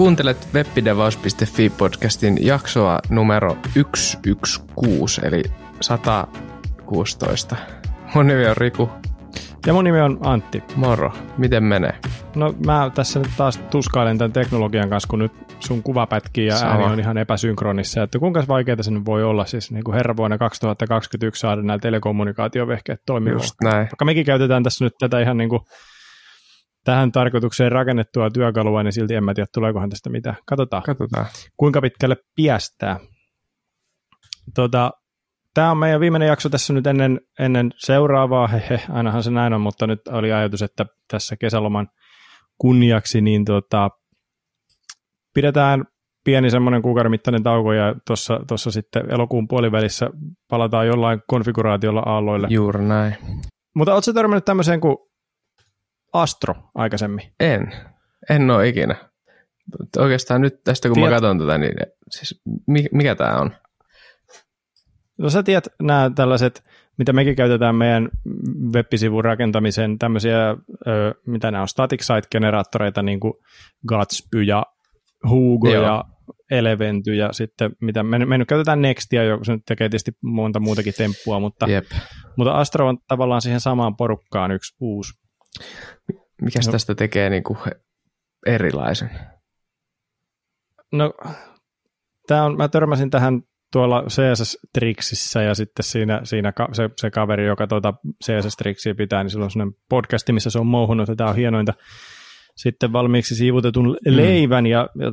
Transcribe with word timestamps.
Kuuntelet 0.00 0.48
webdevaus.fi-podcastin 0.54 2.46
jaksoa 2.46 2.98
numero 3.10 3.56
116, 3.74 5.26
eli 5.26 5.42
116. 5.80 7.56
Mun 8.14 8.26
nimi 8.26 8.46
on 8.46 8.56
Riku. 8.56 8.90
Ja 9.66 9.72
mun 9.72 9.84
nimi 9.84 10.00
on 10.00 10.18
Antti. 10.20 10.62
Moro. 10.76 11.12
Miten 11.38 11.64
menee? 11.64 11.92
No 12.36 12.54
mä 12.66 12.90
tässä 12.94 13.18
nyt 13.18 13.30
taas 13.36 13.58
tuskailen 13.58 14.18
tämän 14.18 14.32
teknologian 14.32 14.88
kanssa, 14.88 15.08
kun 15.08 15.18
nyt 15.18 15.32
sun 15.58 15.82
kuva 15.82 16.06
pätkii 16.06 16.46
ja 16.46 16.56
Sama. 16.56 16.72
ääni 16.72 16.84
on 16.84 17.00
ihan 17.00 17.18
epäsynkronissa. 17.18 18.02
Että 18.02 18.18
kuinka 18.18 18.44
vaikeaa 18.48 18.82
se 18.82 18.90
nyt 18.90 19.06
voi 19.06 19.24
olla 19.24 19.46
siis 19.46 19.70
niin 19.70 19.84
kuin 19.84 19.94
herra 19.94 20.16
vuonna 20.16 20.38
2021 20.38 21.40
saada 21.40 21.62
nämä 21.62 21.78
telekommunikaatiovehkeet 21.78 23.00
toimimaan. 23.06 23.42
Just 23.42 23.54
näin. 23.64 23.76
Vaikka 23.76 24.04
mekin 24.04 24.26
käytetään 24.26 24.62
tässä 24.62 24.84
nyt 24.84 24.94
tätä 24.98 25.20
ihan 25.20 25.36
niin 25.36 25.50
kuin 25.50 25.60
tähän 26.84 27.12
tarkoitukseen 27.12 27.72
rakennettua 27.72 28.30
työkalua, 28.30 28.82
niin 28.82 28.92
silti 28.92 29.14
en 29.14 29.24
mä 29.24 29.34
tiedä, 29.34 29.46
tuleekohan 29.54 29.90
tästä 29.90 30.10
mitään. 30.10 30.36
Katsotaan. 30.46 30.82
Katsotaan. 30.82 31.26
Kuinka 31.56 31.80
pitkälle 31.80 32.16
piästää. 32.36 33.00
Tota, 34.54 34.90
Tämä 35.54 35.70
on 35.70 35.78
meidän 35.78 36.00
viimeinen 36.00 36.28
jakso 36.28 36.48
tässä 36.48 36.72
nyt 36.72 36.86
ennen, 36.86 37.20
ennen 37.38 37.70
seuraavaa, 37.76 38.46
hehe, 38.46 38.80
ainahan 38.88 39.22
se 39.22 39.30
näin 39.30 39.52
on, 39.52 39.60
mutta 39.60 39.86
nyt 39.86 40.08
oli 40.08 40.32
ajatus, 40.32 40.62
että 40.62 40.86
tässä 41.08 41.36
kesäloman 41.36 41.88
kunniaksi, 42.58 43.20
niin 43.20 43.44
tota, 43.44 43.90
pidetään 45.34 45.84
pieni 46.24 46.50
semmoinen 46.50 46.82
kuukauden 46.82 47.10
mittainen 47.10 47.42
tauko 47.42 47.72
ja 47.72 47.94
tuossa 48.48 48.70
sitten 48.70 49.10
elokuun 49.10 49.48
puolivälissä 49.48 50.10
palataan 50.50 50.86
jollain 50.86 51.22
konfiguraatiolla 51.26 52.02
aalloille. 52.06 52.46
Juuri 52.50 52.84
näin. 52.84 53.16
Mutta 53.74 53.94
ootko 53.94 54.12
törmännyt 54.12 54.44
tämmöiseen 54.44 54.80
kuin 54.80 54.96
Astro 56.12 56.54
aikaisemmin? 56.74 57.32
En. 57.40 57.72
En 58.30 58.50
ole 58.50 58.68
ikinä. 58.68 58.96
Oikeastaan 59.98 60.40
nyt 60.40 60.64
tästä 60.64 60.88
kun 60.88 60.94
Tiet... 60.94 61.06
mä 61.06 61.10
katson 61.10 61.38
tätä, 61.38 61.58
niin 61.58 61.74
siis 62.10 62.42
mikä 62.92 63.14
tämä 63.14 63.40
on? 63.40 63.50
No 65.18 65.30
sä 65.30 65.42
tiedät 65.42 65.68
nämä 65.82 66.10
tällaiset, 66.14 66.64
mitä 66.98 67.12
mekin 67.12 67.36
käytetään 67.36 67.74
meidän 67.74 68.08
web-sivun 68.74 69.24
rakentamiseen, 69.24 69.98
tämmöisiä, 69.98 70.50
ö, 70.86 71.14
mitä 71.26 71.50
nämä 71.50 71.62
on, 71.62 71.68
static 71.68 72.02
site-generaattoreita, 72.02 73.02
niin 73.02 73.20
kuin 73.20 73.34
Gatsby 73.88 74.42
ja 74.42 74.62
Hugo 75.28 75.70
Joo. 75.70 75.84
ja 75.84 76.04
Eleventy 76.50 77.14
ja 77.14 77.32
sitten 77.32 77.70
mitä, 77.80 78.02
me, 78.02 78.18
me 78.18 78.38
nyt 78.38 78.48
käytetään 78.48 78.82
Nextia, 78.82 79.24
joka 79.24 79.44
se 79.44 79.52
nyt 79.52 79.62
tekee 79.66 79.88
tietysti 79.88 80.12
monta 80.22 80.60
muutakin 80.60 80.94
temppua, 80.96 81.40
mutta, 81.40 81.70
Jep. 81.70 81.84
mutta 82.36 82.52
Astro 82.52 82.88
on 82.88 82.98
tavallaan 83.08 83.42
siihen 83.42 83.60
samaan 83.60 83.96
porukkaan 83.96 84.50
yksi 84.50 84.76
uusi. 84.80 85.12
Mikäs 86.42 86.66
no, 86.66 86.72
tästä 86.72 86.94
tekee 86.94 87.30
niin 87.30 87.42
kuin 87.42 87.58
erilaisen? 88.46 89.10
No, 90.92 91.12
tämä 92.26 92.44
on, 92.44 92.56
mä 92.56 92.68
törmäsin 92.68 93.10
tähän 93.10 93.42
tuolla 93.72 94.02
CSS-triksissä 94.02 95.42
ja 95.42 95.54
sitten 95.54 95.84
siinä, 95.84 96.20
siinä 96.24 96.52
ka, 96.52 96.68
se, 96.72 96.90
se, 96.96 97.10
kaveri, 97.10 97.46
joka 97.46 97.66
tuota 97.66 97.94
CSS-triksiä 98.24 98.94
pitää, 98.96 99.22
niin 99.22 99.30
sillä 99.30 99.44
on 99.44 99.50
sellainen 99.50 99.76
podcasti, 99.88 100.32
missä 100.32 100.50
se 100.50 100.58
on 100.58 100.66
mouhunut, 100.66 101.08
että 101.08 101.16
tämä 101.16 101.30
on 101.30 101.36
hienointa 101.36 101.74
sitten 102.56 102.92
valmiiksi 102.92 103.34
siivutetun 103.34 103.86
mm. 103.86 104.16
leivän 104.16 104.66
ja, 104.66 104.88
ja 104.98 105.10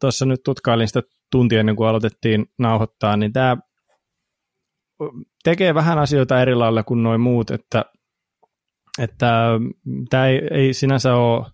tuossa 0.00 0.24
tota, 0.24 0.28
nyt 0.28 0.40
tutkailin 0.44 0.88
sitä 0.88 1.02
tuntia 1.32 1.60
ennen 1.60 1.76
kuin 1.76 1.88
aloitettiin 1.88 2.46
nauhoittaa, 2.58 3.16
niin 3.16 3.32
tämä 3.32 3.56
tekee 5.44 5.74
vähän 5.74 5.98
asioita 5.98 6.42
eri 6.42 6.54
lailla 6.54 6.82
kuin 6.82 7.02
noin 7.02 7.20
muut, 7.20 7.50
että, 7.50 7.84
että 8.98 9.50
tämä 10.10 10.26
ei, 10.26 10.40
ei 10.50 10.72
sinänsä 10.72 11.14
ole 11.14 11.46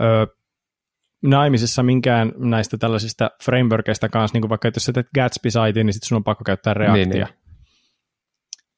ö, 0.00 0.26
naimisissa 1.22 1.82
minkään 1.82 2.32
näistä 2.36 2.78
tällaisista 2.78 3.30
frameworkeista 3.44 4.08
kanssa, 4.08 4.34
niin 4.34 4.42
kuin 4.42 4.50
vaikka 4.50 4.68
että 4.68 4.76
jos 4.76 4.84
sä 4.84 4.92
teet 4.92 5.06
Gatsby-saitin, 5.14 5.86
niin 5.86 5.94
sitten 5.94 6.08
sun 6.08 6.16
on 6.16 6.24
pakko 6.24 6.44
käyttää 6.44 6.74
Reactia. 6.74 7.04
Niin, 7.04 7.10
niin. 7.10 7.26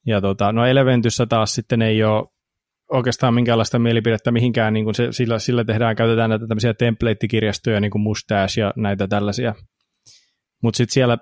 Ja 0.06 0.20
tota, 0.20 0.52
no 0.52 0.66
Eleventyssä 0.66 1.26
taas 1.26 1.54
sitten 1.54 1.82
ei 1.82 2.04
ole 2.04 2.24
oikeastaan 2.92 3.34
minkäänlaista 3.34 3.78
mielipidettä 3.78 4.30
mihinkään, 4.30 4.72
niin 4.72 4.84
kuin 4.84 4.94
se, 4.94 5.12
sillä, 5.12 5.38
sillä 5.38 5.64
tehdään, 5.64 5.96
käytetään 5.96 6.30
näitä 6.30 6.46
tämmöisiä 6.46 6.74
template-kirjastoja, 6.74 7.80
niin 7.80 7.90
kuin 7.90 8.02
Mustache 8.02 8.60
ja 8.60 8.72
näitä 8.76 9.08
tällaisia. 9.08 9.54
Mutta 10.62 10.76
sitten 10.76 10.94
siellä, 10.94 11.18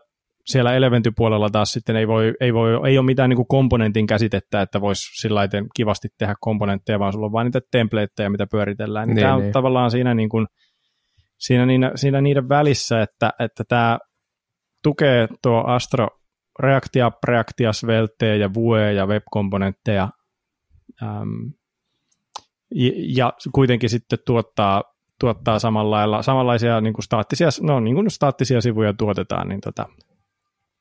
siellä 0.46 0.74
Eleventy-puolella 0.74 1.50
taas 1.50 1.72
sitten 1.72 1.96
ei, 1.96 2.08
voi, 2.08 2.34
ei, 2.40 2.54
voi, 2.54 2.88
ei 2.88 2.98
ole 2.98 3.06
mitään 3.06 3.30
niin 3.30 3.36
kuin 3.36 3.48
komponentin 3.48 4.06
käsitettä, 4.06 4.62
että 4.62 4.80
voisi 4.80 5.20
sillä 5.20 5.48
kivasti 5.74 6.08
tehdä 6.18 6.34
komponentteja, 6.40 6.98
vaan 6.98 7.12
sulla 7.12 7.26
on 7.26 7.32
vain 7.32 7.44
niitä 7.44 7.60
templateja, 7.70 8.30
mitä 8.30 8.46
pyöritellään. 8.50 9.08
Niin, 9.08 9.14
niin, 9.14 9.22
tämä 9.22 9.34
on 9.34 9.42
niin. 9.42 9.52
tavallaan 9.52 9.90
siinä 9.90 10.14
niin 10.14 10.28
kuin, 10.28 10.46
siinä, 11.38 11.66
niinä, 11.66 11.92
siinä 11.94 12.20
niiden 12.20 12.48
välissä, 12.48 13.02
että, 13.02 13.32
että 13.40 13.64
tämä 13.68 13.98
tukee 14.82 15.28
tuo 15.42 15.64
Astro 15.66 16.08
Reactia, 16.58 17.12
Reactia, 17.28 17.72
Svelte 17.72 18.36
ja 18.36 18.54
Vue 18.54 18.92
ja 18.92 19.06
web-komponentteja 19.06 20.08
äm, 21.02 21.52
ja, 22.74 22.92
ja 23.16 23.32
kuitenkin 23.52 23.90
sitten 23.90 24.18
tuottaa, 24.26 24.82
tuottaa 25.20 25.58
samalla 25.58 25.96
lailla, 25.96 26.22
samanlaisia 26.22 26.80
niin 26.80 26.94
kuin 26.94 27.04
staattisia, 27.04 27.48
no 27.62 27.80
niin 27.80 27.94
kuin 27.94 28.10
staattisia 28.10 28.60
sivuja 28.60 28.94
tuotetaan, 28.94 29.48
niin 29.48 29.60
tota, 29.60 29.86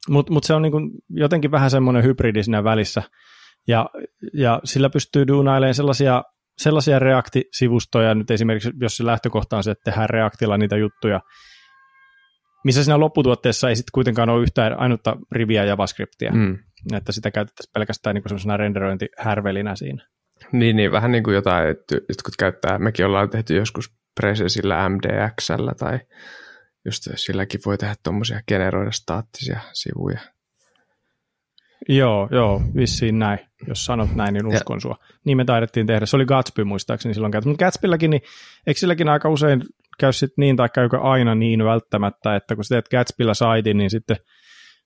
mutta 0.10 0.34
mut 0.34 0.44
se 0.44 0.54
on 0.54 0.62
niin 0.62 0.72
kuin 0.72 0.92
jotenkin 1.10 1.52
vähän 1.52 1.72
semmoinen 1.72 2.04
hybridi 2.04 2.44
siinä 2.44 2.64
välissä, 2.64 3.04
ja, 3.68 3.90
ja 4.34 4.60
sillä 4.64 4.90
pystyy 4.90 5.28
duunailemaan 5.28 5.76
sellaisia 5.76 6.24
sellaisia 6.58 7.00
React-sivustoja, 7.00 8.16
nyt 8.16 8.32
esimerkiksi 8.32 8.72
jos 8.82 8.98
se 8.98 9.06
lähtökohta 9.06 9.58
on 9.58 9.64
se, 9.64 9.72
että 9.72 9.92
tehdään 9.92 10.10
Reactilla 10.10 10.58
niitä 10.58 10.78
juttuja, 10.78 11.22
missä 12.64 12.84
siinä 12.84 13.00
lopputuotteessa 13.00 13.70
ei 13.70 13.76
sitten 13.76 13.92
kuitenkaan 13.94 14.30
ole 14.30 14.42
yhtään 14.42 14.80
ainutta 14.80 15.18
riviä 15.32 15.64
JavaScriptia, 15.64 16.32
mm. 16.32 16.58
että 16.96 17.12
sitä 17.12 17.32
käytettäisiin 17.32 17.74
pelkästään 17.74 18.14
niin 18.14 18.24
semmoisena 18.28 18.58
renderointihärvelinä 18.58 19.76
siinä. 19.76 20.08
Niin, 20.52 20.76
niin, 20.76 20.92
vähän 20.92 21.12
niin 21.12 21.24
kuin 21.24 21.36
jotain, 21.36 21.70
että 21.70 21.96
jotkut 21.96 22.34
käyttää, 22.40 22.80
mekin 22.80 23.06
ollaan 23.06 23.30
tehty 23.30 23.56
joskus 23.56 23.96
Presensillä 24.22 24.90
MDXllä 24.90 25.72
tai 25.80 26.00
just 26.86 27.08
silläkin 27.16 27.62
voi 27.66 27.78
tehdä 27.78 27.96
tuommoisia 28.04 28.42
generoida 28.48 28.92
staattisia 28.92 29.60
sivuja. 29.74 30.20
Joo, 31.90 32.28
joo, 32.32 32.62
vissiin 32.76 33.20
näin. 33.20 33.40
Jos 33.68 33.86
sanot 33.86 34.16
näin, 34.16 34.34
niin 34.34 34.48
uskon 34.48 34.78
ja. 34.78 34.82
sua. 34.82 34.98
Niin 35.26 35.38
me 35.38 35.46
taidettiin 35.46 35.88
tehdä. 35.88 36.06
Se 36.06 36.16
oli 36.16 36.26
Gatsby 36.26 36.64
muistaakseni 36.64 37.14
silloin 37.14 37.32
käytetty. 37.32 37.50
Mutta 37.50 37.66
Gatsbylläkin, 37.66 38.10
niin 38.10 38.22
eikö 38.68 38.80
silläkin 38.80 39.10
aika 39.10 39.30
usein 39.30 39.64
käy 40.00 40.14
sit 40.14 40.32
niin, 40.38 40.56
tai 40.56 40.70
käykö 40.70 41.00
aina 41.02 41.36
niin 41.36 41.66
välttämättä, 41.66 42.36
että 42.36 42.56
kun 42.56 42.64
sä 42.64 42.76
teet 42.76 42.90
Gatsbyllä 42.90 43.34
saitin, 43.34 43.78
niin 43.78 43.90
sitten 43.90 44.18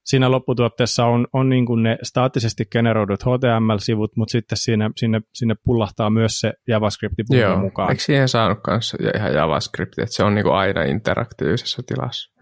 siinä 0.06 0.32
lopputuotteessa 0.32 1.06
on, 1.06 1.28
on 1.34 1.50
niin 1.50 1.66
kuin 1.66 1.84
ne 1.84 1.98
staattisesti 2.04 2.66
generoidut 2.72 3.24
HTML-sivut, 3.24 4.16
mutta 4.16 4.32
sitten 4.32 4.58
siinä, 4.58 4.90
sinne, 4.96 5.22
sinne 5.34 5.56
pullahtaa 5.64 6.10
myös 6.10 6.40
se 6.40 6.54
JavaScript 6.68 7.16
mukaan. 7.62 7.90
Eikö 7.90 8.04
siihen 8.04 8.30
saanut 8.30 8.60
kanssa 8.64 8.98
ihan 9.16 9.34
JavaScript, 9.34 10.00
että 10.00 10.16
se 10.16 10.24
on 10.24 10.36
niin 10.36 10.44
kuin 10.44 10.56
aina 10.56 10.84
interaktiivisessa 10.84 11.82
tilassa? 11.88 12.34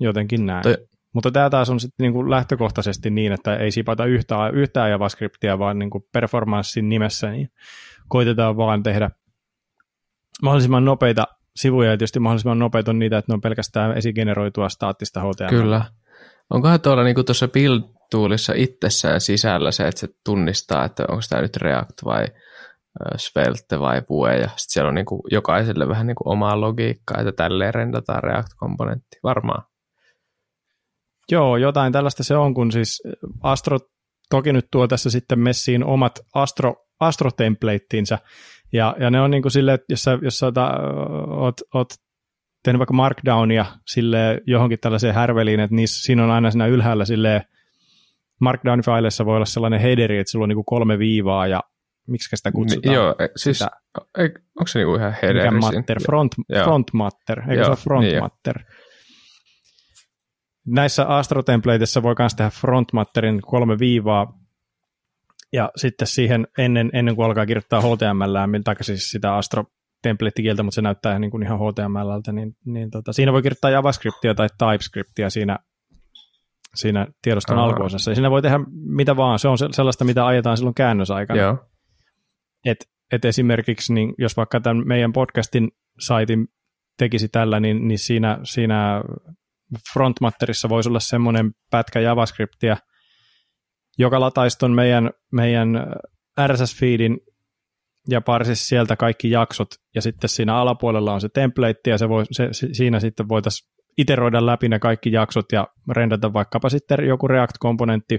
Jotenkin 0.00 0.46
näin. 0.46 0.62
Toi, 0.62 0.76
mutta 1.14 1.30
tämä 1.30 1.50
taas 1.50 1.70
on 1.70 1.80
sitten 1.80 2.04
niinku 2.04 2.30
lähtökohtaisesti 2.30 3.10
niin, 3.10 3.32
että 3.32 3.56
ei 3.56 3.70
sipata 3.70 4.06
yhtään, 4.06 4.54
yhtään 4.54 4.90
JavaScriptia, 4.90 5.58
vaan 5.58 5.78
niinku 5.78 6.08
performanssin 6.12 6.88
nimessä 6.88 7.30
niin 7.30 7.48
koitetaan 8.08 8.56
vaan 8.56 8.82
tehdä 8.82 9.10
mahdollisimman 10.42 10.84
nopeita 10.84 11.24
sivuja, 11.56 11.90
ja 11.90 11.96
tietysti 11.96 12.20
mahdollisimman 12.20 12.58
nopeita 12.58 12.90
on 12.90 12.98
niitä, 12.98 13.18
että 13.18 13.32
ne 13.32 13.34
on 13.34 13.40
pelkästään 13.40 13.96
esigeneroitua 13.96 14.68
staattista 14.68 15.20
HTML. 15.20 15.48
Kyllä. 15.48 15.84
Onkohan 16.52 16.80
tuolla 16.80 17.04
niinku 17.04 17.24
tuossa 17.24 17.48
build-toolissa 17.48 18.52
itsessään 18.56 19.20
sisällä 19.20 19.70
se, 19.70 19.88
että 19.88 20.00
se 20.00 20.08
tunnistaa, 20.24 20.84
että 20.84 21.04
onko 21.08 21.22
tämä 21.28 21.42
nyt 21.42 21.56
React 21.56 22.04
vai 22.04 22.26
Svelte 23.16 23.80
vai 23.80 24.02
Vue, 24.10 24.36
ja 24.36 24.48
sitten 24.48 24.58
siellä 24.58 24.88
on 24.88 24.94
niinku 24.94 25.22
jokaiselle 25.30 25.88
vähän 25.88 26.06
niinku 26.06 26.30
omaa 26.30 26.60
logiikkaa, 26.60 27.20
että 27.20 27.32
tälleen 27.32 27.74
rendataan 27.74 28.22
React-komponentti, 28.22 29.18
varmaan. 29.22 29.62
Joo, 31.30 31.56
jotain 31.56 31.92
tällaista 31.92 32.24
se 32.24 32.36
on, 32.36 32.54
kun 32.54 32.72
siis 32.72 33.02
Astro 33.42 33.78
toki 34.30 34.52
nyt 34.52 34.66
tuo 34.70 34.88
tässä 34.88 35.10
sitten 35.10 35.38
messiin 35.38 35.84
omat 35.84 36.20
Astro, 36.34 36.74
Astro-templateinttinsä, 37.00 38.18
ja, 38.72 38.96
ja 39.00 39.10
ne 39.10 39.20
on 39.20 39.30
niin 39.30 39.42
kuin 39.42 39.52
silleen, 39.52 39.74
että 39.74 39.92
jos 39.92 40.02
sä, 40.02 40.18
jos 40.22 40.38
sä 40.38 40.46
ota, 40.46 40.70
oot, 41.26 41.60
oot 41.74 41.88
tehnyt 42.62 42.78
vaikka 42.78 42.94
Markdownia 42.94 43.66
sille 43.86 44.40
johonkin 44.46 44.78
tällaiseen 44.78 45.14
härveliin, 45.14 45.60
että 45.60 45.76
niissä, 45.76 46.02
siinä 46.02 46.24
on 46.24 46.30
aina 46.30 46.50
siinä 46.50 46.66
ylhäällä 46.66 47.04
sille 47.04 47.46
Markdown-faileissa 48.40 49.24
voi 49.24 49.36
olla 49.36 49.46
sellainen 49.46 49.80
headeri, 49.80 50.18
että 50.18 50.30
sulla 50.30 50.42
on 50.42 50.48
niin 50.48 50.56
kuin 50.56 50.64
kolme 50.64 50.98
viivaa 50.98 51.46
ja 51.46 51.60
miksi 52.06 52.36
sitä 52.36 52.52
kutsutaan? 52.52 52.94
Joo, 52.94 53.14
e, 53.18 53.28
siis 53.36 53.58
sitä, 53.58 53.70
ei, 54.18 54.24
onko 54.58 54.66
se 54.66 54.78
niinku 54.78 54.94
ihan 54.94 55.14
headeri? 55.22 55.50
Mikä 55.50 55.72
matter? 55.72 56.02
Front, 56.02 56.32
front 56.64 56.92
matter, 56.92 57.40
eikö 57.40 57.54
Joo, 57.54 57.64
se 57.64 57.70
ole 57.70 57.76
front 57.76 58.04
niin 58.04 58.22
matter? 58.22 58.58
näissä 60.66 61.06
Astro-templateissa 61.06 62.02
voi 62.02 62.14
myös 62.18 62.34
tehdä 62.34 62.50
frontmatterin 62.50 63.42
kolme 63.42 63.78
viivaa, 63.78 64.38
ja 65.52 65.70
sitten 65.76 66.06
siihen 66.06 66.46
ennen, 66.58 66.90
ennen 66.92 67.16
kuin 67.16 67.26
alkaa 67.26 67.46
kirjoittaa 67.46 67.80
HTML, 67.80 68.62
tai 68.64 68.76
siis 68.80 69.10
sitä 69.10 69.34
Astro 69.34 69.64
templatekieltä, 70.02 70.62
mutta 70.62 70.74
se 70.74 70.82
näyttää 70.82 71.18
niin 71.18 71.30
kuin 71.30 71.42
ihan 71.42 71.58
HTMLltä, 71.58 72.32
niin, 72.32 72.56
niin 72.64 72.90
tota, 72.90 73.12
siinä 73.12 73.32
voi 73.32 73.42
kirjoittaa 73.42 73.70
JavaScriptia 73.70 74.34
tai 74.34 74.48
TypeScriptia 74.58 75.30
siinä, 75.30 75.58
siinä 76.74 77.06
tiedoston 77.22 77.58
Aha. 77.58 77.66
alkuosassa. 77.66 78.10
Ja 78.10 78.14
siinä 78.14 78.30
voi 78.30 78.42
tehdä 78.42 78.60
mitä 78.72 79.16
vaan, 79.16 79.38
se 79.38 79.48
on 79.48 79.58
sellaista, 79.58 80.04
mitä 80.04 80.26
ajetaan 80.26 80.56
silloin 80.56 80.74
käännösaikana. 80.74 81.40
Joo. 81.40 81.58
Et, 82.66 82.78
et 83.12 83.24
esimerkiksi, 83.24 83.94
niin 83.94 84.14
jos 84.18 84.36
vaikka 84.36 84.60
tämän 84.60 84.86
meidän 84.86 85.12
podcastin 85.12 85.70
saitin 86.00 86.48
tekisi 86.98 87.28
tällä, 87.28 87.60
niin, 87.60 87.88
niin 87.88 87.98
siinä, 87.98 88.38
siinä 88.44 89.02
frontmatterissa 89.92 90.68
voisi 90.68 90.88
olla 90.88 91.00
semmoinen 91.00 91.50
pätkä 91.70 92.00
JavaScriptia, 92.00 92.76
joka 93.98 94.20
lataisi 94.20 94.58
ton 94.58 94.72
meidän, 94.72 95.10
meidän 95.32 95.86
RSS-feedin 96.46 97.31
ja 98.08 98.20
parsisi 98.20 98.66
sieltä 98.66 98.96
kaikki 98.96 99.30
jaksot, 99.30 99.68
ja 99.94 100.02
sitten 100.02 100.30
siinä 100.30 100.56
alapuolella 100.56 101.14
on 101.14 101.20
se 101.20 101.28
template, 101.34 101.90
ja 101.90 101.98
se 101.98 102.08
voi, 102.08 102.24
se, 102.30 102.48
siinä 102.52 103.00
sitten 103.00 103.28
voitaisiin 103.28 103.72
iteroida 103.98 104.46
läpi 104.46 104.68
ne 104.68 104.78
kaikki 104.78 105.12
jaksot 105.12 105.52
ja 105.52 105.68
rendata 105.90 106.32
vaikkapa 106.32 106.68
sitten 106.68 107.06
joku 107.06 107.28
React-komponentti 107.28 108.18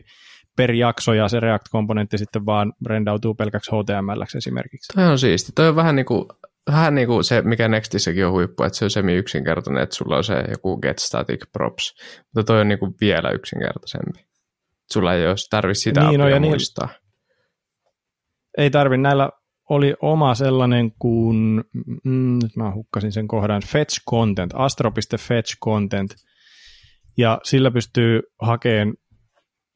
per 0.58 0.72
jakso, 0.72 1.14
ja 1.14 1.28
se 1.28 1.40
React-komponentti 1.40 2.18
sitten 2.18 2.46
vaan 2.46 2.74
rendautuu 2.86 3.36
pelkäksi 3.36 3.72
HTML 3.72 4.22
esimerkiksi. 4.38 4.94
Toi 4.94 5.08
on 5.08 5.20
siisti. 5.20 5.52
Toi 5.56 5.68
on 5.68 5.76
vähän 5.76 5.96
niin 5.96 6.06
kuin, 6.06 6.26
vähän 6.72 6.96
niin 6.96 7.08
kuin 7.08 7.24
se, 7.24 7.42
mikä 7.42 7.68
Nextissäkin 7.68 8.26
on 8.26 8.32
huippu, 8.32 8.64
että 8.64 8.78
se 8.78 8.86
on 8.86 8.92
semi 8.92 9.14
yksinkertainen, 9.14 9.84
että 9.84 9.96
sulla 9.96 10.18
on 10.18 10.24
se 10.24 10.44
joku 10.52 10.78
get 10.78 11.00
static 11.00 11.52
props, 11.52 11.96
mutta 12.36 12.54
toi 12.54 12.62
on 12.62 12.68
niin 12.68 12.80
kuin 12.80 12.94
vielä 13.02 13.32
yksinkertaisempi. 13.32 14.26
Sulla 14.92 15.14
ei 15.14 15.28
olisi 15.28 15.48
tarvitse 15.50 15.82
sitä 15.82 16.08
niin, 16.08 16.20
no, 16.20 16.28
ja 16.28 16.40
niin- 16.40 16.52
muistaa. 16.52 16.88
Niin, 16.88 16.98
ei 18.58 18.70
tarvi. 18.70 18.98
Näillä 18.98 19.30
oli 19.74 19.94
oma 20.02 20.36
sellainen 20.36 20.92
kuin, 21.00 21.64
mm, 22.04 22.40
nyt 22.44 22.56
mä 22.56 22.74
hukkasin 22.74 23.12
sen 23.12 23.28
kohdan, 23.28 23.62
fetch 23.66 24.04
content, 24.10 24.52
astro.fetch 24.56 25.58
content, 25.64 26.16
ja 27.18 27.40
sillä 27.44 27.72
pystyy 27.72 28.22
hakemaan 28.42 28.94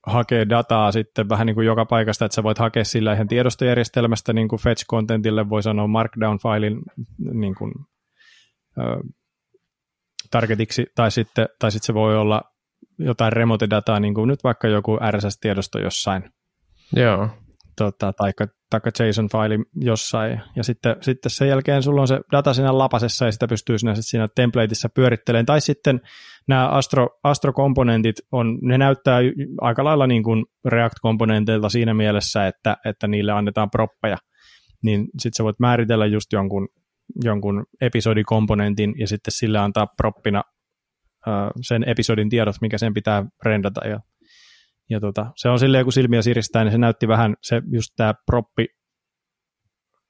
hakee 0.08 0.50
dataa 0.50 0.92
sitten 0.92 1.30
vähän 1.30 1.48
niin 1.48 1.56
kuin 1.56 1.68
joka 1.68 1.86
paikasta, 1.86 2.26
että 2.26 2.36
sä 2.36 2.44
voit 2.44 2.58
hakea 2.58 2.84
sillä 2.84 3.14
ihan 3.14 3.28
tiedostojärjestelmästä 3.28 4.34
niin 4.34 4.48
kuin 4.48 4.62
fetch 4.62 4.86
contentille, 4.86 5.50
voi 5.50 5.64
sanoa 5.64 5.88
markdown-failin 5.88 6.82
niin 7.34 7.56
kuin, 7.56 7.72
ö, 8.78 8.82
targetiksi, 10.32 10.86
tai 10.96 11.12
sitten, 11.12 11.48
tai 11.60 11.72
sitten 11.72 11.86
se 11.86 11.94
voi 11.94 12.18
olla 12.18 12.42
jotain 13.00 13.34
remote-dataa, 13.34 14.00
niin 14.00 14.14
kuin 14.14 14.28
nyt 14.28 14.44
vaikka 14.44 14.68
joku 14.68 14.98
RSS-tiedosto 15.12 15.80
jossain. 15.80 16.24
Joo 16.96 17.30
tota, 17.78 18.14
taikka, 18.14 18.48
taikka 18.70 18.90
JSON-faili 19.00 19.64
jossain, 19.82 20.42
ja 20.56 20.64
sitten, 20.64 20.96
sitten 21.02 21.30
sen 21.30 21.48
jälkeen 21.48 21.84
sulla 21.84 22.02
on 22.02 22.08
se 22.08 22.20
data 22.32 22.54
siinä 22.54 22.78
lapasessa, 22.78 23.26
ja 23.26 23.32
sitä 23.32 23.48
pystyy 23.48 23.78
siinä, 23.78 23.96
siinä 24.00 24.28
templateissa 24.36 24.90
pyörittelemään, 24.96 25.46
tai 25.46 25.62
sitten 25.62 26.02
nämä 26.48 26.68
Astro, 26.68 27.08
Astro-komponentit, 27.24 28.16
on, 28.32 28.60
ne 28.62 28.78
näyttää 28.78 29.20
aika 29.62 29.84
lailla 29.84 30.08
niin 30.08 30.24
kuin 30.24 30.46
React-komponenteilta 30.68 31.70
siinä 31.70 31.94
mielessä, 31.94 32.48
että, 32.48 32.78
että 32.86 33.08
niille 33.08 33.32
annetaan 33.32 33.72
proppeja, 33.72 34.18
niin 34.84 35.02
sitten 35.02 35.38
sä 35.38 35.44
voit 35.44 35.60
määritellä 35.60 36.06
just 36.06 36.34
jonkun, 36.34 36.68
jonkun 37.24 37.66
episodikomponentin, 37.82 38.94
ja 39.00 39.08
sitten 39.08 39.32
sille 39.32 39.60
antaa 39.60 39.88
proppina 39.98 40.44
sen 41.62 41.90
episodin 41.90 42.30
tiedot, 42.30 42.56
mikä 42.62 42.78
sen 42.78 42.94
pitää 42.94 43.26
rendata, 43.46 43.88
ja 43.88 44.00
ja 44.90 45.00
tota, 45.00 45.32
se 45.36 45.50
on 45.50 45.60
silleen, 45.60 45.86
kun 45.86 45.94
silmiä 45.94 46.22
siristää, 46.22 46.64
niin 46.64 46.72
se 46.72 46.78
näytti 46.78 47.08
vähän, 47.08 47.36
se 47.42 47.62
just 47.72 47.94
tämä 47.96 48.14
proppi 48.26 48.66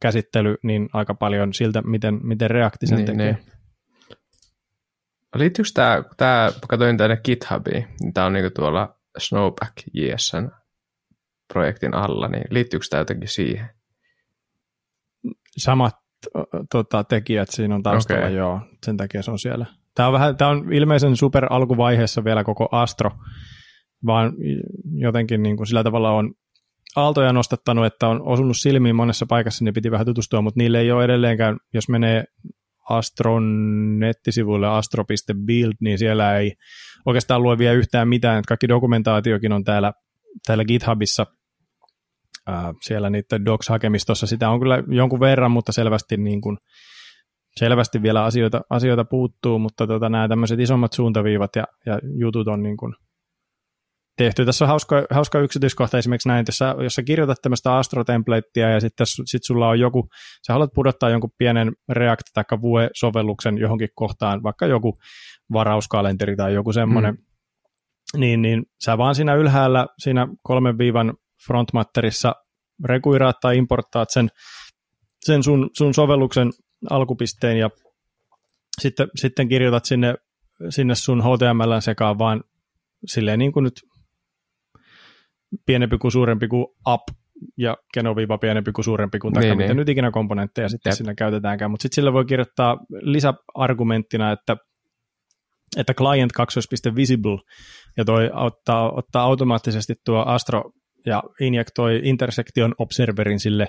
käsittely, 0.02 0.56
niin 0.64 0.90
aika 0.94 1.14
paljon 1.14 1.54
siltä, 1.54 1.82
miten, 1.82 2.20
miten 2.24 2.50
Reacti 2.50 2.88
sen 2.88 2.98
niin, 2.98 3.06
tekee. 3.06 3.32
Niin. 3.32 3.58
Liittyykö 5.36 5.70
tämä, 5.74 6.04
tämä 6.18 6.52
katsoin 6.68 6.98
tänne 6.98 7.18
GitHubiin, 7.18 7.88
niin 8.02 8.14
tämä 8.14 8.28
on 8.28 8.34
niinku 8.34 8.50
tuolla 8.56 9.00
Snowback 9.18 9.74
JSN 9.94 10.52
projektin 11.54 11.94
alla, 11.94 12.28
niin 12.28 12.44
liittyykö 12.50 12.86
tämä 12.90 13.02
jotenkin 13.02 13.30
siihen? 13.30 13.70
Samat 15.58 15.96
tota, 16.72 17.04
tekijät 17.04 17.50
siinä 17.50 17.76
on 17.76 17.84
taustalla, 17.84 18.22
okay. 18.22 18.34
joo, 18.38 18.62
sen 18.86 18.98
takia 18.98 19.22
se 19.22 19.32
on 19.32 19.40
siellä. 19.40 19.66
Tämä 19.96 20.08
on, 20.08 20.14
vähän, 20.14 20.38
tämä 20.38 20.52
on 20.52 20.74
ilmeisen 20.74 21.16
super 21.16 21.48
alkuvaiheessa 21.50 22.24
vielä 22.24 22.44
koko 22.44 22.70
Astro, 22.72 23.12
vaan 24.06 24.34
jotenkin 24.94 25.44
niin 25.44 25.58
kuin 25.58 25.68
sillä 25.68 25.84
tavalla 25.84 26.12
on 26.12 26.34
aaltoja 26.96 27.34
nostattanut, 27.34 27.86
että 27.86 28.08
on 28.08 28.22
osunut 28.22 28.58
silmiin 28.58 28.96
monessa 28.96 29.26
paikassa, 29.26 29.66
niin 29.66 29.74
piti 29.74 29.92
vähän 29.92 30.06
tutustua, 30.06 30.42
mutta 30.42 30.58
niille 30.58 30.80
ei 30.80 30.92
ole 30.92 31.06
edelleenkään, 31.06 31.58
jos 31.74 31.90
menee 31.90 32.24
Astron 32.90 33.44
nettisivuille 34.00 34.68
astro.build, 34.68 35.74
niin 35.82 35.98
siellä 35.98 36.38
ei 36.38 36.54
oikeastaan 37.06 37.44
lue 37.44 37.58
vielä 37.58 37.74
yhtään 37.74 38.08
mitään, 38.08 38.40
että 38.40 38.48
kaikki 38.48 38.68
dokumentaatiokin 38.68 39.52
on 39.52 39.64
täällä, 39.64 39.94
täällä 40.48 40.66
GitHubissa, 40.66 41.26
ää, 42.48 42.74
siellä 42.82 43.10
niiden 43.10 43.46
docs-hakemistossa, 43.46 44.28
sitä 44.28 44.50
on 44.50 44.60
kyllä 44.60 44.84
jonkun 44.88 45.20
verran, 45.20 45.52
mutta 45.52 45.72
selvästi 45.72 46.18
niin 46.18 46.42
kuin, 46.42 46.58
selvästi 47.56 48.02
vielä 48.02 48.24
asioita, 48.24 48.62
asioita 48.70 49.06
puuttuu, 49.06 49.60
mutta 49.60 49.88
tota, 49.88 50.10
nämä 50.10 50.28
tämmöiset 50.28 50.60
isommat 50.60 50.94
suuntaviivat 50.94 51.56
ja, 51.56 51.64
ja 51.86 52.00
jutut 52.20 52.48
on 52.48 52.64
niin 52.64 52.78
kuin 52.78 52.94
tehty. 54.18 54.46
Tässä 54.46 54.66
on 54.66 54.70
hauska, 54.70 55.06
hauska 55.10 55.40
yksityiskohta 55.40 55.98
esimerkiksi 55.98 56.28
näin, 56.28 56.46
jos 56.48 56.58
sä, 56.58 56.76
jos 56.84 56.94
sä 56.96 57.04
kirjoitat 57.04 57.38
tämmöistä 57.42 57.76
Astro-templatea 57.76 58.70
ja 58.70 58.80
sitten 58.80 59.08
sit 59.26 59.44
sulla 59.44 59.70
on 59.70 59.80
joku, 59.80 60.10
sä 60.48 60.54
haluat 60.54 60.74
pudottaa 60.74 61.10
jonkun 61.10 61.32
pienen 61.38 61.74
React- 61.92 62.32
tai 62.34 62.44
Vue-sovelluksen 62.62 63.58
johonkin 63.58 63.90
kohtaan, 63.96 64.44
vaikka 64.44 64.66
joku 64.66 64.98
varauskalenteri 65.54 66.36
tai 66.36 66.54
joku 66.54 66.74
semmoinen, 66.74 67.14
mm. 67.14 68.20
niin, 68.20 68.42
niin 68.42 68.66
sä 68.86 68.98
vaan 68.98 69.16
siinä 69.16 69.36
ylhäällä, 69.36 69.88
siinä 70.00 70.28
kolmen 70.44 70.78
viivan 70.78 71.14
frontmatterissa 71.48 72.36
rekuiraat 72.86 73.36
tai 73.42 73.58
importtaat 73.58 74.10
sen, 74.10 74.30
sen 75.26 75.44
sun, 75.44 75.70
sun 75.78 75.94
sovelluksen 75.94 76.52
alkupisteen 76.90 77.60
ja 77.60 77.70
sitten, 78.82 79.08
sitten 79.16 79.48
kirjoitat 79.48 79.86
sinne, 79.86 80.16
sinne 80.70 80.96
sun 80.96 81.22
HTML 81.22 81.80
sekaan 81.80 82.20
vaan 82.20 82.44
silleen 83.06 83.40
niin 83.40 83.52
kuin 83.52 83.64
nyt 83.64 83.74
pienempi 85.66 85.98
kuin 85.98 86.12
suurempi 86.12 86.48
kuin 86.48 86.66
up 86.94 87.02
ja 87.58 87.78
genoviiva 87.94 88.38
pienempi 88.38 88.72
kuin 88.72 88.86
suurempi 88.86 89.20
kuin 89.20 89.34
niin, 89.34 89.58
miten 89.58 89.68
niin. 89.68 89.78
nyt 89.78 89.90
ikinä 89.90 90.12
komponentteja 90.12 90.70
sitten 90.70 90.90
Jep. 90.90 90.98
siinä 90.98 91.16
käytetäänkään, 91.16 91.72
mutta 91.72 91.82
sitten 91.82 91.96
sillä 91.96 92.14
voi 92.14 92.26
kirjoittaa 92.26 92.78
lisäargumenttina, 93.02 94.32
että 94.32 94.58
että 95.78 95.94
client 95.94 96.32
2.visible 96.40 97.40
ja 97.98 98.06
toi 98.06 98.30
ottaa, 98.34 98.92
ottaa 98.92 99.24
automaattisesti 99.24 99.96
tuo 100.06 100.24
Astro 100.26 100.72
ja 101.06 101.24
injektoi 101.42 102.02
intersection 102.04 102.76
observerin 102.78 103.40
sille, 103.40 103.68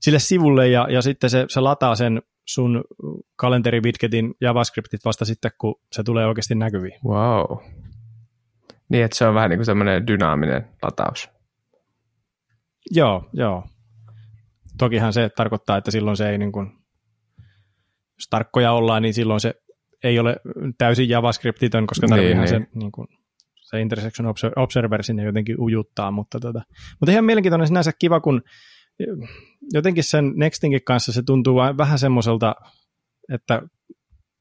sille 0.00 0.18
sivulle 0.18 0.68
ja, 0.68 0.86
ja 0.90 1.02
sitten 1.02 1.30
se, 1.30 1.44
se 1.48 1.60
lataa 1.60 1.94
sen 1.94 2.22
sun 2.48 2.84
kalenterivitketin 3.36 4.34
JavaScriptit 4.40 5.00
vasta 5.04 5.24
sitten, 5.24 5.50
kun 5.60 5.74
se 5.92 6.02
tulee 6.02 6.26
oikeasti 6.26 6.54
näkyviin. 6.54 7.00
Wow. 7.04 7.58
Niin, 8.92 9.04
että 9.04 9.16
se 9.16 9.26
on 9.26 9.34
vähän 9.34 9.50
niin 9.50 9.58
kuin 9.58 9.66
semmoinen 9.66 10.06
dynaaminen 10.06 10.68
lataus. 10.82 11.28
Joo, 12.90 13.28
joo. 13.32 13.64
Tokihan 14.78 15.12
se 15.12 15.30
tarkoittaa, 15.36 15.76
että 15.76 15.90
silloin 15.90 16.16
se 16.16 16.30
ei 16.30 16.38
niin 16.38 16.52
kuin, 16.52 16.66
jos 18.16 18.28
tarkkoja 18.30 18.72
ollaan, 18.72 19.02
niin 19.02 19.14
silloin 19.14 19.40
se 19.40 19.54
ei 20.04 20.18
ole 20.18 20.36
täysin 20.78 21.08
JavaScriptitön, 21.08 21.86
koska 21.86 22.08
tarviihan 22.08 22.36
niin, 22.36 22.48
se, 22.48 22.58
niin. 22.58 22.68
Niin 22.74 22.92
kuin, 22.92 23.08
se 23.62 23.80
intersection 23.80 24.34
observer 24.56 25.02
sinne 25.02 25.24
jotenkin 25.24 25.60
ujuttaa, 25.60 26.10
mutta, 26.10 26.40
tota, 26.40 26.62
mutta 27.00 27.12
ihan 27.12 27.24
mielenkiintoinen 27.24 27.66
sinänsä 27.66 27.92
kiva, 27.98 28.20
kun 28.20 28.42
jotenkin 29.72 30.04
sen 30.04 30.32
Nextingin 30.36 30.84
kanssa 30.84 31.12
se 31.12 31.22
tuntuu 31.22 31.56
vähän 31.56 31.98
semmoiselta, 31.98 32.54
että 33.32 33.62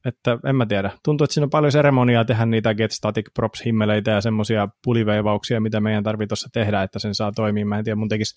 että 0.05 0.37
en 0.45 0.55
mä 0.55 0.65
tiedä. 0.65 0.91
Tuntuu, 1.05 1.25
että 1.25 1.33
siinä 1.33 1.45
on 1.45 1.49
paljon 1.49 1.71
seremoniaa 1.71 2.25
tehdä 2.25 2.45
niitä 2.45 2.73
get 2.73 2.91
static 2.91 3.25
props 3.33 3.65
himmeleitä 3.65 4.11
ja 4.11 4.21
semmoisia 4.21 4.67
puliveivauksia, 4.83 5.61
mitä 5.61 5.81
meidän 5.81 6.03
tarvii 6.03 6.27
tuossa 6.27 6.49
tehdä, 6.53 6.83
että 6.83 6.99
sen 6.99 7.15
saa 7.15 7.31
toimia. 7.31 7.65
Mä 7.65 7.77
en 7.77 7.83
tiedä, 7.83 7.95
mun 7.95 8.09
tekisi 8.09 8.35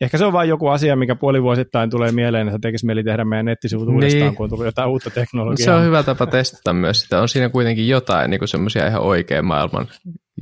Ehkä 0.00 0.18
se 0.18 0.24
on 0.24 0.32
vain 0.32 0.48
joku 0.48 0.68
asia, 0.68 0.96
mikä 0.96 1.14
puolivuosittain 1.14 1.90
tulee 1.90 2.12
mieleen, 2.12 2.48
että 2.48 2.58
tekisi 2.62 2.86
mieli 2.86 3.04
tehdä 3.04 3.24
meidän 3.24 3.46
nettisivut 3.46 3.86
niin. 3.86 3.94
uudestaan, 3.94 4.36
kun 4.36 4.44
on 4.44 4.50
tullut 4.50 4.64
jotain 4.64 4.88
uutta 4.88 5.10
teknologiaa. 5.10 5.64
Se 5.64 5.70
on 5.70 5.84
hyvä 5.84 6.02
tapa 6.02 6.26
testata 6.26 6.72
myös 6.72 7.00
sitä. 7.00 7.20
On 7.20 7.28
siinä 7.28 7.48
kuitenkin 7.48 7.88
jotain 7.88 8.30
niin 8.30 8.48
semmoisia 8.48 8.86
ihan 8.86 9.02
oikean 9.02 9.44
maailman 9.44 9.88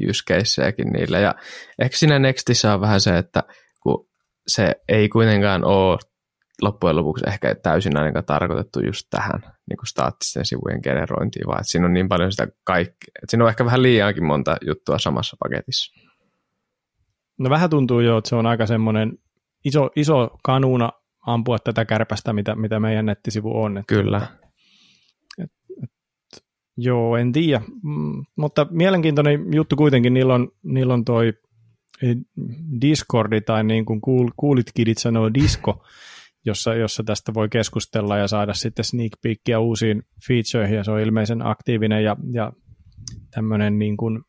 use 0.08 0.74
niillä. 0.92 1.18
Ja 1.18 1.34
ehkä 1.78 1.96
siinä 1.96 2.18
Nextissä 2.18 2.74
on 2.74 2.80
vähän 2.80 3.00
se, 3.00 3.18
että 3.18 3.42
kun 3.82 4.08
se 4.46 4.74
ei 4.88 5.08
kuitenkaan 5.08 5.64
ole 5.64 5.98
loppujen 6.62 6.96
lopuksi 6.96 7.24
ehkä 7.28 7.54
täysin 7.54 7.96
ainakaan 7.96 8.24
tarkoitettu 8.24 8.80
just 8.80 9.06
tähän 9.10 9.40
niin 9.42 9.76
kuin 9.76 9.86
staattisten 9.86 10.46
sivujen 10.46 10.80
generointiin, 10.82 11.46
vaan 11.46 11.60
että 11.60 11.70
siinä 11.70 11.86
on 11.86 11.92
niin 11.92 12.08
paljon 12.08 12.32
sitä 12.32 12.48
kaikkea, 12.64 13.12
että 13.22 13.30
siinä 13.30 13.44
on 13.44 13.50
ehkä 13.50 13.64
vähän 13.64 13.82
liiankin 13.82 14.24
monta 14.24 14.56
juttua 14.66 14.98
samassa 14.98 15.36
paketissa. 15.40 16.08
No 17.38 17.50
vähän 17.50 17.70
tuntuu 17.70 18.00
jo, 18.00 18.18
että 18.18 18.28
se 18.28 18.36
on 18.36 18.46
aika 18.46 18.66
semmoinen 18.66 19.18
iso, 19.64 19.90
iso 19.96 20.30
kanuna 20.44 20.90
ampua 21.26 21.58
tätä 21.58 21.84
kärpästä, 21.84 22.32
mitä, 22.32 22.54
mitä 22.54 22.80
meidän 22.80 23.06
nettisivu 23.06 23.62
on. 23.62 23.78
Että 23.78 23.94
Kyllä. 23.94 24.26
Et, 25.42 25.50
et, 25.82 25.90
joo, 26.76 27.16
en 27.16 27.32
tiedä, 27.32 27.60
mm, 27.82 28.24
mutta 28.36 28.66
mielenkiintoinen 28.70 29.54
juttu 29.54 29.76
kuitenkin, 29.76 30.14
niillä 30.14 30.34
on, 30.34 30.48
niillä 30.62 30.94
on 30.94 31.04
toi 31.04 31.32
Discordi 32.80 33.40
tai 33.40 33.64
niin 33.64 33.84
kuin 33.84 34.00
kuul, 34.00 34.30
kuulit 34.36 34.66
kidit 34.74 34.98
sanoo 34.98 35.34
Disco, 35.34 35.84
jossa, 36.44 36.74
jossa 36.74 37.02
tästä 37.04 37.34
voi 37.34 37.48
keskustella 37.48 38.16
ja 38.16 38.28
saada 38.28 38.54
sitten 38.54 38.84
sneak 38.84 39.12
peekia 39.22 39.60
uusiin 39.60 40.02
featureihin 40.28 40.76
ja 40.76 40.84
se 40.84 40.90
on 40.90 41.00
ilmeisen 41.00 41.46
aktiivinen 41.46 42.04
ja, 42.04 42.16
ja 42.32 42.52
tämmöinen 43.30 43.78
niin 43.78 43.96
kuin 43.96 44.22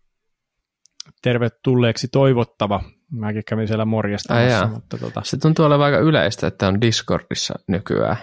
tervetulleeksi 1.21 2.07
toivottava. 2.07 2.83
Mäkin 3.11 3.43
kävin 3.47 3.67
siellä 3.67 3.85
morjestamassa. 3.85 4.67
Mutta 4.67 4.97
tota... 4.97 5.21
Se 5.23 5.37
tuntuu 5.37 5.65
olevan 5.65 5.85
aika 5.85 5.97
yleistä, 5.97 6.47
että 6.47 6.67
on 6.67 6.81
Discordissa 6.81 7.53
nykyään 7.67 8.17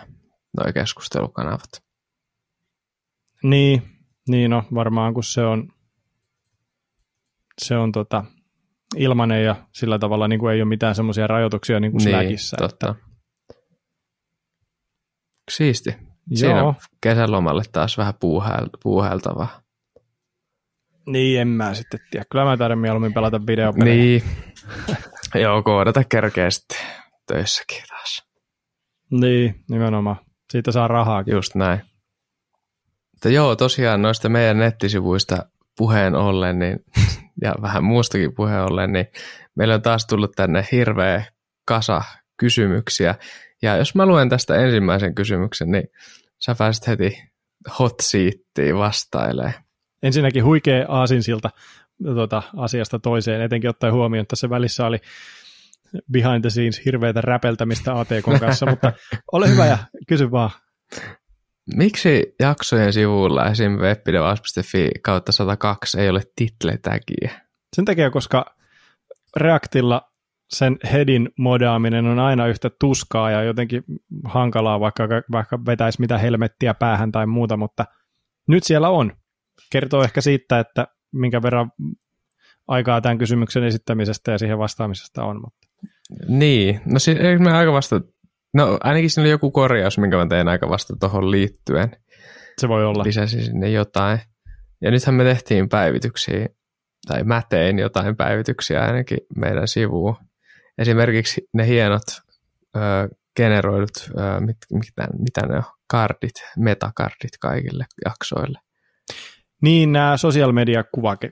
nuo 0.57 0.73
keskustelukanavat. 0.75 1.83
Niin, 3.43 3.83
niin 4.29 4.51
no, 4.51 4.65
varmaan 4.75 5.15
kun 5.15 5.25
se 5.25 5.43
on, 5.45 5.69
se 7.59 7.77
on 7.77 7.93
tota, 7.93 8.25
ilmanen 8.97 9.45
ja 9.45 9.57
sillä 9.73 9.99
tavalla 9.99 10.29
niin 10.29 10.39
kuin 10.39 10.55
ei 10.55 10.63
ole 10.63 10.69
mitään 10.69 10.95
semmoisia 10.95 11.27
rajoituksia 11.27 11.81
niin 11.81 11.93
kuin 11.93 12.05
niin, 12.05 12.11
Slackissa. 12.11 12.57
Totta. 12.57 12.91
Että... 12.91 13.06
Siisti. 15.51 15.97
Siinä 16.35 16.59
Joo. 16.59 16.75
kesälomalle 17.01 17.63
taas 17.73 17.99
vähän 17.99 18.15
puuhailtavaa. 18.83 19.63
Niin, 21.07 21.41
en 21.41 21.49
mä 21.49 21.75
sitten 21.75 22.01
tiedä. 22.11 22.25
Kyllä 22.31 22.45
mä 22.45 22.57
taidan 22.57 22.79
mieluummin 22.79 23.15
pelata 23.15 23.47
videopelejä. 23.47 23.97
Niin. 23.97 24.23
Joo, 25.43 25.63
koodata 25.63 26.05
kerkeä 26.05 26.51
sitten 26.51 26.79
töissäkin 27.27 27.83
taas. 27.89 28.23
Niin, 29.11 29.65
nimenomaan. 29.71 30.17
Siitä 30.53 30.73
saa 30.73 30.89
rahaa. 30.89 31.25
Just 31.27 31.55
näin. 31.55 31.81
Mutta 33.13 33.29
joo, 33.29 33.57
tosiaan 33.57 34.03
noista 34.03 34.29
meidän 34.29 34.59
nettisivuista 34.59 35.47
puheen 35.77 36.15
ollen, 36.15 36.59
niin, 36.59 36.85
ja 37.43 37.55
vähän 37.63 37.85
muustakin 37.85 38.35
puheen 38.35 38.63
ollen, 38.63 38.93
niin 38.93 39.07
meillä 39.55 39.75
on 39.75 39.83
taas 39.83 40.07
tullut 40.07 40.33
tänne 40.37 40.69
hirveä 40.73 41.25
kasa 41.65 42.03
kysymyksiä. 42.37 43.15
Ja 43.63 43.77
jos 43.77 43.95
mä 43.95 44.07
luen 44.07 44.29
tästä 44.29 44.57
ensimmäisen 44.57 45.15
kysymyksen, 45.15 45.71
niin 45.71 45.89
sä 46.39 46.55
pääset 46.59 46.87
heti 46.87 47.23
hot 47.79 47.95
seattiin 48.01 48.77
vastailemaan. 48.77 49.55
Ensinnäkin 50.03 50.45
huikea 50.45 50.85
aasinsilta 50.89 51.51
tuota, 52.05 52.43
asiasta 52.57 52.99
toiseen, 52.99 53.41
etenkin 53.41 53.71
ottaen 53.71 53.93
huomioon, 53.93 54.23
että 54.23 54.37
se 54.37 54.51
välissä 54.51 54.87
oli 54.87 54.99
behind 56.13 56.41
the 56.41 56.51
scenes 56.51 56.85
hirveätä 56.85 57.21
räpeltämistä 57.21 57.99
ATK 58.01 58.41
kanssa, 58.41 58.67
mutta 58.71 58.93
ole 59.33 59.49
hyvä 59.49 59.67
ja 59.67 59.79
kysy 60.09 60.31
vaan. 60.31 60.51
Miksi 61.75 62.35
jaksojen 62.41 62.93
sivulla 62.93 63.47
esim. 63.47 63.73
webpidevas.fi 63.73 64.91
kautta 65.03 65.33
102 65.33 66.01
ei 66.01 66.09
ole 66.09 66.23
title-tägiä? 66.37 67.41
Sen 67.77 67.85
takia, 67.85 68.11
koska 68.11 68.57
Reactilla 69.37 70.13
sen 70.51 70.77
headin 70.93 71.29
modaaminen 71.39 72.07
on 72.07 72.19
aina 72.19 72.47
yhtä 72.47 72.71
tuskaa 72.81 73.31
ja 73.31 73.43
jotenkin 73.43 73.85
hankalaa, 74.25 74.81
vaikka, 74.81 75.09
vaikka 75.33 75.59
vetäisi 75.67 76.01
mitä 76.01 76.19
helmettiä 76.19 76.75
päähän 76.75 77.13
tai 77.13 77.27
muuta, 77.27 77.57
mutta 77.57 77.85
nyt 78.49 78.65
siellä 78.65 78.89
on. 78.89 79.13
Kertoo 79.73 80.03
ehkä 80.03 80.21
siitä, 80.21 80.59
että 80.59 80.87
minkä 81.13 81.43
verran 81.43 81.71
aikaa 82.69 83.01
tämän 83.01 83.19
kysymyksen 83.19 83.65
esittämisestä 83.65 84.33
ja 84.33 84.39
siihen 84.39 84.59
vastaamisesta 84.59 85.25
on. 85.25 85.41
Mutta. 85.41 85.67
Niin, 86.29 86.81
no 86.85 86.99
siis 86.99 87.19
eikö 87.19 87.43
me 87.43 87.53
aika 87.53 87.73
vasta, 87.73 88.01
no 88.55 88.79
ainakin 88.81 89.11
siinä 89.11 89.25
oli 89.25 89.31
joku 89.31 89.51
korjaus, 89.51 89.99
minkä 89.99 90.17
mä 90.17 90.27
tein 90.27 90.49
aika 90.49 90.69
vasta 90.69 90.97
tuohon 91.01 91.31
liittyen. 91.31 91.97
Se 92.59 92.69
voi 92.69 92.85
olla. 92.85 93.05
Lisäsin 93.05 93.45
sinne 93.45 93.71
jotain. 93.71 94.19
Ja 94.81 94.91
nythän 94.91 95.15
me 95.15 95.25
tehtiin 95.25 95.69
päivityksiä, 95.69 96.49
tai 97.07 97.25
mä 97.25 97.43
tein 97.49 97.79
jotain 97.79 98.17
päivityksiä 98.17 98.83
ainakin 98.83 99.19
meidän 99.37 99.69
sivuun. 99.69 100.17
Esimerkiksi 100.79 101.49
ne 101.53 101.67
hienot 101.67 102.03
ö, 102.77 102.81
generoidut, 103.37 104.11
ö, 104.11 104.41
mit, 104.41 104.57
mitä, 104.73 105.09
mitä 105.19 105.41
ne 105.47 105.57
on, 105.57 105.63
kardit, 105.87 106.35
metakardit 106.59 107.39
kaikille 107.41 107.85
jaksoille. 108.05 108.59
Niin, 109.63 109.93
nämä 109.93 110.17
social 110.17 110.53
media 110.53 110.85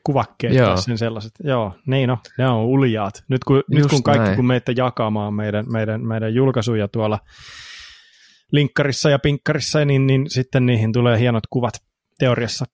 kuvakkeet 0.04 0.54
Joo. 0.54 0.76
sen 0.76 0.98
sellaiset. 0.98 1.32
Joo, 1.44 1.74
niin 1.86 2.08
no, 2.08 2.18
ne 2.38 2.48
on 2.48 2.64
uljaat. 2.64 3.24
Nyt 3.28 3.44
kun, 3.44 3.62
nyt 3.70 3.86
kun 3.86 4.02
kaikki 4.02 4.24
näin. 4.24 4.36
kun 4.36 4.46
meitä 4.46 4.72
jakamaan 4.76 5.34
meidän, 5.34 5.64
meidän, 5.72 6.06
meidän 6.06 6.34
julkaisuja 6.34 6.88
tuolla 6.88 7.18
linkkarissa 8.52 9.10
ja 9.10 9.18
pinkkarissa, 9.18 9.84
niin, 9.84 10.06
niin 10.06 10.30
sitten 10.30 10.66
niihin 10.66 10.92
tulee 10.92 11.18
hienot 11.18 11.46
kuvat 11.50 11.74
teoriassa. 12.18 12.64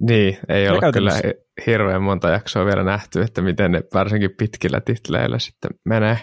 Niin, 0.00 0.38
ei 0.48 0.68
ole 0.68 0.92
kyllä 0.92 1.12
hirveän 1.66 2.02
monta 2.02 2.30
jaksoa 2.30 2.66
vielä 2.66 2.84
nähty, 2.84 3.22
että 3.22 3.42
miten 3.42 3.72
ne 3.72 3.82
varsinkin 3.94 4.30
pitkillä 4.38 4.80
titleillä 4.80 5.38
sitten 5.38 5.70
menee. 5.84 6.18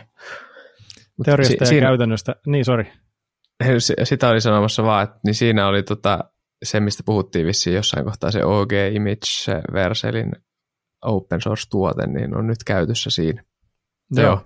Teoriasta 1.26 1.52
si- 1.52 1.58
ja 1.60 1.66
siinä, 1.66 1.88
käytännöstä, 1.88 2.36
niin 2.46 2.66
sori. 2.66 2.92
Sitä 4.04 4.30
oli 4.30 4.42
sanomassa 4.42 4.84
vaan, 4.84 5.04
että 5.04 5.20
niin 5.26 5.36
siinä 5.36 5.68
oli 5.68 5.84
tota, 5.84 6.20
se, 6.64 6.80
mistä 6.80 7.04
puhuttiin 7.06 7.46
vissiin 7.46 7.76
jossain 7.76 8.06
kohtaa, 8.06 8.32
se 8.32 8.46
OG 8.46 8.72
Image 8.94 9.62
Verselin 9.74 10.32
open 11.02 11.42
source-tuote, 11.42 12.08
niin 12.08 12.38
on 12.38 12.48
nyt 12.48 12.64
käytössä 12.66 13.10
siinä. 13.10 13.44
Joo. 14.16 14.26
Joo. 14.26 14.42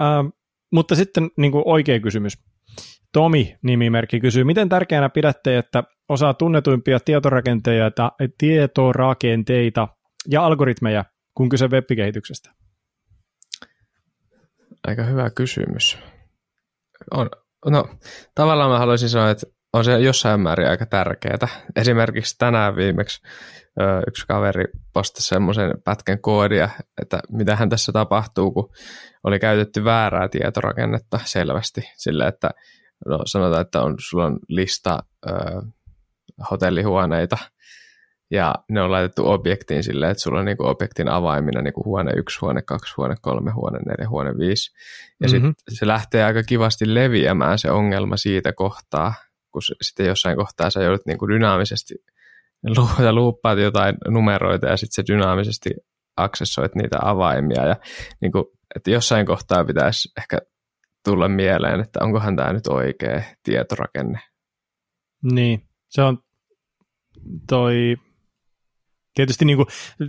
Ähm, 0.00 0.26
mutta 0.72 0.94
sitten 0.94 1.30
niin 1.36 1.52
kuin 1.52 1.62
oikea 1.66 2.00
kysymys. 2.00 2.38
Tomi-nimimerkki 3.12 4.20
kysyy, 4.20 4.44
miten 4.44 4.68
tärkeänä 4.68 5.08
pidätte, 5.08 5.58
että 5.58 5.84
osaa 6.08 6.34
tunnetuimpia 6.34 7.00
tietorakenteita, 7.00 8.12
tietorakenteita 8.38 9.88
ja 10.30 10.44
algoritmeja, 10.44 11.04
kun 11.34 11.48
kyse 11.48 11.68
web-kehityksestä? 11.68 12.50
Aika 14.86 15.02
hyvä 15.02 15.30
kysymys. 15.30 15.98
On, 17.10 17.30
no, 17.70 17.88
tavallaan 18.34 18.70
mä 18.70 18.78
haluaisin 18.78 19.08
sanoa, 19.08 19.30
että 19.30 19.46
on 19.72 19.84
se 19.84 19.98
jossain 19.98 20.40
määrin 20.40 20.68
aika 20.68 20.86
tärkeää. 20.86 21.48
Esimerkiksi 21.76 22.38
tänään 22.38 22.76
viimeksi 22.76 23.22
yksi 24.08 24.26
kaveri 24.26 24.64
postasi 24.92 25.28
semmoisen 25.28 25.72
pätkän 25.84 26.20
koodia, 26.20 26.68
että 27.02 27.20
mitä 27.30 27.56
hän 27.56 27.68
tässä 27.68 27.92
tapahtuu, 27.92 28.52
kun 28.52 28.72
oli 29.24 29.38
käytetty 29.38 29.84
väärää 29.84 30.28
tietorakennetta 30.28 31.20
selvästi. 31.24 31.80
Sille, 31.96 32.26
että 32.26 32.50
no, 33.06 33.18
sanotaan, 33.24 33.60
että 33.62 33.82
on, 33.82 33.94
sulla 33.98 34.24
on 34.24 34.38
lista 34.48 34.98
ö, 35.26 35.32
hotellihuoneita, 36.50 37.36
ja 38.32 38.54
ne 38.68 38.82
on 38.82 38.90
laitettu 38.90 39.30
objektiin 39.30 39.82
silleen, 39.82 40.10
että 40.10 40.22
sulla 40.22 40.38
on 40.38 40.44
niinku 40.44 40.66
objektin 40.66 41.08
avaimina 41.08 41.62
niinku 41.62 41.84
huone 41.84 42.12
1, 42.16 42.38
huone 42.40 42.62
2, 42.62 42.94
huone 42.96 43.14
3, 43.20 43.50
huone 43.50 43.78
4, 43.78 44.08
huone 44.08 44.38
5. 44.38 44.70
Ja 45.20 45.28
mm-hmm. 45.28 45.46
sitten 45.46 45.76
se 45.76 45.86
lähtee 45.86 46.24
aika 46.24 46.42
kivasti 46.42 46.94
leviämään 46.94 47.58
se 47.58 47.70
ongelma 47.70 48.16
siitä 48.16 48.52
kohtaa, 48.52 49.14
kun 49.52 49.62
sitten 49.82 50.06
jossain 50.06 50.36
kohtaa 50.36 50.70
sä 50.70 50.82
joudut 50.82 51.06
niin 51.06 51.18
kuin 51.18 51.28
dynaamisesti 51.28 51.94
lu- 52.76 53.12
luuppaat 53.12 53.58
jotain 53.58 53.94
numeroita 54.08 54.66
ja 54.66 54.76
sitten 54.76 54.94
se 54.94 55.12
dynaamisesti 55.12 55.70
aksessoit 56.16 56.74
niitä 56.74 56.98
avaimia 57.02 57.66
ja 57.66 57.76
niin 58.20 58.32
kuin, 58.32 58.44
että 58.76 58.90
jossain 58.90 59.26
kohtaa 59.26 59.64
pitäisi 59.64 60.08
ehkä 60.18 60.38
tulla 61.04 61.28
mieleen, 61.28 61.80
että 61.80 62.04
onkohan 62.04 62.36
tämä 62.36 62.52
nyt 62.52 62.66
oikea 62.66 63.22
tietorakenne. 63.42 64.18
Niin, 65.22 65.62
se 65.88 66.02
on 66.02 66.18
toi 67.48 67.96
tietysti 69.14 69.44
niin 69.44 69.56
kuin 69.56 69.66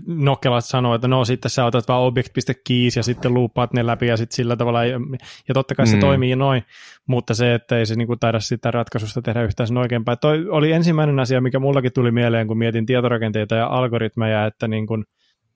Nokkela 0.08 0.62
sanoo, 0.62 0.96
että 0.96 1.08
no 1.08 1.26
sitten 1.26 1.52
sä 1.52 1.66
otat 1.66 1.88
vaan 1.88 2.02
object.keys 2.02 2.96
ja 2.96 3.04
sitten 3.04 3.34
luuppaat 3.34 3.74
ne 3.74 3.86
läpi 3.86 4.08
ja 4.08 4.18
sitten 4.18 4.36
sillä 4.36 4.56
tavalla, 4.56 4.86
ja, 4.86 5.00
ja 5.48 5.54
totta 5.54 5.76
kai 5.76 5.88
se 5.88 5.96
mm. 5.96 6.00
toimii 6.00 6.36
noin, 6.36 6.64
mutta 7.08 7.34
se, 7.34 7.54
että 7.54 7.78
ei 7.78 7.86
se 7.86 7.96
niin 7.96 8.08
kuin 8.08 8.20
taida 8.20 8.40
sitä 8.40 8.72
ratkaisusta 8.72 9.22
tehdä 9.22 9.44
yhtään 9.44 9.68
sen 9.68 9.78
oikeinpäin. 9.78 10.18
Toi 10.22 10.50
oli 10.50 10.72
ensimmäinen 10.72 11.20
asia, 11.20 11.42
mikä 11.42 11.60
mullakin 11.60 11.94
tuli 11.94 12.12
mieleen, 12.12 12.48
kun 12.48 12.58
mietin 12.58 12.86
tietorakenteita 12.86 13.56
ja 13.56 13.68
algoritmeja, 13.68 14.46
että 14.46 14.68
niin 14.68 14.88
kuin, 14.88 15.06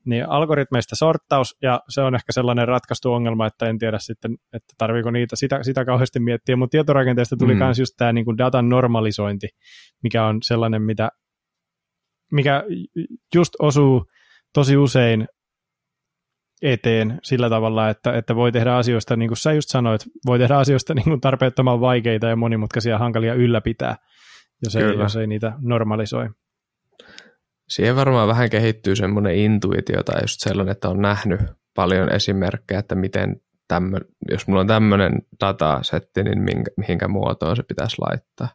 niin 0.07 0.29
algoritmeista 0.29 0.95
sorttaus, 0.95 1.55
ja 1.61 1.81
se 1.89 2.01
on 2.01 2.15
ehkä 2.15 2.31
sellainen 2.31 2.67
ratkaistu 2.67 3.13
ongelma, 3.13 3.45
että 3.45 3.69
en 3.69 3.77
tiedä 3.77 3.99
sitten, 3.99 4.37
että 4.53 4.73
tarviiko 4.77 5.11
niitä 5.11 5.35
sitä, 5.35 5.63
sitä 5.63 5.85
kauheasti 5.85 6.19
miettiä, 6.19 6.55
mutta 6.55 6.71
tietorakenteesta 6.71 7.37
tuli 7.37 7.55
myös 7.55 7.77
mm. 7.77 7.81
just 7.81 7.93
tämä 7.97 8.13
niin 8.13 8.25
kuin 8.25 8.37
datan 8.37 8.69
normalisointi, 8.69 9.47
mikä 10.03 10.25
on 10.25 10.37
sellainen, 10.41 10.81
mitä 10.81 11.09
mikä 12.31 12.63
just 13.35 13.53
osuu 13.59 14.05
tosi 14.53 14.77
usein 14.77 15.27
eteen 16.61 17.19
sillä 17.23 17.49
tavalla, 17.49 17.89
että, 17.89 18.17
että 18.17 18.35
voi 18.35 18.51
tehdä 18.51 18.75
asioista, 18.75 19.15
niin 19.15 19.29
kuin 19.29 19.37
sä 19.37 19.53
just 19.53 19.69
sanoit, 19.69 20.01
voi 20.25 20.39
tehdä 20.39 20.57
asioista 20.57 20.93
niin 20.93 21.03
kuin 21.03 21.21
tarpeettoman 21.21 21.81
vaikeita 21.81 22.27
ja 22.27 22.35
monimutkaisia 22.35 22.97
hankalia 22.97 23.33
ylläpitää, 23.33 23.95
jos 24.63 24.75
ei, 24.75 24.83
jos 24.83 25.15
ei 25.15 25.27
niitä 25.27 25.53
normalisoi. 25.59 26.29
Siihen 27.69 27.95
varmaan 27.95 28.27
vähän 28.27 28.49
kehittyy 28.49 28.95
semmoinen 28.95 29.35
intuitio 29.35 30.03
tai 30.03 30.21
just 30.21 30.39
sellainen, 30.39 30.71
että 30.71 30.89
on 30.89 31.01
nähnyt 31.01 31.41
paljon 31.75 32.13
esimerkkejä, 32.13 32.79
että 32.79 32.95
miten 32.95 33.41
tämmö, 33.67 33.99
jos 34.31 34.47
mulla 34.47 34.61
on 34.61 34.67
tämmöinen 34.67 35.21
datasetti, 35.39 36.23
niin 36.23 36.41
minkä, 36.41 36.71
mihinkä 36.77 37.07
muotoon 37.07 37.55
se 37.55 37.63
pitäisi 37.63 37.95
laittaa. 37.99 38.47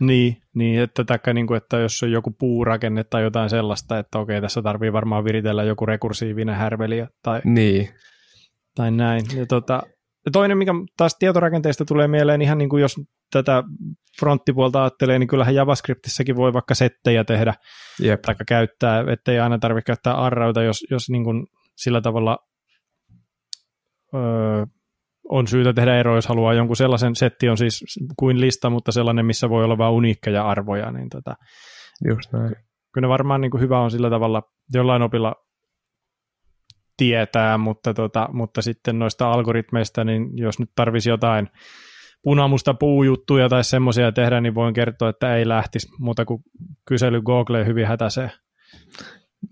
Niin, 0.00 0.36
niin 0.54 0.80
että, 0.80 1.04
taikka, 1.04 1.32
niin 1.32 1.46
kuin, 1.46 1.56
että 1.56 1.78
jos 1.78 2.02
on 2.02 2.12
joku 2.12 2.30
puurakenne 2.30 3.04
tai 3.04 3.22
jotain 3.22 3.50
sellaista, 3.50 3.98
että 3.98 4.18
okei, 4.18 4.40
tässä 4.40 4.62
tarvii 4.62 4.92
varmaan 4.92 5.24
viritellä 5.24 5.62
joku 5.62 5.86
rekursiivinen 5.86 6.54
härveli 6.54 7.06
tai, 7.22 7.40
niin. 7.44 7.88
tai 8.74 8.90
näin. 8.90 9.22
Ja 9.36 9.46
tota, 9.46 9.82
toinen, 10.32 10.58
mikä 10.58 10.72
taas 10.96 11.16
tietorakenteista 11.18 11.84
tulee 11.84 12.08
mieleen, 12.08 12.42
ihan 12.42 12.58
niin 12.58 12.68
kuin 12.68 12.80
jos 12.80 12.94
tätä 13.30 13.62
fronttipuolta 14.20 14.82
ajattelee, 14.82 15.18
niin 15.18 15.28
kyllähän 15.28 15.54
JavaScriptissäkin 15.54 16.36
voi 16.36 16.52
vaikka 16.52 16.74
settejä 16.74 17.24
tehdä 17.24 17.54
Jep. 18.00 18.22
tai 18.22 18.34
käyttää, 18.48 19.04
ettei 19.12 19.40
aina 19.40 19.58
tarvitse 19.58 19.86
käyttää 19.86 20.14
arrauta, 20.14 20.62
jos, 20.62 20.86
jos 20.90 21.10
niin 21.10 21.24
kuin 21.24 21.46
sillä 21.76 22.00
tavalla 22.00 22.38
öö, 24.14 24.66
on 25.28 25.46
syytä 25.46 25.72
tehdä 25.72 25.96
ero, 26.00 26.14
jos 26.14 26.26
haluaa 26.26 26.54
jonkun 26.54 26.76
sellaisen 26.76 27.16
setti 27.16 27.48
on 27.48 27.58
siis 27.58 27.84
kuin 28.18 28.40
lista, 28.40 28.70
mutta 28.70 28.92
sellainen, 28.92 29.26
missä 29.26 29.48
voi 29.48 29.64
olla 29.64 29.78
vain 29.78 29.92
uniikkeja 29.92 30.48
arvoja, 30.48 30.92
niin 30.92 31.08
tota, 31.08 31.34
Just 32.08 32.32
näin. 32.32 32.54
kyllä 32.94 33.08
varmaan 33.08 33.40
niin 33.40 33.50
kuin 33.50 33.60
hyvä 33.60 33.80
on 33.80 33.90
sillä 33.90 34.10
tavalla 34.10 34.42
jollain 34.72 35.02
opilla 35.02 35.34
tietää, 37.02 37.58
mutta, 37.58 37.94
tota, 37.94 38.28
mutta 38.32 38.62
sitten 38.62 38.98
noista 38.98 39.32
algoritmeista, 39.32 40.04
niin 40.04 40.38
jos 40.38 40.58
nyt 40.58 40.70
tarvisi 40.74 41.10
jotain 41.10 41.48
punamusta 42.22 42.74
puujuttuja 42.74 43.48
tai 43.48 43.64
semmoisia 43.64 44.12
tehdä, 44.12 44.40
niin 44.40 44.54
voin 44.54 44.74
kertoa, 44.74 45.08
että 45.08 45.36
ei 45.36 45.48
lähtisi 45.48 45.88
muuta 45.98 46.24
kuin 46.24 46.42
kysely 46.88 47.22
Googleen 47.22 47.66
hyvin 47.66 47.86
hätäisee. 47.86 48.30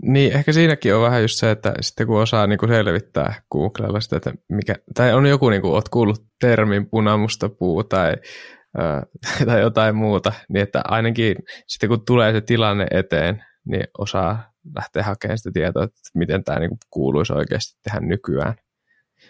Niin, 0.03 0.33
ehkä 0.33 0.53
siinäkin 0.53 0.95
on 0.95 1.03
vähän 1.03 1.23
just 1.23 1.39
se, 1.39 1.51
että 1.51 1.75
sitten 1.81 2.07
kun 2.07 2.21
osaa 2.23 2.47
niin 2.47 2.59
kuin 2.59 2.71
selvittää 2.71 3.43
Googlella 3.53 4.01
sitä, 4.01 4.17
että 4.17 4.33
mikä, 4.49 4.75
tai 4.95 5.13
on 5.13 5.27
joku, 5.27 5.51
niin 5.51 5.63
kuin 5.63 5.73
oot 5.73 5.89
kuullut 5.89 6.25
termin 6.41 6.91
punamusta 6.91 7.49
puu 7.49 7.85
tai, 7.85 8.15
ää, 8.79 9.03
tai 9.47 9.61
jotain 9.61 9.97
muuta, 9.97 10.33
niin 10.49 10.63
että 10.63 10.83
ainakin 10.89 11.37
sitten 11.67 11.89
kun 11.89 12.05
tulee 12.05 12.33
se 12.33 12.41
tilanne 12.41 12.87
eteen, 12.91 13.45
niin 13.65 13.85
osaa 13.99 14.50
lähteä 14.77 15.03
hakemaan 15.03 15.39
sitä 15.39 15.51
tietoa, 15.53 15.85
että 15.85 16.01
miten 16.15 16.45
tämä 16.45 16.59
niin 16.59 16.71
kuin 16.71 16.79
kuuluisi 16.91 17.33
oikeasti 17.33 17.79
tehdä 17.83 18.01
nykyään. 18.01 18.55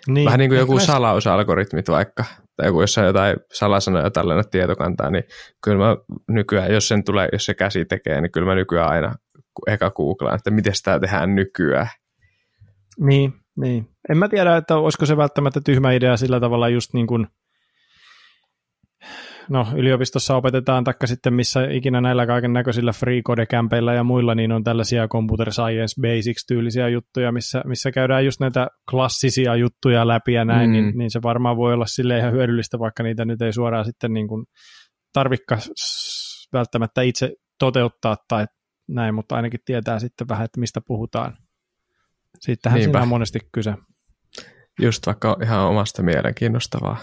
Niin, 0.07 0.25
Vähän 0.25 0.39
niin 0.39 0.51
kuin 0.51 0.59
joku 0.59 0.79
salausalgoritmit 0.79 1.89
vaikka, 1.89 2.25
tai 2.57 2.67
joku 2.67 2.81
jos 2.81 2.99
on 2.99 3.05
jotain 3.05 3.37
salasanoja 3.53 4.11
tällainen 4.11 4.51
tietokantaa, 4.51 5.11
niin 5.11 5.25
kyllä 5.65 5.79
mä 5.79 5.97
nykyään, 6.29 6.73
jos 6.73 6.89
sen 6.89 7.05
tulee, 7.05 7.29
jos 7.33 7.45
se 7.45 7.55
käsi 7.55 7.85
tekee, 7.85 8.21
niin 8.21 8.33
kyllä 8.33 8.47
mä 8.47 8.55
nykyään 8.55 8.91
aina 8.91 9.15
eka 9.67 9.91
googlaan, 9.91 10.35
että 10.35 10.51
miten 10.51 10.75
sitä 10.75 11.01
tehdään 11.01 11.35
nykyään. 11.35 11.89
Niin, 13.01 13.33
niin. 13.57 13.89
En 14.09 14.19
mä 14.19 14.29
tiedä, 14.29 14.57
että 14.57 14.77
olisiko 14.77 15.07
se 15.07 15.17
välttämättä 15.17 15.61
tyhmä 15.65 15.93
idea 15.93 16.17
sillä 16.17 16.41
tavalla 16.41 16.69
just 16.69 16.95
niin 16.95 17.07
kuin, 17.07 17.27
no 19.49 19.67
yliopistossa 19.77 20.37
opetetaan, 20.37 20.85
taikka 20.85 21.07
sitten 21.07 21.35
missä 21.35 21.65
ikinä 21.71 22.01
näillä 22.01 22.27
kaiken 22.27 22.53
näköisillä 22.53 22.93
free 22.93 23.23
code 23.23 23.47
kämpeillä 23.47 23.95
ja 23.95 24.05
muilla, 24.05 24.35
niin 24.35 24.53
on 24.53 24.65
tällaisia 24.65 25.09
computer 25.09 25.53
science 25.53 26.01
basics 26.03 26.45
tyylisiä 26.47 26.89
juttuja, 26.89 27.33
missä, 27.33 27.63
missä 27.67 27.91
käydään 27.93 28.25
just 28.25 28.41
näitä 28.41 28.69
klassisia 28.91 29.57
juttuja 29.57 30.09
läpi 30.09 30.33
ja 30.33 30.45
näin, 30.45 30.71
Mm. 30.71 30.77
mm. 30.77 30.83
niin, 30.83 30.99
niin, 30.99 31.11
se 31.11 31.23
varmaan 31.23 31.57
voi 31.57 31.75
olla 31.75 31.87
sille 31.87 32.19
ihan 32.19 32.33
hyödyllistä, 32.33 32.79
vaikka 32.79 33.03
niitä 33.03 33.25
nyt 33.25 33.43
ei 33.43 33.53
suoraan 33.53 33.85
sitten 33.85 34.13
niin 34.15 34.29
kuin 34.29 34.47
tarvikka 35.13 35.59
välttämättä 36.53 37.03
itse 37.03 37.33
toteuttaa 37.59 38.17
tai 38.29 38.47
näin, 38.89 39.15
mutta 39.15 39.37
ainakin 39.37 39.61
tietää 39.65 39.99
sitten 39.99 40.29
vähän, 40.29 40.45
että 40.45 40.61
mistä 40.61 40.81
puhutaan. 40.87 41.37
Siitähän 42.41 42.79
Niinpä. 42.79 42.93
siinä 42.93 43.03
on 43.03 43.09
monesti 43.09 43.39
kyse. 43.53 43.75
Just 44.83 45.07
vaikka 45.07 45.37
ihan 45.43 45.61
omasta 45.61 46.03
mielenkiinnostavaa. 46.03 46.97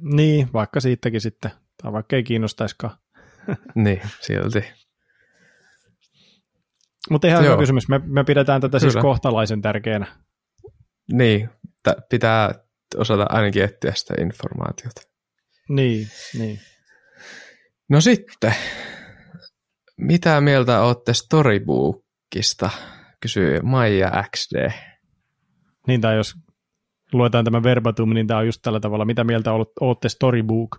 Niin, 0.00 0.48
vaikka 0.52 0.80
siitäkin 0.80 1.20
sitten, 1.20 1.50
tai 1.82 1.92
vaikka 1.92 2.16
ei 2.16 2.22
kiinnostaisikaan. 2.22 2.98
niin, 3.74 4.02
silti. 4.20 4.64
Mutta 7.10 7.28
ihan 7.28 7.44
hyvä 7.44 7.56
kysymys. 7.56 7.88
Me, 7.88 8.00
me 8.04 8.24
pidetään 8.24 8.60
tätä 8.60 8.78
siis 8.78 8.92
Kyllä. 8.92 9.02
kohtalaisen 9.02 9.62
tärkeänä. 9.62 10.06
Niin, 11.12 11.50
t- 11.82 12.08
pitää 12.08 12.54
osata 12.96 13.26
ainakin 13.28 13.64
etsiä 13.64 13.92
sitä 13.94 14.14
informaatiota. 14.20 15.00
Niin, 15.68 16.08
niin. 16.38 16.60
No 17.88 18.00
sitten, 18.00 18.54
mitä 19.96 20.40
mieltä 20.40 20.80
olette 20.80 21.14
Storybookista, 21.14 22.70
kysyy 23.20 23.60
Maija 23.62 24.24
XD. 24.36 24.70
Niin, 25.86 26.00
tai 26.00 26.16
jos 26.16 26.34
luetaan 27.12 27.44
tämä 27.44 27.62
verbatim, 27.62 28.10
niin 28.10 28.26
tämä 28.26 28.40
on 28.40 28.46
just 28.46 28.62
tällä 28.62 28.80
tavalla, 28.80 29.04
mitä 29.04 29.24
mieltä 29.24 29.52
olet- 29.52 29.72
olette 29.80 30.08
Storybook, 30.08 30.78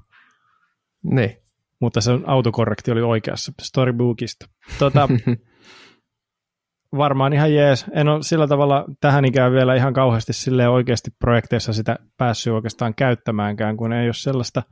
Niin, 1.03 1.37
mutta 1.81 2.01
se 2.01 2.11
autokorrekti 2.25 2.91
oli 2.91 3.01
oikeassa, 3.01 3.51
Storybookista. 3.61 4.45
Tota, 4.79 5.07
varmaan 6.97 7.33
ihan 7.33 7.53
jees. 7.53 7.85
En 7.91 8.07
ole 8.07 8.23
sillä 8.23 8.47
tavalla 8.47 8.85
tähän 9.01 9.25
ikään 9.25 9.51
vielä 9.51 9.75
ihan 9.75 9.93
kauheasti 9.93 10.33
sille 10.33 10.67
oikeasti 10.69 11.11
projekteissa 11.19 11.73
sitä 11.73 11.99
päässyt 12.17 12.53
oikeastaan 12.53 12.95
käyttämäänkään, 12.95 13.77
kun 13.77 13.93
ei 13.93 14.07
ole 14.07 14.13
sellaista 14.13 14.63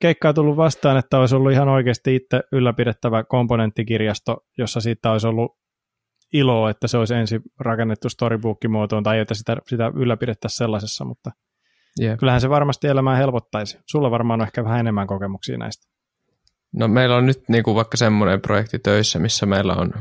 keikkaa 0.00 0.32
tullut 0.32 0.56
vastaan, 0.56 0.96
että 0.96 1.18
olisi 1.18 1.36
ollut 1.36 1.52
ihan 1.52 1.68
oikeasti 1.68 2.14
itse 2.14 2.42
ylläpidettävä 2.52 3.24
komponenttikirjasto, 3.24 4.36
jossa 4.58 4.80
siitä 4.80 5.10
olisi 5.10 5.26
ollut 5.26 5.61
iloa, 6.32 6.70
että 6.70 6.88
se 6.88 6.98
olisi 6.98 7.14
ensin 7.14 7.40
rakennettu 7.60 8.08
storybook-muotoon 8.08 9.02
tai 9.02 9.18
että 9.18 9.34
sitä, 9.34 9.56
sitä 9.66 9.92
ylläpidettäisiin 9.94 10.58
sellaisessa, 10.58 11.04
mutta 11.04 11.30
jep. 12.00 12.18
kyllähän 12.18 12.40
se 12.40 12.50
varmasti 12.50 12.86
elämää 12.86 13.16
helpottaisi. 13.16 13.78
Sulla 13.90 14.10
varmaan 14.10 14.40
on 14.40 14.46
ehkä 14.46 14.64
vähän 14.64 14.80
enemmän 14.80 15.06
kokemuksia 15.06 15.58
näistä. 15.58 15.92
No 16.72 16.88
meillä 16.88 17.16
on 17.16 17.26
nyt 17.26 17.48
niin 17.48 17.64
kuin 17.64 17.74
vaikka 17.74 17.96
semmoinen 17.96 18.40
projekti 18.40 18.78
töissä, 18.78 19.18
missä 19.18 19.46
meillä 19.46 19.74
on 19.74 19.92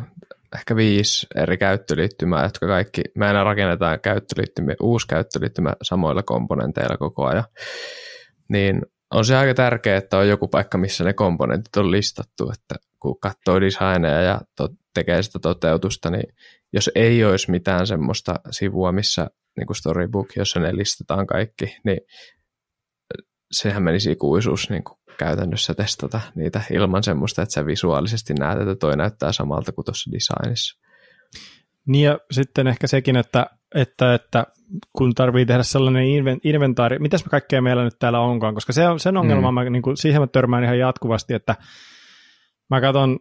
ehkä 0.55 0.75
viisi 0.75 1.27
eri 1.35 1.57
käyttöliittymää, 1.57 2.43
jotka 2.43 2.67
kaikki, 2.67 3.01
me 3.15 3.27
aina 3.27 3.43
rakennetaan 3.43 3.99
käyttöliittymä, 3.99 4.73
uusi 4.81 5.07
käyttöliittymä 5.07 5.73
samoilla 5.81 6.23
komponenteilla 6.23 6.97
koko 6.97 7.25
ajan. 7.25 7.43
Niin 8.49 8.81
on 9.11 9.25
se 9.25 9.35
aika 9.35 9.53
tärkeää, 9.53 9.97
että 9.97 10.17
on 10.17 10.27
joku 10.27 10.47
paikka, 10.47 10.77
missä 10.77 11.03
ne 11.03 11.13
komponentit 11.13 11.77
on 11.77 11.91
listattu, 11.91 12.51
että 12.51 12.75
kun 13.01 13.19
katsoo 13.19 13.61
designeja 13.61 14.21
ja 14.21 14.41
to- 14.57 14.69
tekee 14.93 15.23
sitä 15.23 15.39
toteutusta, 15.39 16.09
niin 16.09 16.33
jos 16.73 16.89
ei 16.95 17.25
olisi 17.25 17.51
mitään 17.51 17.87
semmoista 17.87 18.35
sivua, 18.51 18.91
missä 18.91 19.27
niin 19.57 19.67
kuin 19.67 19.77
Storybook, 19.77 20.35
jossa 20.35 20.59
ne 20.59 20.75
listataan 20.75 21.27
kaikki, 21.27 21.77
niin 21.85 21.99
sehän 23.51 23.83
menisi 23.83 24.11
ikuisuus 24.11 24.69
niin 24.69 24.83
kuin 24.83 24.97
käytännössä 25.17 25.73
testata 25.73 26.21
niitä 26.35 26.61
ilman 26.71 27.03
semmoista, 27.03 27.41
että 27.41 27.53
sä 27.53 27.65
visuaalisesti 27.65 28.33
näet, 28.33 28.59
että 28.59 28.75
toi 28.75 28.97
näyttää 28.97 29.31
samalta 29.31 29.71
kuin 29.71 29.85
tuossa 29.85 30.11
designissa. 30.11 30.81
Niin 31.87 32.05
ja 32.05 32.19
sitten 32.31 32.67
ehkä 32.67 32.87
sekin, 32.87 33.15
että, 33.15 33.45
että, 33.75 34.13
että 34.13 34.45
kun 34.97 35.13
tarvii 35.13 35.45
tehdä 35.45 35.63
sellainen 35.63 36.03
inven- 36.03 36.39
inventaari, 36.43 36.99
mitäs 36.99 37.25
me 37.25 37.29
kaikkea 37.29 37.61
meillä 37.61 37.83
nyt 37.83 37.99
täällä 37.99 38.19
onkaan, 38.19 38.53
koska 38.53 38.73
se 38.73 38.87
on, 38.87 38.99
sen 38.99 39.17
ongelma, 39.17 39.51
mm. 39.51 39.55
mä, 39.55 39.69
niin 39.69 39.81
kuin, 39.81 39.97
siihen 39.97 40.21
mä 40.21 40.27
törmään 40.27 40.63
ihan 40.63 40.79
jatkuvasti, 40.79 41.33
että 41.33 41.55
mä 42.71 42.81
katson 42.81 43.19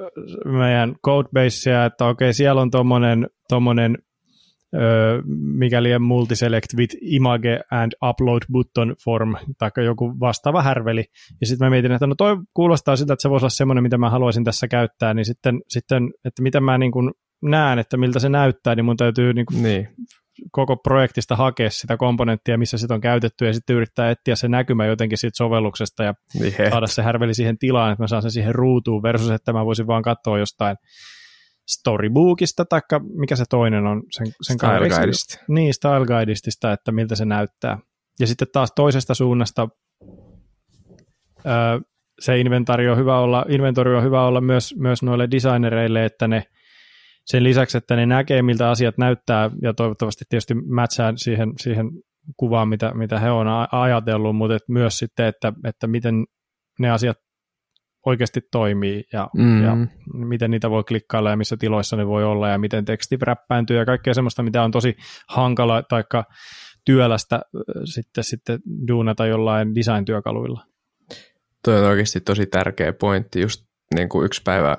ö, 0.00 0.10
meidän 0.44 0.94
codebasea, 1.06 1.84
että 1.84 2.06
okei, 2.06 2.34
siellä 2.34 2.62
on 2.62 2.70
tommonen, 2.70 3.26
tommonen 3.48 3.98
ö, 4.74 4.78
mikäli 5.58 5.94
on 5.94 6.02
multiselect 6.02 6.66
with 6.76 6.96
image 7.00 7.60
and 7.70 7.92
upload 8.10 8.42
button 8.52 8.94
form, 9.04 9.34
tai 9.58 9.70
joku 9.84 10.20
vastaava 10.20 10.62
härveli, 10.62 11.04
ja 11.40 11.46
sitten 11.46 11.66
mä 11.66 11.70
mietin, 11.70 11.92
että 11.92 12.06
no 12.06 12.14
toi 12.14 12.36
kuulostaa 12.54 12.96
siltä, 12.96 13.12
että 13.12 13.22
se 13.22 13.30
voisi 13.30 13.44
olla 13.44 13.50
semmoinen, 13.50 13.82
mitä 13.82 13.98
mä 13.98 14.10
haluaisin 14.10 14.44
tässä 14.44 14.68
käyttää, 14.68 15.14
niin 15.14 15.24
sitten, 15.24 15.60
sitten 15.68 16.10
että 16.24 16.42
miten 16.42 16.64
mä 16.64 16.78
niin 16.78 16.92
kuin 16.92 17.10
näen, 17.42 17.78
että 17.78 17.96
miltä 17.96 18.18
se 18.18 18.28
näyttää, 18.28 18.74
niin 18.74 18.84
mun 18.84 18.96
täytyy 18.96 19.34
niin 19.34 19.46
kuin 19.46 19.62
Niin, 19.62 19.88
koko 20.52 20.76
projektista 20.76 21.36
hakea 21.36 21.70
sitä 21.70 21.96
komponenttia, 21.96 22.58
missä 22.58 22.78
sitä 22.78 22.94
on 22.94 23.00
käytetty, 23.00 23.46
ja 23.46 23.52
sitten 23.52 23.76
yrittää 23.76 24.10
etsiä 24.10 24.36
se 24.36 24.48
näkymä 24.48 24.86
jotenkin 24.86 25.18
siitä 25.18 25.36
sovelluksesta, 25.36 26.04
ja 26.04 26.14
he, 26.58 26.70
saada 26.70 26.86
se 26.86 27.02
härveli 27.02 27.34
siihen 27.34 27.58
tilaan, 27.58 27.92
että 27.92 28.02
mä 28.02 28.06
saan 28.06 28.22
sen 28.22 28.30
siihen 28.30 28.54
ruutuun, 28.54 29.02
versus 29.02 29.30
että 29.30 29.52
mä 29.52 29.64
voisin 29.64 29.86
vaan 29.86 30.02
katsoa 30.02 30.38
jostain 30.38 30.76
storybookista, 31.68 32.64
taikka 32.64 33.00
mikä 33.18 33.36
se 33.36 33.44
toinen 33.50 33.86
on, 33.86 34.02
sen, 34.10 34.26
sen 34.42 34.56
Style 34.56 34.88
Guideista. 34.88 35.44
Niin, 35.48 35.74
Style 35.74 36.06
Guideista, 36.06 36.72
että 36.72 36.92
miltä 36.92 37.14
se 37.14 37.24
näyttää. 37.24 37.78
Ja 38.20 38.26
sitten 38.26 38.48
taas 38.52 38.72
toisesta 38.76 39.14
suunnasta 39.14 39.68
öö, 41.46 41.80
se 42.20 42.38
inventaari 42.38 42.88
on 42.88 42.98
hyvä 42.98 43.18
olla, 43.18 43.44
inventori 43.48 43.96
on 43.96 44.02
hyvä 44.02 44.24
olla 44.24 44.40
myös, 44.40 44.74
myös 44.78 45.02
noille 45.02 45.28
designereille, 45.30 46.04
että 46.04 46.28
ne 46.28 46.44
sen 47.26 47.44
lisäksi, 47.44 47.78
että 47.78 47.96
ne 47.96 48.06
näkee, 48.06 48.42
miltä 48.42 48.70
asiat 48.70 48.98
näyttää, 48.98 49.50
ja 49.62 49.74
toivottavasti 49.74 50.24
tietysti 50.28 50.54
matchaa 50.54 51.12
siihen, 51.16 51.52
siihen 51.60 51.90
kuvaan, 52.36 52.68
mitä, 52.68 52.94
mitä 52.94 53.18
he 53.20 53.30
on 53.30 53.46
ajatellut, 53.72 54.36
mutta 54.36 54.56
et 54.56 54.68
myös 54.68 54.98
sitten, 54.98 55.26
että, 55.26 55.52
että 55.64 55.86
miten 55.86 56.24
ne 56.78 56.90
asiat 56.90 57.16
oikeasti 58.06 58.40
toimii, 58.52 59.04
ja, 59.12 59.28
Mm. 59.34 59.64
ja 59.64 59.76
miten 60.14 60.50
niitä 60.50 60.70
voi 60.70 60.84
klikkailla, 60.84 61.30
ja 61.30 61.36
missä 61.36 61.56
tiloissa 61.56 61.96
ne 61.96 62.06
voi 62.06 62.24
olla, 62.24 62.48
ja 62.48 62.58
miten 62.58 62.84
teksti 62.84 63.16
räppääntyy, 63.22 63.76
ja 63.76 63.84
kaikkea 63.84 64.14
semmoista, 64.14 64.42
mitä 64.42 64.62
on 64.62 64.70
tosi 64.70 64.94
hankala, 65.28 65.82
taikka 65.82 66.24
työlästä 66.84 67.40
sitten, 67.84 68.24
sitten 68.24 68.60
duunata 68.88 69.26
jollain 69.26 69.74
design-työkaluilla. 69.74 70.64
Tuo 71.64 71.74
on 71.74 71.84
oikeasti 71.84 72.20
tosi 72.20 72.46
tärkeä 72.46 72.92
pointti. 72.92 73.40
Just 73.40 73.64
niin 73.94 74.08
kuin 74.08 74.26
yksi 74.26 74.42
päivä 74.44 74.76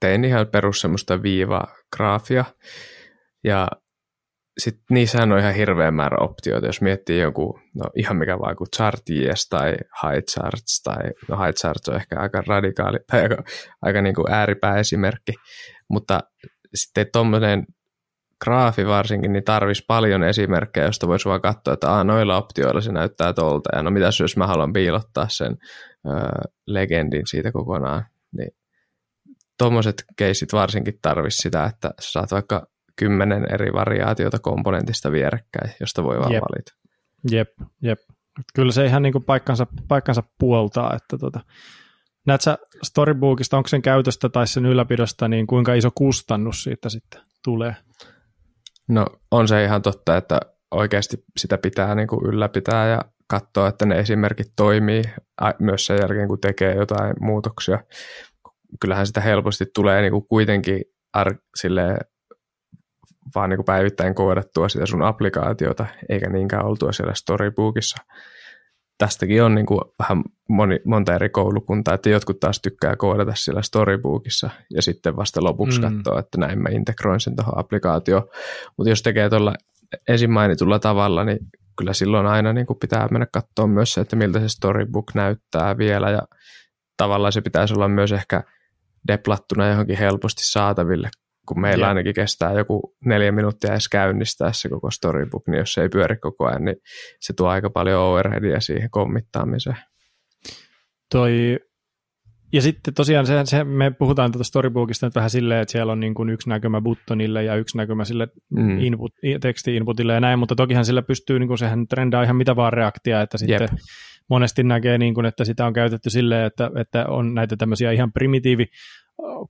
tein 0.00 0.24
ihan 0.24 0.46
perus 0.46 0.80
semmoista 0.80 1.22
viiva-graafia, 1.98 2.44
ja 3.44 3.68
sitten 4.58 4.84
niissähän 4.90 5.32
on 5.32 5.38
ihan 5.38 5.54
hirveä 5.54 5.90
määrä 5.90 6.16
optioita, 6.20 6.66
jos 6.66 6.80
miettii 6.80 7.20
joku, 7.20 7.60
no 7.74 7.84
ihan 7.96 8.16
mikä 8.16 8.38
vaan 8.38 8.56
kuin 8.56 8.70
Charties 8.76 9.48
tai 9.48 9.70
High 9.72 10.24
Charts, 10.30 10.82
tai 10.82 11.10
no 11.28 11.44
High 11.44 11.54
Charts 11.54 11.88
on 11.88 11.96
ehkä 11.96 12.20
aika 12.20 12.42
radikaali 12.46 12.98
tai 13.10 13.22
aika, 13.22 13.36
aika 13.82 14.02
niin 14.02 14.14
kuin 14.14 14.32
ääripää 14.32 14.78
esimerkki, 14.78 15.32
mutta 15.88 16.20
sitten 16.74 17.06
tuommoinen 17.12 17.66
graafi 18.44 18.86
varsinkin, 18.86 19.32
niin 19.32 19.44
tarvisi 19.44 19.84
paljon 19.86 20.24
esimerkkejä, 20.24 20.86
josta 20.86 21.08
voisi 21.08 21.28
vaan 21.28 21.40
katsoa, 21.40 21.74
että 21.74 21.90
Aa, 21.90 22.04
noilla 22.04 22.36
optioilla 22.36 22.80
se 22.80 22.92
näyttää 22.92 23.32
tolta, 23.32 23.76
ja 23.76 23.82
no 23.82 23.90
mitäs 23.90 24.20
jos 24.20 24.36
mä 24.36 24.46
haluan 24.46 24.72
piilottaa 24.72 25.26
sen 25.28 25.56
ö, 26.06 26.10
legendin 26.66 27.26
siitä 27.26 27.52
kokonaan, 27.52 28.04
niin 28.36 28.50
tuommoiset 29.62 30.04
keisit 30.16 30.52
varsinkin 30.52 30.98
tarvisi 31.02 31.36
sitä, 31.36 31.64
että 31.64 31.90
saat 32.00 32.32
vaikka 32.32 32.66
kymmenen 32.96 33.54
eri 33.54 33.72
variaatiota 33.72 34.38
komponentista 34.38 35.12
vierekkäin, 35.12 35.74
josta 35.80 36.04
voi 36.04 36.18
vaan 36.18 36.32
jep. 36.32 36.42
valita. 36.42 36.72
Jep, 37.30 37.48
jep. 37.82 37.98
Kyllä 38.54 38.72
se 38.72 38.86
ihan 38.86 39.02
niin 39.02 39.12
kuin 39.12 39.24
paikkansa, 39.24 39.66
paikkansa 39.88 40.22
puoltaa, 40.38 40.96
että 40.96 41.18
tota, 41.18 41.40
näet 42.26 42.40
sä 42.40 42.58
Storybookista, 42.82 43.56
onko 43.56 43.68
sen 43.68 43.82
käytöstä 43.82 44.28
tai 44.28 44.46
sen 44.46 44.66
ylläpidosta, 44.66 45.28
niin 45.28 45.46
kuinka 45.46 45.74
iso 45.74 45.90
kustannus 45.94 46.62
siitä 46.62 46.88
sitten 46.88 47.20
tulee? 47.44 47.76
No 48.88 49.06
on 49.30 49.48
se 49.48 49.64
ihan 49.64 49.82
totta, 49.82 50.16
että 50.16 50.40
oikeasti 50.70 51.24
sitä 51.36 51.58
pitää 51.58 51.94
niin 51.94 52.08
kuin 52.08 52.26
ylläpitää 52.26 52.88
ja 52.88 53.00
katsoa, 53.26 53.68
että 53.68 53.86
ne 53.86 53.98
esimerkit 53.98 54.52
toimii 54.56 55.02
myös 55.58 55.86
sen 55.86 55.98
jälkeen, 56.00 56.28
kun 56.28 56.40
tekee 56.40 56.74
jotain 56.74 57.14
muutoksia. 57.20 57.78
Kyllähän 58.80 59.06
sitä 59.06 59.20
helposti 59.20 59.64
tulee 59.74 60.00
niin 60.02 60.12
kuin 60.12 60.26
kuitenkin 60.28 60.84
ar- 61.12 61.38
silleen, 61.54 61.96
vaan 63.34 63.50
niin 63.50 63.58
kuin 63.58 63.66
päivittäin 63.66 64.14
koodattua 64.14 64.68
sitä 64.68 64.86
sun 64.86 65.02
applikaatiota, 65.02 65.86
eikä 66.08 66.30
niinkään 66.30 66.64
oltua 66.64 66.92
siellä 66.92 67.14
Storybookissa. 67.14 67.96
Tästäkin 68.98 69.42
on 69.42 69.54
niin 69.54 69.66
kuin 69.66 69.80
vähän 69.98 70.22
moni, 70.48 70.80
monta 70.84 71.14
eri 71.14 71.28
koulukuntaa, 71.28 71.94
että 71.94 72.10
jotkut 72.10 72.40
taas 72.40 72.60
tykkää 72.60 72.96
koodata 72.96 73.32
siellä 73.34 73.62
Storybookissa 73.62 74.50
ja 74.70 74.82
sitten 74.82 75.16
vasta 75.16 75.44
lopuksi 75.44 75.80
mm. 75.80 75.82
katsoa, 75.82 76.20
että 76.20 76.38
näin 76.38 76.62
mä 76.62 76.68
integroin 76.68 77.20
sen 77.20 77.36
tuohon 77.36 77.58
applikaatioon. 77.58 78.28
Mutta 78.76 78.90
jos 78.90 79.02
tekee 79.02 79.28
tuolla 79.28 79.54
ensin 80.08 80.30
mainitulla 80.30 80.78
tavalla, 80.78 81.24
niin 81.24 81.38
kyllä 81.78 81.92
silloin 81.92 82.26
aina 82.26 82.52
niin 82.52 82.66
kuin 82.66 82.78
pitää 82.78 83.08
mennä 83.10 83.26
katsoa 83.32 83.66
myös 83.66 83.92
se, 83.92 84.00
että 84.00 84.16
miltä 84.16 84.40
se 84.40 84.48
Storybook 84.48 85.14
näyttää 85.14 85.78
vielä 85.78 86.10
ja 86.10 86.22
tavallaan 86.96 87.32
se 87.32 87.40
pitäisi 87.40 87.74
olla 87.74 87.88
myös 87.88 88.12
ehkä 88.12 88.42
deplattuna 89.08 89.68
johonkin 89.68 89.98
helposti 89.98 90.42
saataville, 90.44 91.10
kun 91.48 91.60
meillä 91.60 91.82
yeah. 91.82 91.88
ainakin 91.88 92.14
kestää 92.14 92.52
joku 92.52 92.96
neljä 93.04 93.32
minuuttia 93.32 93.70
edes 93.70 93.88
käynnistää 93.88 94.52
se 94.52 94.68
koko 94.68 94.90
storybook, 94.90 95.48
niin 95.48 95.58
jos 95.58 95.74
se 95.74 95.82
ei 95.82 95.88
pyöri 95.88 96.16
koko 96.16 96.46
ajan, 96.46 96.64
niin 96.64 96.76
se 97.20 97.32
tuo 97.32 97.48
aika 97.48 97.70
paljon 97.70 98.00
overheadia 98.00 98.60
siihen 98.60 98.90
kommittaamiseen. 98.90 99.76
Toi, 101.12 101.58
ja 102.52 102.62
sitten 102.62 102.94
tosiaan 102.94 103.26
se, 103.26 103.40
se, 103.44 103.64
me 103.64 103.90
puhutaan 103.90 104.32
tuota 104.32 104.44
storybookista 104.44 105.06
nyt 105.06 105.14
vähän 105.14 105.30
silleen, 105.30 105.62
että 105.62 105.72
siellä 105.72 105.92
on 105.92 106.00
niin 106.00 106.14
kuin 106.14 106.30
yksi 106.30 106.48
näkymä 106.48 106.80
buttonille 106.80 107.44
ja 107.44 107.56
yksi 107.56 107.76
näkymä 107.76 108.04
sille 108.04 108.28
mm. 108.50 108.80
input, 108.80 109.12
teksti-inputille 109.40 110.14
ja 110.14 110.20
näin, 110.20 110.38
mutta 110.38 110.54
tokihan 110.54 110.84
sillä 110.84 111.02
pystyy, 111.02 111.38
niin 111.38 111.48
kuin 111.48 111.58
sehän 111.58 111.88
trendaa 111.88 112.22
ihan 112.22 112.36
mitä 112.36 112.56
vaan 112.56 112.72
reaktia, 112.72 113.22
että 113.22 113.38
sitten 113.38 113.60
Jep 113.60 113.70
monesti 114.30 114.62
näkee, 114.62 114.98
niin 114.98 115.14
kuin, 115.14 115.26
että 115.26 115.44
sitä 115.44 115.66
on 115.66 115.72
käytetty 115.72 116.10
silleen, 116.10 116.46
että, 116.46 116.70
että 116.76 117.06
on 117.06 117.34
näitä 117.34 117.56
tämmöisiä 117.56 117.92
ihan 117.92 118.12
primitiivi 118.12 118.66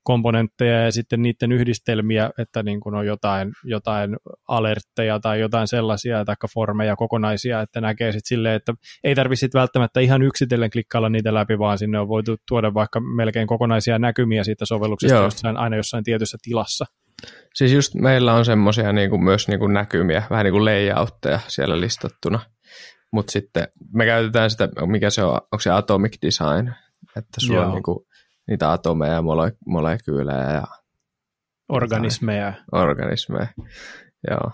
komponentteja 0.03 0.83
ja 0.83 0.93
sitten 0.93 1.23
niiden 1.23 1.53
yhdistelmiä, 1.53 2.31
että 2.39 2.63
niin 2.63 2.81
kuin 2.81 2.95
on 2.95 3.07
jotain, 3.07 3.53
jotain 3.65 4.17
alertteja 4.49 5.21
tai 5.21 5.41
jotain 5.41 5.69
sellaisia, 5.69 6.25
tai 6.25 6.37
formeja 6.55 6.97
kokonaisia, 6.97 7.61
että 7.61 7.81
näkee 7.81 8.13
sitten 8.13 8.29
silleen, 8.29 8.55
että 8.55 8.75
ei 9.05 9.15
tarvitse 9.15 9.49
välttämättä 9.55 10.01
ihan 10.01 10.23
yksitellen 10.23 10.71
klikkailla 10.71 11.09
niitä 11.09 11.35
läpi, 11.35 11.59
vaan 11.59 11.79
sinne 11.79 11.99
on 11.99 12.09
voitu 12.09 12.37
tuoda 12.49 12.75
vaikka 12.75 13.01
melkein 13.01 13.47
kokonaisia 13.47 13.99
näkymiä 13.99 14.45
siitä 14.45 14.67
sovelluksesta 14.67 15.17
jossain, 15.17 15.57
aina 15.57 15.77
jossain 15.77 16.05
tietyssä 16.05 16.39
tilassa. 16.43 16.85
Siis 17.55 17.73
just 17.73 17.95
meillä 17.95 18.35
on 18.35 18.45
semmoisia 18.45 18.93
niin 18.93 19.11
kuin 19.11 19.25
myös 19.25 19.49
niin 19.49 19.59
kuin 19.59 19.73
näkymiä, 19.73 20.23
vähän 20.31 20.45
niin 20.45 20.53
kuin 20.53 20.65
layoutteja 20.65 21.41
siellä 21.49 21.81
listattuna, 21.81 22.41
mutta 23.13 23.33
sitten 23.33 23.69
me 23.93 24.07
käytetään 24.07 24.51
sitä, 24.51 24.69
mikä 24.87 25.11
se 25.11 25.25
on, 25.25 25.33
onko 25.35 25.61
se 25.61 25.71
Atomic 25.71 26.17
Design, 26.23 26.75
että 27.17 27.41
sulla 27.41 27.61
Joo. 27.61 27.69
on 27.69 27.75
niin 27.75 27.83
kuin 27.83 28.07
niitä 28.49 28.73
atomeja 28.73 29.13
ja 29.13 29.23
mole, 29.23 29.53
molekyylejä 29.67 30.53
ja 30.53 30.65
organismeja. 31.69 32.53
Organismeja, 32.73 33.47
joo. 34.31 34.51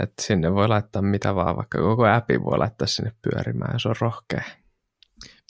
Et 0.00 0.12
sinne 0.20 0.54
voi 0.54 0.68
laittaa 0.68 1.02
mitä 1.02 1.34
vaan, 1.34 1.56
vaikka 1.56 1.78
koko 1.78 2.06
appi 2.06 2.44
voi 2.44 2.58
laittaa 2.58 2.86
sinne 2.86 3.12
pyörimään 3.22 3.70
ja 3.72 3.78
se 3.78 3.88
on 3.88 3.94
rohkea. 4.00 4.42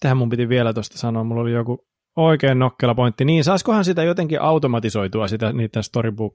Tähän 0.01 0.17
mun 0.17 0.29
piti 0.29 0.49
vielä 0.49 0.73
tuosta 0.73 0.99
sanoa, 0.99 1.25
mulla 1.25 1.43
oli 1.43 1.53
joku 1.53 1.87
oikein 2.17 2.59
nokkela 2.59 2.95
pointti. 2.95 3.25
Niin, 3.25 3.45
saisikohan 3.45 3.85
sitä 3.85 4.03
jotenkin 4.03 4.41
automatisoitua, 4.41 5.29
sitä 5.29 5.53
niiden 5.53 5.83
storybook 5.83 6.35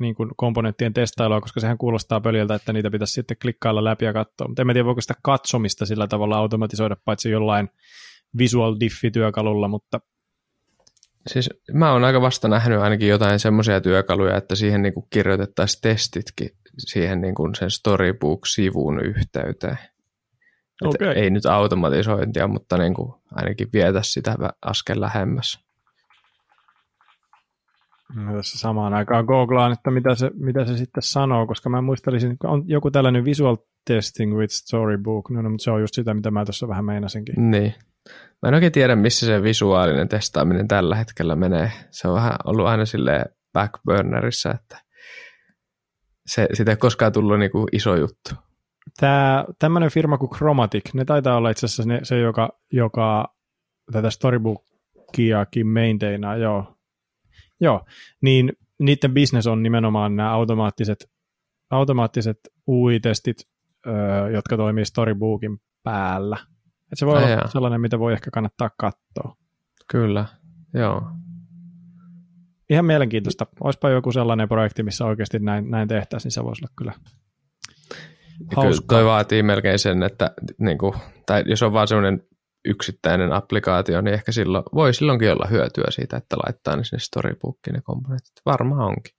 niin 0.00 0.14
kuin 0.14 0.30
komponenttien 0.36 0.92
testailua, 0.92 1.40
koska 1.40 1.60
sehän 1.60 1.78
kuulostaa 1.78 2.20
pöljältä, 2.20 2.54
että 2.54 2.72
niitä 2.72 2.90
pitäisi 2.90 3.12
sitten 3.12 3.36
klikkailla 3.42 3.84
läpi 3.84 4.04
ja 4.04 4.12
katsoa. 4.12 4.48
Mutta 4.48 4.62
en 4.62 4.68
tiedä, 4.68 4.84
voiko 4.84 5.00
sitä 5.00 5.14
katsomista 5.22 5.86
sillä 5.86 6.06
tavalla 6.06 6.36
automatisoida, 6.36 6.96
paitsi 7.04 7.30
jollain 7.30 7.70
visual 8.38 8.76
diffi-työkalulla, 8.80 9.68
mutta 9.68 10.00
Siis 11.26 11.50
mä 11.72 11.92
oon 11.92 12.04
aika 12.04 12.20
vasta 12.20 12.48
nähnyt 12.48 12.80
ainakin 12.80 13.08
jotain 13.08 13.38
semmoisia 13.38 13.80
työkaluja, 13.80 14.36
että 14.36 14.54
siihen 14.54 14.82
niin 14.82 14.92
kirjoitettaisiin 15.10 15.80
testitkin 15.82 16.50
siihen 16.78 17.20
niin 17.20 17.34
kuin 17.34 17.54
sen 17.54 17.70
Storybook-sivun 17.70 19.04
yhteyteen. 19.04 19.78
Okay. 20.84 21.12
Ei 21.14 21.30
nyt 21.30 21.46
automatisointia, 21.46 22.48
mutta 22.48 22.78
niin 22.78 22.94
kuin 22.94 23.12
ainakin 23.32 23.68
vietä 23.72 24.00
sitä 24.02 24.36
askel 24.62 25.00
lähemmäs. 25.00 25.69
Mä 28.14 28.32
tässä 28.32 28.58
samaan 28.58 28.94
aikaan 28.94 29.24
googlaan, 29.24 29.72
että 29.72 29.90
mitä 29.90 30.14
se, 30.14 30.30
mitä 30.34 30.64
se 30.64 30.76
sitten 30.76 31.02
sanoo, 31.02 31.46
koska 31.46 31.68
mä 31.68 31.80
muistelisin, 31.80 32.32
että 32.32 32.48
on 32.48 32.62
joku 32.66 32.90
tällainen 32.90 33.24
visual 33.24 33.56
testing 33.86 34.36
with 34.36 34.52
storybook, 34.52 35.30
no, 35.30 35.42
no 35.42 35.50
mutta 35.50 35.64
se 35.64 35.70
on 35.70 35.80
just 35.80 35.94
sitä, 35.94 36.14
mitä 36.14 36.30
mä 36.30 36.44
tuossa 36.44 36.68
vähän 36.68 36.84
meinasinkin. 36.84 37.50
Niin. 37.50 37.74
Mä 38.42 38.48
en 38.48 38.54
oikein 38.54 38.72
tiedä, 38.72 38.96
missä 38.96 39.26
se 39.26 39.42
visuaalinen 39.42 40.08
testaaminen 40.08 40.68
tällä 40.68 40.96
hetkellä 40.96 41.36
menee. 41.36 41.72
Se 41.90 42.08
on 42.08 42.14
vähän 42.14 42.36
ollut 42.44 42.66
aina 42.66 42.84
sille 42.84 43.24
backburnerissa, 43.52 44.50
että 44.50 44.78
se, 46.26 46.48
sitä 46.52 46.70
ei 46.70 46.76
koskaan 46.76 47.12
tullut 47.12 47.38
niin 47.38 47.50
kuin 47.50 47.68
iso 47.72 47.96
juttu. 47.96 48.30
Tämä, 49.00 49.44
tämmöinen 49.58 49.90
firma 49.90 50.18
kuin 50.18 50.30
Chromatic, 50.30 50.94
ne 50.94 51.04
taitaa 51.04 51.36
olla 51.36 51.50
itse 51.50 51.66
asiassa 51.66 51.84
ne, 51.84 52.00
se, 52.02 52.18
joka, 52.18 52.48
joka 52.72 53.34
tätä 53.92 54.10
storybookiakin 54.10 55.66
maintainaa, 55.66 56.36
joo. 56.36 56.79
Joo, 57.60 57.84
niin 58.20 58.52
niiden 58.78 59.14
business 59.14 59.46
on 59.46 59.62
nimenomaan 59.62 60.16
nämä 60.16 60.32
automaattiset, 60.32 61.10
automaattiset 61.70 62.38
UI-testit, 62.68 63.36
öö, 63.86 64.30
jotka 64.30 64.56
toimii 64.56 64.84
Storybookin 64.84 65.60
päällä. 65.82 66.36
Et 66.92 66.98
se 66.98 67.06
voi 67.06 67.16
Ai 67.16 67.22
olla 67.22 67.32
jaa. 67.32 67.48
sellainen, 67.48 67.80
mitä 67.80 67.98
voi 67.98 68.12
ehkä 68.12 68.30
kannattaa 68.30 68.70
katsoa. 68.78 69.36
Kyllä, 69.90 70.26
joo. 70.74 71.02
Ihan 72.70 72.84
mielenkiintoista. 72.84 73.46
Olisipa 73.60 73.90
joku 73.90 74.12
sellainen 74.12 74.48
projekti, 74.48 74.82
missä 74.82 75.04
oikeasti 75.04 75.38
näin, 75.38 75.70
näin 75.70 75.88
tehtäisiin, 75.88 76.26
niin 76.26 76.34
se 76.34 76.44
voisi 76.44 76.64
olla 76.64 76.72
kyllä 76.78 76.92
Kyllä 78.48 78.70
toi 78.88 79.04
vaatii 79.04 79.42
melkein 79.42 79.78
sen, 79.78 80.02
että 80.02 80.32
niin 80.58 80.78
kuin, 80.78 80.94
tai 81.26 81.42
jos 81.46 81.62
on 81.62 81.72
vaan 81.72 81.88
sellainen 81.88 82.22
yksittäinen 82.64 83.32
applikaatio, 83.32 84.00
niin 84.00 84.14
ehkä 84.14 84.32
silloin, 84.32 84.64
voi 84.74 84.94
silloinkin 84.94 85.32
olla 85.32 85.48
hyötyä 85.50 85.84
siitä, 85.90 86.16
että 86.16 86.36
laittaa 86.46 86.76
ne 86.76 86.84
sinne 86.84 87.00
storybookiin 87.00 87.74
ne 87.74 87.80
komponentit. 87.84 88.32
Varmaan 88.46 88.88
onkin. 88.88 89.14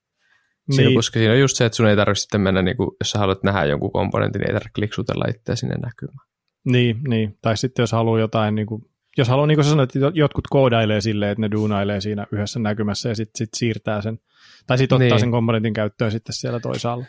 Siinä, 0.71 0.87
niin. 0.87 0.97
Koska 0.97 1.19
siinä 1.19 1.33
on 1.33 1.39
just 1.39 1.57
se, 1.57 1.65
että 1.65 1.75
sun 1.75 1.87
ei 1.87 1.95
tarvitse 1.95 2.21
sitten 2.21 2.41
mennä, 2.41 2.61
niin 2.61 2.77
kuin, 2.77 2.89
jos 2.99 3.11
sä 3.11 3.19
haluat 3.19 3.43
nähdä 3.43 3.65
jonkun 3.65 3.91
komponentin, 3.91 4.39
niin 4.39 4.49
ei 4.49 4.53
tarvitse 4.53 4.73
kliksutella 4.75 5.25
itseä 5.29 5.55
sinne 5.55 5.75
näkymään. 5.75 6.27
Niin, 6.65 7.01
niin. 7.07 7.37
tai 7.41 7.57
sitten 7.57 7.83
jos 7.83 7.91
haluaa 7.91 8.19
jotain, 8.19 8.55
niin 8.55 8.67
kuin, 8.67 8.81
jos 9.17 9.27
haluaa, 9.27 9.47
niin 9.47 9.55
kuin 9.57 9.65
sä 9.65 9.69
sanoit, 9.69 9.95
että 9.95 10.11
jotkut 10.13 10.47
koodailee 10.49 11.01
silleen, 11.01 11.31
että 11.31 11.41
ne 11.41 11.51
duunailee 11.51 12.01
siinä 12.01 12.27
yhdessä 12.31 12.59
näkymässä 12.59 13.09
ja 13.09 13.15
sitten 13.15 13.37
sit 13.37 13.49
siirtää 13.57 14.01
sen, 14.01 14.19
tai 14.67 14.77
sitten 14.77 14.95
ottaa 14.95 15.09
niin. 15.09 15.19
sen 15.19 15.31
komponentin 15.31 15.73
käyttöön 15.73 16.11
sitten 16.11 16.35
siellä 16.35 16.59
toisaalla. 16.59 17.05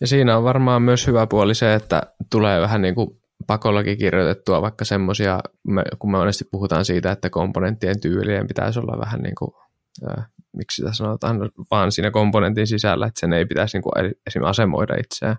Ja 0.00 0.06
siinä 0.06 0.36
on 0.36 0.44
varmaan 0.44 0.82
myös 0.82 1.06
hyvä 1.06 1.26
puoli 1.26 1.54
se, 1.54 1.74
että 1.74 2.02
tulee 2.30 2.60
vähän 2.60 2.82
niin 2.82 2.94
kuin 2.94 3.08
pakollakin 3.48 3.98
kirjoitettua 3.98 4.62
vaikka 4.62 4.84
semmoisia, 4.84 5.40
kun 5.98 6.10
me 6.10 6.18
monesti 6.18 6.44
puhutaan 6.50 6.84
siitä, 6.84 7.12
että 7.12 7.30
komponenttien 7.30 8.00
tyylien 8.00 8.46
pitäisi 8.46 8.78
olla 8.78 8.98
vähän 8.98 9.20
niin 9.20 9.34
kuin, 9.38 9.50
äh, 10.08 10.26
miksi 10.56 10.76
sitä 10.76 10.92
sanotaan, 10.92 11.50
vaan 11.70 11.92
siinä 11.92 12.10
komponentin 12.10 12.66
sisällä, 12.66 13.06
että 13.06 13.20
sen 13.20 13.32
ei 13.32 13.46
pitäisi 13.46 13.76
niin 13.76 13.82
kuin 13.82 13.92
esimerkiksi 14.26 14.50
asemoida 14.50 14.94
itseään. 14.94 15.36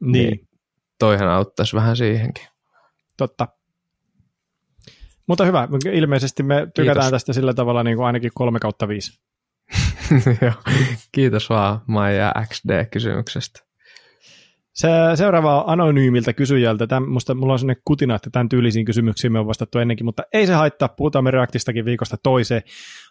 Niin. 0.00 0.12
niin 0.12 0.48
toihan 0.98 1.28
auttaisi 1.28 1.76
vähän 1.76 1.96
siihenkin. 1.96 2.46
Totta. 3.16 3.48
Mutta 5.26 5.44
hyvä, 5.44 5.68
ilmeisesti 5.92 6.42
me 6.42 6.68
tykätään 6.74 6.94
Kiitos. 6.94 7.10
tästä 7.10 7.32
sillä 7.32 7.54
tavalla 7.54 7.82
niin 7.82 7.96
kuin 7.96 8.06
ainakin 8.06 8.30
3 8.34 8.58
kautta 8.58 8.88
5. 8.88 9.20
Joo, 10.42 10.52
kiitos 11.12 11.50
vaan 11.50 11.80
Maija 11.86 12.32
XD-kysymyksestä. 12.46 13.67
Se 14.78 14.88
seuraava 15.14 15.64
anonyymiltä 15.66 16.32
kysyjältä. 16.32 16.86
Tämän, 16.86 17.08
musta 17.08 17.34
mulla 17.34 17.52
on 17.52 17.58
sellainen 17.58 17.82
kutina, 17.84 18.14
että 18.14 18.30
tämän 18.32 18.48
tyylisiin 18.48 18.84
kysymyksiin 18.84 19.32
me 19.32 19.38
on 19.38 19.46
vastattu 19.46 19.78
ennenkin, 19.78 20.06
mutta 20.06 20.22
ei 20.32 20.46
se 20.46 20.52
haittaa. 20.54 20.88
Puhutaan 20.88 21.24
me 21.24 21.30
Reactistakin 21.30 21.84
viikosta 21.84 22.16
toiseen. 22.22 22.62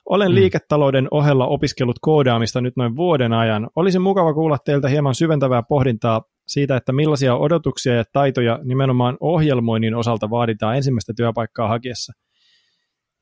Olen 0.10 0.32
mm. 0.32 0.36
liiketalouden 0.36 1.08
ohella 1.12 1.48
opiskellut 1.48 2.00
koodaamista 2.02 2.62
nyt 2.62 2.78
noin 2.78 2.96
vuoden 2.96 3.34
ajan. 3.34 3.70
Olisi 3.76 4.00
mukava 4.00 4.34
kuulla 4.34 4.58
teiltä 4.66 4.88
hieman 4.90 5.16
syventävää 5.16 5.64
pohdintaa 5.64 6.22
siitä, 6.48 6.78
että 6.78 6.94
millaisia 6.94 7.36
odotuksia 7.36 7.96
ja 7.96 8.04
taitoja 8.14 8.60
nimenomaan 8.64 9.18
ohjelmoinnin 9.20 9.96
osalta 9.96 10.30
vaaditaan 10.30 10.76
ensimmäistä 10.76 11.14
työpaikkaa 11.18 11.68
hakiessa– 11.68 12.14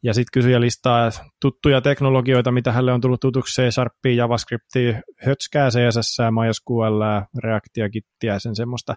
ja 0.03 0.13
sitten 0.13 0.29
kysyjä 0.33 0.61
listaa 0.61 1.09
tuttuja 1.41 1.81
teknologioita, 1.81 2.51
mitä 2.51 2.71
hänelle 2.71 2.93
on 2.93 3.01
tullut 3.01 3.19
tutuksi, 3.19 3.61
C-Sharpia, 3.61 4.15
JavaScriptia, 4.15 5.01
Hötskää, 5.21 5.69
CSS, 5.69 6.17
MySQL, 6.31 7.01
Reactia, 7.43 7.89
Gittiä 7.89 8.33
ja 8.33 8.39
sen 8.39 8.55
semmoista. 8.55 8.95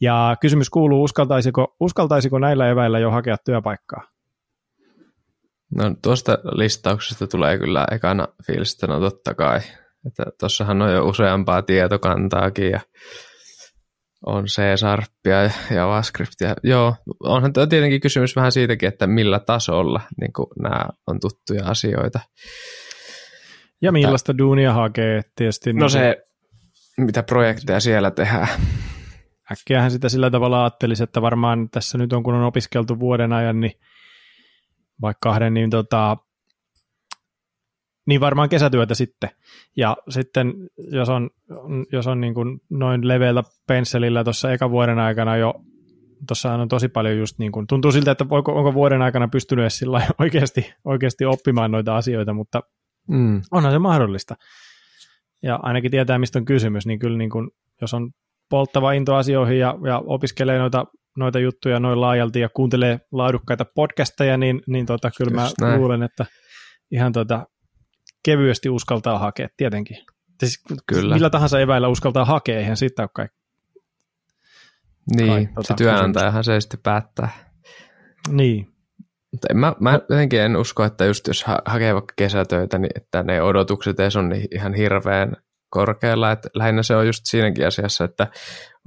Ja 0.00 0.36
kysymys 0.40 0.70
kuuluu, 0.70 1.02
uskaltaisiko, 1.02 1.76
uskaltaisiko 1.80 2.38
näillä 2.38 2.68
eväillä 2.68 2.98
jo 2.98 3.10
hakea 3.10 3.36
työpaikkaa? 3.44 4.02
No 5.74 5.94
tuosta 6.02 6.38
listauksesta 6.44 7.26
tulee 7.26 7.58
kyllä 7.58 7.86
ekana 7.90 8.28
fiilis, 8.46 8.72
että 8.72 8.86
no 8.86 9.00
totta 9.00 9.34
kai. 9.34 9.60
Että 10.06 10.24
tuossahan 10.40 10.82
on 10.82 10.92
jo 10.92 11.06
useampaa 11.06 11.62
tietokantaakin 11.62 12.70
ja 12.70 12.80
on 14.26 14.44
C-Sharpia 14.44 15.42
ja 15.42 15.50
JavaScriptia. 15.70 16.54
Joo, 16.62 16.94
onhan 17.20 17.52
tuo 17.52 17.66
tietenkin 17.66 18.00
kysymys 18.00 18.36
vähän 18.36 18.52
siitäkin, 18.52 18.88
että 18.88 19.06
millä 19.06 19.40
tasolla 19.40 20.00
niin 20.20 20.30
nämä 20.62 20.84
on 21.06 21.20
tuttuja 21.20 21.66
asioita. 21.66 22.20
Ja 23.82 23.92
millaista 23.92 24.32
että, 24.32 24.38
duunia 24.38 24.72
hakee 24.72 25.22
tietysti. 25.36 25.72
No 25.72 25.78
niin 25.78 25.90
se, 25.90 26.26
mitä 26.98 27.22
projekteja 27.22 27.80
siellä 27.80 28.10
tehdään. 28.10 28.48
Äkkiähän 29.52 29.90
sitä 29.90 30.08
sillä 30.08 30.30
tavalla 30.30 30.62
ajattelisi, 30.62 31.02
että 31.02 31.22
varmaan 31.22 31.70
tässä 31.70 31.98
nyt 31.98 32.12
on, 32.12 32.22
kun 32.22 32.34
on 32.34 32.44
opiskeltu 32.44 33.00
vuoden 33.00 33.32
ajan, 33.32 33.60
niin 33.60 33.72
vaikka 35.02 35.28
kahden, 35.28 35.54
niin 35.54 35.70
tota, 35.70 36.16
niin 38.06 38.20
varmaan 38.20 38.48
kesätyötä 38.48 38.94
sitten. 38.94 39.30
Ja 39.76 39.96
sitten 40.08 40.52
jos 40.92 41.08
on, 41.08 41.30
jos 41.92 42.06
on 42.06 42.20
niin 42.20 42.34
kuin 42.34 42.60
noin 42.70 43.08
leveällä 43.08 43.42
pensselillä 43.66 44.24
tuossa 44.24 44.52
eka 44.52 44.70
vuoden 44.70 44.98
aikana 44.98 45.36
jo, 45.36 45.54
tuossa 46.28 46.52
on 46.52 46.68
tosi 46.68 46.88
paljon 46.88 47.18
just 47.18 47.38
niin 47.38 47.52
kuin, 47.52 47.66
tuntuu 47.66 47.92
siltä, 47.92 48.10
että 48.10 48.28
voiko, 48.28 48.52
onko 48.52 48.74
vuoden 48.74 49.02
aikana 49.02 49.28
pystynyt 49.28 49.72
sillä 49.72 50.06
oikeasti, 50.20 50.74
oikeasti 50.84 51.24
oppimaan 51.24 51.70
noita 51.70 51.96
asioita, 51.96 52.32
mutta 52.32 52.60
mm. 53.08 53.42
onhan 53.50 53.72
se 53.72 53.78
mahdollista. 53.78 54.34
Ja 55.42 55.60
ainakin 55.62 55.90
tietää, 55.90 56.18
mistä 56.18 56.38
on 56.38 56.44
kysymys, 56.44 56.86
niin 56.86 56.98
kyllä 56.98 57.18
niin 57.18 57.30
kuin, 57.30 57.50
jos 57.80 57.94
on 57.94 58.10
polttava 58.50 58.92
into 58.92 59.14
asioihin 59.14 59.58
ja, 59.58 59.74
ja 59.86 59.98
opiskelee 60.06 60.58
noita, 60.58 60.86
noita 61.16 61.38
juttuja 61.38 61.80
noin 61.80 62.00
laajalti 62.00 62.40
ja 62.40 62.48
kuuntelee 62.48 63.00
laadukkaita 63.12 63.64
podcasteja, 63.74 64.36
niin, 64.36 64.62
niin 64.66 64.86
tota, 64.86 65.10
kyllä 65.18 65.42
Just 65.42 65.60
mä 65.60 65.66
näin. 65.66 65.80
luulen, 65.80 66.02
että 66.02 66.26
ihan 66.90 67.12
tota, 67.12 67.46
kevyesti 68.24 68.68
uskaltaa 68.68 69.18
hakea, 69.18 69.48
tietenkin. 69.56 69.96
Siis 70.40 70.62
Kyllä. 70.86 71.14
Millä 71.14 71.30
tahansa 71.30 71.60
eväillä 71.60 71.88
uskaltaa 71.88 72.24
hakea, 72.24 72.58
eihän 72.58 72.76
siitä 72.76 73.02
ole 73.02 73.10
kaikki. 73.14 73.44
Niin, 75.16 75.28
kai, 75.28 75.46
tota, 75.54 75.68
se 75.68 75.74
työnantajahan 75.74 76.44
se 76.44 76.60
sitten 76.60 76.80
päättää. 76.82 77.28
Niin. 78.28 78.74
Mutta 79.32 79.46
en, 79.50 79.56
mä, 79.56 79.74
mä 79.80 80.00
jotenkin 80.10 80.40
en 80.40 80.56
usko, 80.56 80.84
että 80.84 81.04
just 81.04 81.26
jos 81.26 81.44
ha- 81.44 81.62
hakee 81.66 81.94
vaikka 81.94 82.14
kesätöitä, 82.16 82.78
niin 82.78 82.90
että 82.96 83.22
ne 83.22 83.42
odotukset 83.42 84.00
edes 84.00 84.16
on 84.16 84.28
niin 84.28 84.48
ihan 84.54 84.74
hirveän 84.74 85.36
korkealla. 85.70 86.32
Että 86.32 86.48
lähinnä 86.54 86.82
se 86.82 86.96
on 86.96 87.06
just 87.06 87.20
siinäkin 87.24 87.66
asiassa, 87.66 88.04
että 88.04 88.26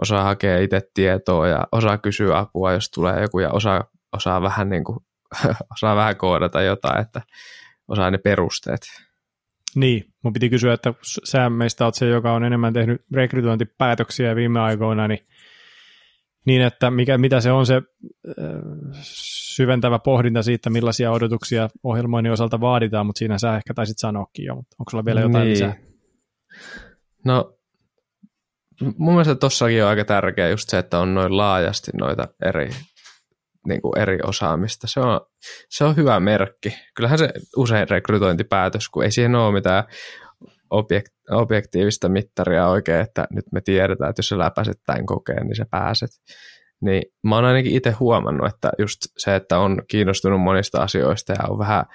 osaa 0.01 0.23
hakea 0.23 0.59
itse 0.59 0.81
tietoa 0.93 1.47
ja 1.47 1.67
osaa 1.71 1.97
kysyä 1.97 2.37
apua, 2.37 2.73
jos 2.73 2.91
tulee 2.91 3.21
joku 3.21 3.39
ja 3.39 3.51
osaa, 3.51 3.83
osaa, 4.15 4.41
vähän, 4.41 4.69
niin 4.69 4.83
kuin, 4.83 4.99
osaa 5.75 5.95
vähän 5.95 6.17
koodata 6.17 6.61
jotain, 6.61 7.01
että 7.01 7.21
osaa 7.87 8.11
ne 8.11 8.17
perusteet. 8.17 8.81
Niin, 9.75 10.13
mun 10.23 10.33
piti 10.33 10.49
kysyä, 10.49 10.73
että 10.73 10.93
sä 11.23 11.49
meistä 11.49 11.85
oot 11.85 11.95
se, 11.95 12.07
joka 12.07 12.33
on 12.33 12.43
enemmän 12.43 12.73
tehnyt 12.73 13.01
rekrytointipäätöksiä 13.13 14.35
viime 14.35 14.59
aikoina, 14.59 15.07
niin, 15.07 15.27
niin 16.45 16.61
että 16.61 16.91
mikä, 16.91 17.17
mitä 17.17 17.41
se 17.41 17.51
on 17.51 17.65
se 17.65 17.75
äh, 17.75 17.83
syventävä 19.01 19.99
pohdinta 19.99 20.43
siitä, 20.43 20.69
millaisia 20.69 21.11
odotuksia 21.11 21.69
ohjelmoinnin 21.83 22.33
osalta 22.33 22.61
vaaditaan, 22.61 23.05
mutta 23.05 23.19
siinä 23.19 23.37
sä 23.37 23.57
ehkä 23.57 23.73
taisit 23.73 23.97
sanoakin 23.99 24.45
jo, 24.45 24.55
mutta 24.55 24.75
onko 24.79 24.89
sulla 24.89 25.05
vielä 25.05 25.21
jotain 25.21 25.43
niin. 25.43 25.53
lisää? 25.53 25.75
No, 27.25 27.57
mun 28.97 29.13
mielestä 29.13 29.35
tossakin 29.35 29.83
on 29.83 29.89
aika 29.89 30.05
tärkeää 30.05 30.49
just 30.49 30.69
se, 30.69 30.77
että 30.77 30.99
on 30.99 31.13
noin 31.13 31.37
laajasti 31.37 31.91
noita 31.99 32.27
eri 32.45 32.69
niin 33.67 33.81
kuin 33.81 33.97
eri 33.97 34.19
osaamista. 34.23 34.87
Se 34.87 34.99
on, 34.99 35.21
se 35.69 35.83
on 35.83 35.95
hyvä 35.95 36.19
merkki. 36.19 36.73
Kyllähän 36.95 37.19
se 37.19 37.29
usein 37.57 37.89
rekrytointipäätös, 37.89 38.89
kun 38.89 39.03
ei 39.03 39.11
siihen 39.11 39.35
ole 39.35 39.53
mitään 39.53 39.83
objekt, 40.69 41.13
objektiivista 41.31 42.09
mittaria 42.09 42.67
oikein, 42.67 43.01
että 43.01 43.27
nyt 43.31 43.45
me 43.51 43.61
tiedetään, 43.61 44.09
että 44.09 44.19
jos 44.19 44.29
sä 44.29 44.37
läpäiset 44.37 44.77
tämän 44.85 45.05
kokeen, 45.05 45.47
niin 45.47 45.55
sä 45.55 45.65
pääset. 45.71 46.09
Niin 46.81 47.03
mä 47.23 47.35
oon 47.35 47.45
ainakin 47.45 47.75
itse 47.75 47.91
huomannut, 47.91 48.47
että 48.47 48.71
just 48.77 48.97
se, 49.17 49.35
että 49.35 49.59
on 49.59 49.81
kiinnostunut 49.87 50.41
monista 50.41 50.81
asioista 50.81 51.33
ja 51.33 51.47
on 51.49 51.59
vähän 51.59 51.85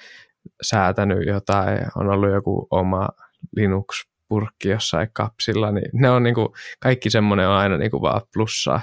säätänyt 0.62 1.26
jotain, 1.26 1.78
on 1.96 2.08
ollut 2.08 2.32
joku 2.32 2.66
oma 2.70 3.08
Linux-purkki 3.56 4.68
jossain 4.68 5.08
kapsilla, 5.12 5.72
niin 5.72 5.90
ne 5.92 6.11
on 6.11 6.22
niin 6.22 6.35
kuin, 6.35 6.48
kaikki 6.80 7.11
semmoinen 7.11 7.48
on 7.48 7.54
aina 7.54 7.76
niin 7.76 7.90
kuin 7.90 8.02
vaan 8.02 8.22
plussaa. 8.35 8.80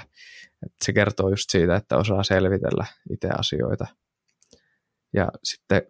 Et 0.66 0.72
se 0.84 0.92
kertoo 0.92 1.28
just 1.28 1.50
siitä, 1.50 1.76
että 1.76 1.96
osaa 1.96 2.22
selvitellä 2.22 2.86
itse 3.10 3.28
asioita. 3.38 3.86
Ja 5.12 5.28
sitten 5.44 5.82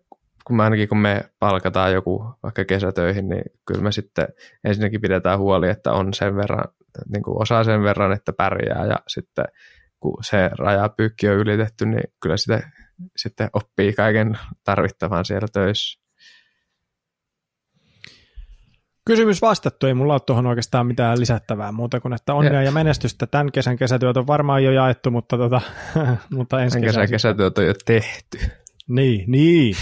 kun 0.45 0.57
me 0.57 0.63
ainakin 0.63 0.89
kun 0.89 0.99
me 0.99 1.31
palkataan 1.39 1.93
joku 1.93 2.25
vaikka 2.43 2.65
kesätöihin, 2.65 3.29
niin 3.29 3.45
kyllä 3.67 3.83
me 3.83 3.93
sitten 3.93 4.29
ensinnäkin 4.65 5.01
pidetään 5.01 5.39
huoli, 5.39 5.69
että 5.69 5.93
on 5.93 6.15
sen 6.15 6.37
verran, 6.37 6.65
niin 7.13 7.23
kuin 7.23 7.43
osaa 7.43 7.65
sen 7.65 7.83
verran, 7.83 8.13
että 8.13 8.33
pärjää 8.33 8.87
ja 8.87 8.97
sitten 9.09 9.45
kun 10.01 10.25
se 10.25 10.51
rajapyykki 10.59 11.29
on 11.29 11.37
ylitetty, 11.37 11.87
niin 11.87 12.13
kyllä 12.23 12.37
sitten, 12.37 12.63
sitten 13.17 13.51
oppii 13.53 13.93
kaiken 13.93 14.39
tarvittavan 14.65 15.25
siellä 15.25 15.49
töissä. 15.53 16.01
Kysymys 19.07 19.43
vastattu, 19.43 19.87
ei 19.87 19.95
mulla 19.95 20.13
ole 20.13 20.21
tuohon 20.27 20.47
oikeastaan 20.47 20.87
mitään 20.87 21.21
lisättävää 21.21 21.73
muuta 21.73 22.01
kuin, 22.01 22.15
että 22.15 22.35
onnea 22.35 22.53
ja, 22.53 22.63
ja 22.63 22.73
menestystä. 22.73 23.27
Tämän 23.27 23.53
kesän 23.53 23.77
kesätyöt 23.77 24.17
on 24.17 24.27
varmaan 24.27 24.65
jo 24.65 24.71
jaettu, 24.71 25.11
mutta, 25.11 25.37
tota, 25.37 25.61
mutta 26.37 26.63
ensi 26.63 26.81
kesän 26.81 27.09
kesätyöt 27.11 27.59
on 27.59 27.67
jo 27.67 27.75
tehty. 27.85 28.39
Niin, 28.89 29.31
niin. 29.31 29.77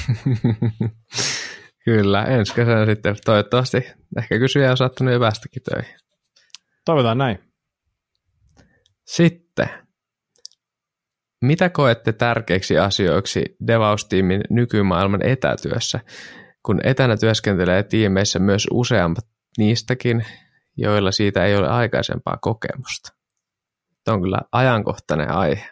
Kyllä, 1.84 2.24
ensi 2.24 2.54
kesänä 2.54 2.86
sitten 2.86 3.16
toivottavasti. 3.24 3.76
Ehkä 4.18 4.38
kysyjä 4.38 4.70
on 4.70 4.76
saattanut 4.76 5.12
jo 5.12 5.20
päästäkin 5.20 5.62
töihin. 5.62 5.94
Toivotaan 6.84 7.18
näin. 7.18 7.38
Sitten, 9.06 9.68
mitä 11.42 11.68
koette 11.68 12.12
tärkeiksi 12.12 12.78
asioiksi 12.78 13.56
Devaus-tiimin 13.66 14.40
nykymaailman 14.50 15.22
etätyössä? 15.22 16.00
Kun 16.68 16.80
etänä 16.84 17.16
työskentelee 17.16 17.82
tiimeissä 17.82 18.38
myös 18.38 18.66
useammat 18.70 19.24
niistäkin, 19.58 20.24
joilla 20.76 21.12
siitä 21.12 21.44
ei 21.44 21.56
ole 21.56 21.68
aikaisempaa 21.68 22.36
kokemusta. 22.40 23.12
Tämä 24.04 24.14
on 24.14 24.22
kyllä 24.22 24.38
ajankohtainen 24.52 25.30
aihe. 25.30 25.68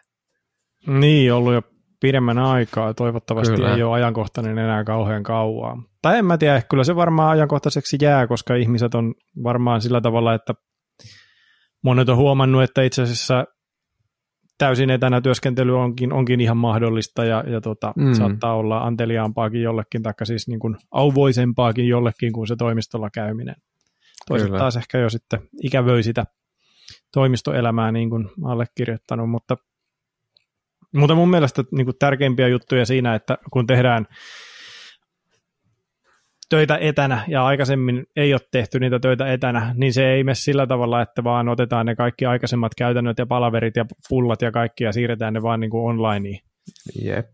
Niin, 0.86 1.32
ollut 1.32 1.54
jo 1.54 1.62
pidemmän 2.00 2.38
aikaa. 2.38 2.94
Toivottavasti 2.94 3.54
kyllä. 3.54 3.74
ei 3.74 3.82
ole 3.82 3.94
ajankohtainen 3.94 4.58
enää 4.58 4.84
kauhean 4.84 5.22
kauaa. 5.22 5.82
Tai 6.02 6.18
en 6.18 6.24
mä 6.24 6.38
tiedä, 6.38 6.62
kyllä 6.70 6.84
se 6.84 6.96
varmaan 6.96 7.30
ajankohtaiseksi 7.30 7.96
jää, 8.02 8.26
koska 8.26 8.54
ihmiset 8.54 8.94
on 8.94 9.14
varmaan 9.42 9.80
sillä 9.80 10.00
tavalla, 10.00 10.34
että 10.34 10.54
monet 11.84 12.08
on 12.08 12.16
huomannut, 12.16 12.62
että 12.62 12.82
itse 12.82 13.02
asiassa 13.02 13.44
täysin 14.58 14.90
etänä 14.90 15.20
työskentely 15.20 15.78
onkin, 15.78 16.12
onkin 16.12 16.40
ihan 16.40 16.56
mahdollista 16.56 17.24
ja, 17.24 17.44
ja 17.46 17.60
tota, 17.60 17.92
mm. 17.96 18.12
saattaa 18.12 18.56
olla 18.56 18.78
anteliaampaakin 18.78 19.62
jollekin, 19.62 20.02
tai 20.02 20.12
siis 20.22 20.48
niin 20.48 20.60
kuin 20.60 20.76
auvoisempaakin 20.90 21.88
jollekin 21.88 22.32
kuin 22.32 22.46
se 22.46 22.56
toimistolla 22.56 23.10
käyminen. 23.10 23.54
Toiset 24.28 24.48
Kyllä. 24.48 24.58
taas 24.58 24.76
ehkä 24.76 24.98
jo 24.98 25.10
sitten 25.10 25.40
ikävöi 25.62 26.02
sitä 26.02 26.24
toimistoelämää 27.12 27.92
niin 27.92 28.10
kuin 28.10 28.28
allekirjoittanut, 28.44 29.30
mutta, 29.30 29.56
mutta 30.94 31.14
mun 31.14 31.30
mielestä 31.30 31.64
niin 31.70 31.86
kuin 31.86 31.96
tärkeimpiä 31.98 32.48
juttuja 32.48 32.86
siinä, 32.86 33.14
että 33.14 33.38
kun 33.52 33.66
tehdään 33.66 34.06
töitä 36.48 36.78
etänä 36.80 37.24
ja 37.28 37.46
aikaisemmin 37.46 38.06
ei 38.16 38.34
ole 38.34 38.40
tehty 38.50 38.80
niitä 38.80 38.98
töitä 38.98 39.32
etänä, 39.32 39.74
niin 39.74 39.92
se 39.92 40.12
ei 40.12 40.24
mene 40.24 40.34
sillä 40.34 40.66
tavalla, 40.66 41.02
että 41.02 41.24
vaan 41.24 41.48
otetaan 41.48 41.86
ne 41.86 41.94
kaikki 41.94 42.26
aikaisemmat 42.26 42.74
käytännöt 42.74 43.18
ja 43.18 43.26
palaverit 43.26 43.76
ja 43.76 43.84
pullat 44.08 44.42
ja 44.42 44.52
kaikki 44.52 44.84
ja 44.84 44.92
siirretään 44.92 45.34
ne 45.34 45.42
vaan 45.42 45.60
niin 45.60 45.70
kuin 45.70 45.84
onlineen. 45.84 46.40
Jep. 47.02 47.26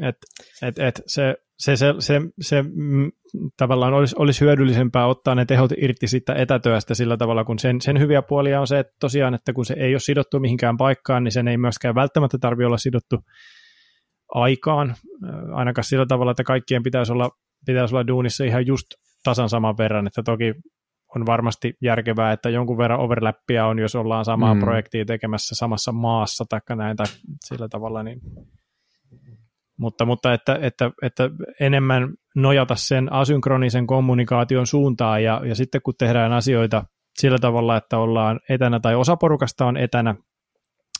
Et, 0.00 0.16
et, 0.62 0.78
et 0.78 1.02
se, 1.06 1.36
se, 1.58 1.76
se, 1.76 1.94
se, 1.98 2.20
se 2.40 2.62
mm, 2.62 3.12
tavallaan 3.56 3.94
olisi, 3.94 4.16
olisi 4.18 4.40
hyödyllisempää 4.40 5.06
ottaa 5.06 5.34
ne 5.34 5.44
tehot 5.44 5.70
irti 5.76 6.06
siitä 6.06 6.34
etätyöstä 6.34 6.94
sillä 6.94 7.16
tavalla, 7.16 7.44
kun 7.44 7.58
sen, 7.58 7.80
sen 7.80 8.00
hyviä 8.00 8.22
puolia 8.22 8.60
on 8.60 8.66
se, 8.66 8.78
että 8.78 8.92
tosiaan, 9.00 9.34
että 9.34 9.52
kun 9.52 9.64
se 9.64 9.74
ei 9.78 9.94
ole 9.94 10.00
sidottu 10.00 10.40
mihinkään 10.40 10.76
paikkaan, 10.76 11.24
niin 11.24 11.32
sen 11.32 11.48
ei 11.48 11.56
myöskään 11.56 11.94
välttämättä 11.94 12.38
tarvitse 12.38 12.66
olla 12.66 12.78
sidottu 12.78 13.16
aikaan, 14.34 14.94
ainakaan 15.52 15.84
sillä 15.84 16.06
tavalla, 16.06 16.30
että 16.30 16.44
kaikkien 16.44 16.82
pitäisi 16.82 17.12
olla, 17.12 17.30
pitäisi 17.66 17.94
olla 17.94 18.06
duunissa 18.06 18.44
ihan 18.44 18.66
just 18.66 18.86
tasan 19.24 19.48
saman 19.48 19.78
verran, 19.78 20.06
että 20.06 20.22
toki 20.22 20.54
on 21.16 21.26
varmasti 21.26 21.74
järkevää, 21.80 22.32
että 22.32 22.50
jonkun 22.50 22.78
verran 22.78 23.00
overlappia 23.00 23.66
on, 23.66 23.78
jos 23.78 23.94
ollaan 23.94 24.24
samaa 24.24 24.54
mm. 24.54 24.60
projektia 24.60 25.04
tekemässä 25.04 25.54
samassa 25.54 25.92
maassa 25.92 26.44
tai 26.48 26.60
näin 26.76 26.96
tai 26.96 27.06
sillä 27.44 27.68
tavalla, 27.68 28.02
niin 28.02 28.20
mutta, 29.76 30.04
mutta 30.04 30.34
että, 30.34 30.58
että, 30.62 30.90
että 31.02 31.30
enemmän 31.60 32.14
nojata 32.34 32.74
sen 32.76 33.12
asynkronisen 33.12 33.86
kommunikaation 33.86 34.66
suuntaan 34.66 35.24
ja, 35.24 35.40
ja 35.44 35.54
sitten 35.54 35.80
kun 35.84 35.94
tehdään 35.98 36.32
asioita 36.32 36.84
sillä 37.18 37.38
tavalla, 37.38 37.76
että 37.76 37.98
ollaan 37.98 38.40
etänä 38.48 38.80
tai 38.80 38.94
osa 38.94 39.16
porukasta 39.16 39.66
on 39.66 39.76
etänä, 39.76 40.14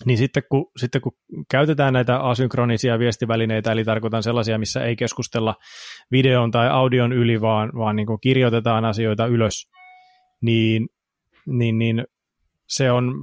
niin 0.05 0.19
sitten 0.19 0.43
kun, 0.51 0.71
sitten 0.77 1.01
kun 1.01 1.13
käytetään 1.51 1.93
näitä 1.93 2.19
asynkronisia 2.19 2.99
viestivälineitä, 2.99 3.73
eli 3.73 3.85
tarkoitan 3.85 4.23
sellaisia, 4.23 4.59
missä 4.59 4.85
ei 4.85 4.97
keskustella 4.97 5.55
videon 6.11 6.51
tai 6.51 6.69
audion 6.69 7.13
yli, 7.13 7.41
vaan, 7.41 7.73
vaan 7.75 7.97
niin 7.97 8.07
kirjoitetaan 8.23 8.85
asioita 8.85 9.27
ylös, 9.27 9.71
niin, 10.43 10.89
niin, 11.47 11.79
niin 11.79 12.05
se 12.69 12.91
on 12.91 13.15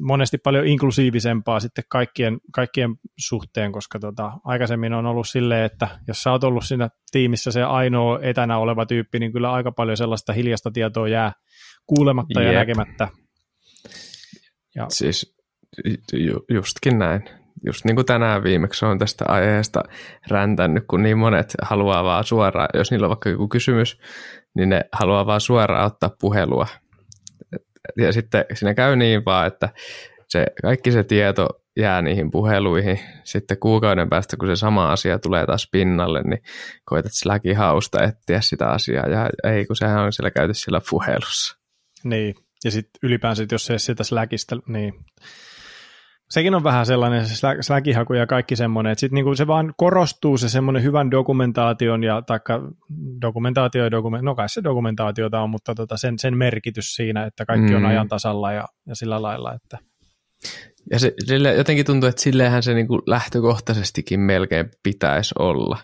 monesti 0.00 0.38
paljon 0.38 0.66
inklusiivisempaa 0.66 1.60
sitten 1.60 1.84
kaikkien, 1.88 2.38
kaikkien 2.52 2.94
suhteen, 3.18 3.72
koska 3.72 3.98
tota, 3.98 4.32
aikaisemmin 4.44 4.92
on 4.92 5.06
ollut 5.06 5.28
silleen, 5.28 5.64
että 5.64 5.88
jos 6.08 6.22
sä 6.22 6.30
oot 6.30 6.44
ollut 6.44 6.64
siinä 6.64 6.88
tiimissä 7.10 7.50
se 7.50 7.62
ainoa 7.62 8.18
etänä 8.22 8.58
oleva 8.58 8.86
tyyppi, 8.86 9.18
niin 9.18 9.32
kyllä 9.32 9.52
aika 9.52 9.72
paljon 9.72 9.96
sellaista 9.96 10.32
hiljasta 10.32 10.70
tietoa 10.70 11.08
jää 11.08 11.32
kuulematta 11.86 12.40
Jep. 12.40 12.52
ja 12.52 12.58
näkemättä. 12.58 13.08
Ja. 14.74 14.86
Siis 14.88 15.33
ju, 16.12 16.44
justkin 16.50 16.98
näin. 16.98 17.24
Just 17.66 17.84
niin 17.84 17.96
kuin 17.96 18.06
tänään 18.06 18.42
viimeksi 18.44 18.84
on 18.84 18.98
tästä 18.98 19.24
aiheesta 19.28 19.82
räntännyt, 20.28 20.84
kun 20.88 21.02
niin 21.02 21.18
monet 21.18 21.54
haluaa 21.62 22.04
vaan 22.04 22.24
suoraan, 22.24 22.68
jos 22.74 22.90
niillä 22.90 23.04
on 23.04 23.08
vaikka 23.08 23.28
joku 23.28 23.48
kysymys, 23.48 23.98
niin 24.54 24.68
ne 24.68 24.80
haluaa 24.92 25.26
vaan 25.26 25.40
suoraan 25.40 25.86
ottaa 25.86 26.10
puhelua 26.20 26.66
ja 27.96 28.12
sitten 28.12 28.44
siinä 28.54 28.74
käy 28.74 28.96
niin 28.96 29.24
vaan, 29.24 29.46
että 29.46 29.68
se, 30.28 30.46
kaikki 30.62 30.92
se 30.92 31.04
tieto 31.04 31.48
jää 31.76 32.02
niihin 32.02 32.30
puheluihin. 32.30 33.00
Sitten 33.24 33.58
kuukauden 33.58 34.08
päästä, 34.08 34.36
kun 34.36 34.48
se 34.48 34.56
sama 34.56 34.92
asia 34.92 35.18
tulee 35.18 35.46
taas 35.46 35.68
pinnalle, 35.72 36.22
niin 36.22 36.42
koetat 36.84 37.12
Slackin 37.14 37.56
hausta 37.56 38.02
etsiä 38.02 38.40
sitä 38.40 38.68
asiaa. 38.68 39.08
Ja 39.08 39.30
ei, 39.44 39.66
kun 39.66 39.76
sehän 39.76 40.04
on 40.04 40.12
siellä 40.12 40.30
käyty 40.30 40.54
siellä 40.54 40.80
puhelussa. 40.90 41.58
Niin, 42.04 42.34
ja 42.64 42.70
sitten 42.70 42.98
ylipäänsä, 43.02 43.46
jos 43.52 43.66
se 43.66 43.78
sitä 43.78 44.04
Slackista, 44.04 44.56
niin 44.66 44.94
sekin 46.34 46.54
on 46.54 46.64
vähän 46.64 46.86
sellainen 46.86 47.26
se 47.26 47.34
Slack-haku 47.60 48.14
ja 48.14 48.26
kaikki 48.26 48.56
semmoinen, 48.56 48.92
että 48.92 49.00
sitten 49.00 49.14
niinku 49.14 49.34
se 49.34 49.46
vaan 49.46 49.74
korostuu 49.76 50.38
se 50.38 50.48
semmoinen 50.48 50.82
hyvän 50.82 51.10
dokumentaation 51.10 52.04
ja 52.04 52.22
taikka 52.22 52.60
dokumentaatio 53.20 53.84
ja 53.84 53.90
dokument, 53.90 54.24
no 54.24 54.34
kai 54.34 54.48
se 54.48 54.64
dokumentaatiota 54.64 55.40
on, 55.40 55.50
mutta 55.50 55.74
tota 55.74 55.96
sen, 55.96 56.18
sen 56.18 56.36
merkitys 56.36 56.94
siinä, 56.94 57.24
että 57.24 57.44
kaikki 57.46 57.70
mm. 57.70 57.76
on 57.76 57.86
ajan 57.86 58.08
tasalla 58.08 58.52
ja, 58.52 58.64
ja 58.86 58.94
sillä 58.94 59.22
lailla, 59.22 59.54
että 59.54 59.78
ja 60.90 60.98
se, 60.98 61.14
sille, 61.24 61.54
jotenkin 61.54 61.86
tuntuu, 61.86 62.08
että 62.08 62.22
silleenhän 62.22 62.62
se 62.62 62.74
niin 62.74 62.88
kuin 62.88 63.02
lähtökohtaisestikin 63.06 64.20
melkein 64.20 64.70
pitäisi 64.82 65.34
olla. 65.38 65.78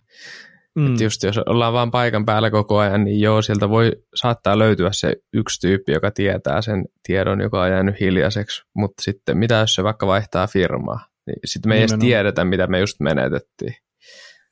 Mm. 0.74 0.86
Että 0.86 1.04
just 1.04 1.22
jos 1.22 1.38
ollaan 1.38 1.72
vaan 1.72 1.90
paikan 1.90 2.24
päällä 2.24 2.50
koko 2.50 2.78
ajan, 2.78 3.04
niin 3.04 3.20
joo, 3.20 3.42
sieltä 3.42 3.68
voi 3.68 3.92
saattaa 4.14 4.58
löytyä 4.58 4.88
se 4.92 5.16
yksi 5.32 5.60
tyyppi, 5.60 5.92
joka 5.92 6.10
tietää 6.10 6.62
sen 6.62 6.84
tiedon, 7.06 7.40
joka 7.40 7.62
on 7.62 7.70
jäänyt 7.70 8.00
hiljaiseksi, 8.00 8.62
mutta 8.74 9.02
sitten 9.02 9.38
mitä 9.38 9.54
jos 9.54 9.74
se 9.74 9.84
vaikka 9.84 10.06
vaihtaa 10.06 10.46
firmaa, 10.46 11.06
niin 11.26 11.36
sitten 11.44 11.70
me 11.70 11.74
ei 11.74 11.80
edes 11.80 11.96
tiedetä, 12.00 12.44
mitä 12.44 12.66
me 12.66 12.80
just 12.80 13.00
menetettiin. 13.00 13.74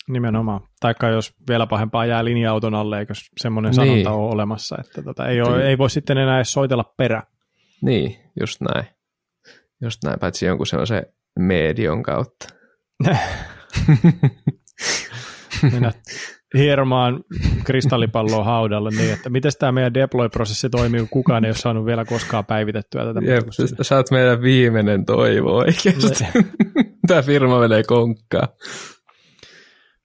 Nimenomaan. 0.08 0.60
Taikka 0.80 1.08
jos 1.08 1.34
vielä 1.48 1.66
pahempaa 1.66 2.06
jää 2.06 2.24
linja-auton 2.24 2.74
alle, 2.74 2.98
eikö 2.98 3.14
semmoinen 3.40 3.70
niin. 3.70 3.74
sanonta 3.74 4.10
ole 4.10 4.32
olemassa, 4.34 4.76
että 4.80 5.02
tota, 5.02 5.26
ei, 5.26 5.40
ole, 5.40 5.68
ei 5.68 5.78
voi 5.78 5.90
sitten 5.90 6.18
enää 6.18 6.36
edes 6.36 6.52
soitella 6.52 6.94
perä. 6.96 7.22
Niin, 7.82 8.16
just 8.40 8.60
näin. 8.60 8.86
Just 9.82 10.04
näin, 10.04 10.18
paitsi 10.18 10.46
jonkun 10.46 10.66
se 10.66 11.12
medion 11.38 12.02
kautta. 12.02 12.48
mennä 15.72 15.92
hieromaan 16.54 17.24
kristallipalloa 17.64 18.44
haudalla 18.44 18.90
niin, 18.90 19.12
että 19.12 19.30
miten 19.30 19.52
tämä 19.58 19.72
meidän 19.72 19.94
deploy-prosessi 19.94 20.70
toimii, 20.70 21.00
kun 21.00 21.08
kukaan 21.08 21.44
ei 21.44 21.48
ole 21.48 21.56
saanut 21.56 21.86
vielä 21.86 22.04
koskaan 22.04 22.46
päivitettyä 22.46 23.04
tätä. 23.04 23.20
Jep, 23.20 23.44
sä 23.82 23.96
oot 23.96 24.10
meidän 24.10 24.42
viimeinen 24.42 25.04
toivo 25.04 25.56
oikeasti. 25.56 26.24
tämä 27.08 27.22
firma 27.22 27.60
menee 27.60 27.82
konkkaan. 27.82 28.48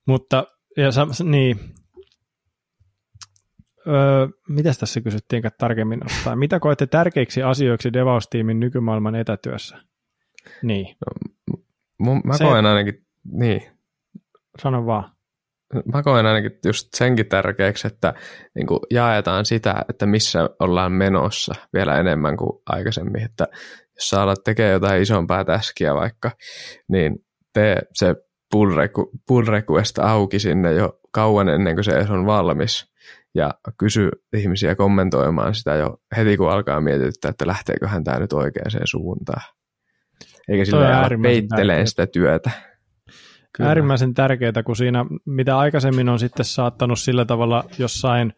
Mutta, 0.08 0.48
ja 0.78 0.90
niin, 1.24 1.60
öö, 3.88 4.28
mitäs 4.50 4.78
tässä 4.78 5.02
kysyttiin 5.02 5.44
tarkemmin 5.58 6.00
ottaa? 6.04 6.36
Mitä 6.36 6.60
koette 6.60 6.88
tärkeiksi 6.88 7.44
asioiksi 7.44 7.94
DevOps-tiimin 7.94 8.60
nykymaailman 8.60 9.16
etätyössä? 9.16 9.78
Niin. 10.64 10.96
No, 12.00 12.22
mä 12.24 12.38
Se, 12.38 12.44
koen 12.44 12.66
ainakin, 12.66 13.06
niin. 13.32 13.62
Sano 14.62 14.86
vaan 14.86 15.13
mä 15.94 16.04
koen 16.04 16.26
ainakin 16.26 16.60
just 16.66 16.88
senkin 16.96 17.26
tärkeäksi, 17.26 17.88
että 17.88 18.14
niin 18.56 18.68
kuin 18.68 18.80
jaetaan 18.92 19.46
sitä, 19.46 19.76
että 19.90 20.06
missä 20.06 20.50
ollaan 20.60 20.92
menossa 20.92 21.54
vielä 21.74 22.00
enemmän 22.00 22.38
kuin 22.38 22.62
aikaisemmin, 22.66 23.24
että 23.24 23.48
jos 23.96 24.10
sä 24.10 24.22
alat 24.22 24.44
tekemään 24.44 24.74
jotain 24.74 25.02
isompaa 25.02 25.46
täskiä 25.46 25.96
vaikka, 25.96 26.32
niin 26.88 27.16
tee 27.54 27.82
se 27.94 28.16
pull, 29.28 29.46
request 29.48 30.00
auki 30.00 30.40
sinne 30.40 30.74
jo 30.74 31.00
kauan 31.12 31.50
ennen 31.50 31.76
kuin 31.76 31.84
se 31.84 32.06
on 32.10 32.26
valmis 32.26 32.94
ja 33.36 33.54
kysy 33.78 34.10
ihmisiä 34.34 34.76
kommentoimaan 34.76 35.56
sitä 35.56 35.76
jo 35.76 35.98
heti 36.18 36.38
kun 36.38 36.52
alkaa 36.52 36.82
mietityttää, 36.82 37.30
että 37.30 37.48
lähteeköhän 37.48 38.04
tämä 38.04 38.20
nyt 38.20 38.34
oikeaan 38.34 38.72
suuntaan. 38.86 39.42
Eikä 40.48 40.66
sillä 40.66 41.10
peittelee 41.24 41.86
sitä 41.86 42.08
työtä. 42.08 42.52
Kyllä. 43.58 43.68
äärimmäisen 43.68 44.14
tärkeää, 44.14 44.64
kun 44.66 44.76
siinä, 44.76 45.06
mitä 45.26 45.58
aikaisemmin 45.58 46.10
on 46.10 46.20
sitten 46.20 46.46
saattanut 46.46 47.00
sillä 47.00 47.26
tavalla 47.26 47.64
jossain 47.78 48.34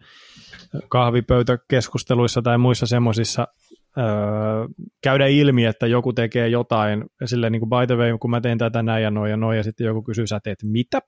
kahvipöytäkeskusteluissa 0.90 2.42
tai 2.42 2.58
muissa 2.58 2.86
semmoisissa 2.86 3.48
öö, 3.98 4.06
käydä 5.04 5.28
ilmi, 5.28 5.66
että 5.66 5.88
joku 5.88 6.14
tekee 6.14 6.48
jotain, 6.48 7.06
silleen 7.26 7.52
niin 7.52 7.60
kuin 7.60 7.70
by 7.70 7.88
the 7.88 7.96
way, 7.96 8.18
kun 8.18 8.30
mä 8.30 8.42
teen 8.42 8.58
tätä 8.58 8.84
näin 8.84 9.04
ja 9.04 9.12
noin 9.12 9.32
ja 9.32 9.38
noin, 9.38 9.58
ja 9.58 9.64
sitten 9.64 9.86
joku 9.86 10.04
kysyy, 10.04 10.28
sä 10.28 10.40
teet 10.44 10.60
mitä? 10.64 11.00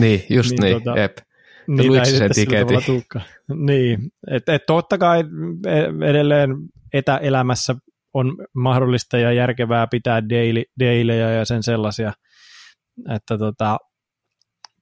Niin, 0.00 0.22
just 0.30 0.50
niin, 0.50 0.60
niin 0.60 0.82
tota, 0.82 1.00
jep. 1.00 1.16
Niin, 1.68 1.92
näin 1.92 2.06
se 2.06 2.28
Niin, 3.54 4.00
että 4.30 4.54
et 4.54 4.66
totta 4.66 4.98
kai 4.98 5.24
edelleen 6.08 6.50
etäelämässä 6.92 7.74
on 8.14 8.36
mahdollista 8.54 9.18
ja 9.18 9.32
järkevää 9.32 9.86
pitää 9.86 10.28
daily, 10.28 10.62
dailejä 10.80 11.30
ja 11.30 11.44
sen 11.44 11.62
sellaisia– 11.62 12.12
että 13.14 13.38
tota, 13.38 13.78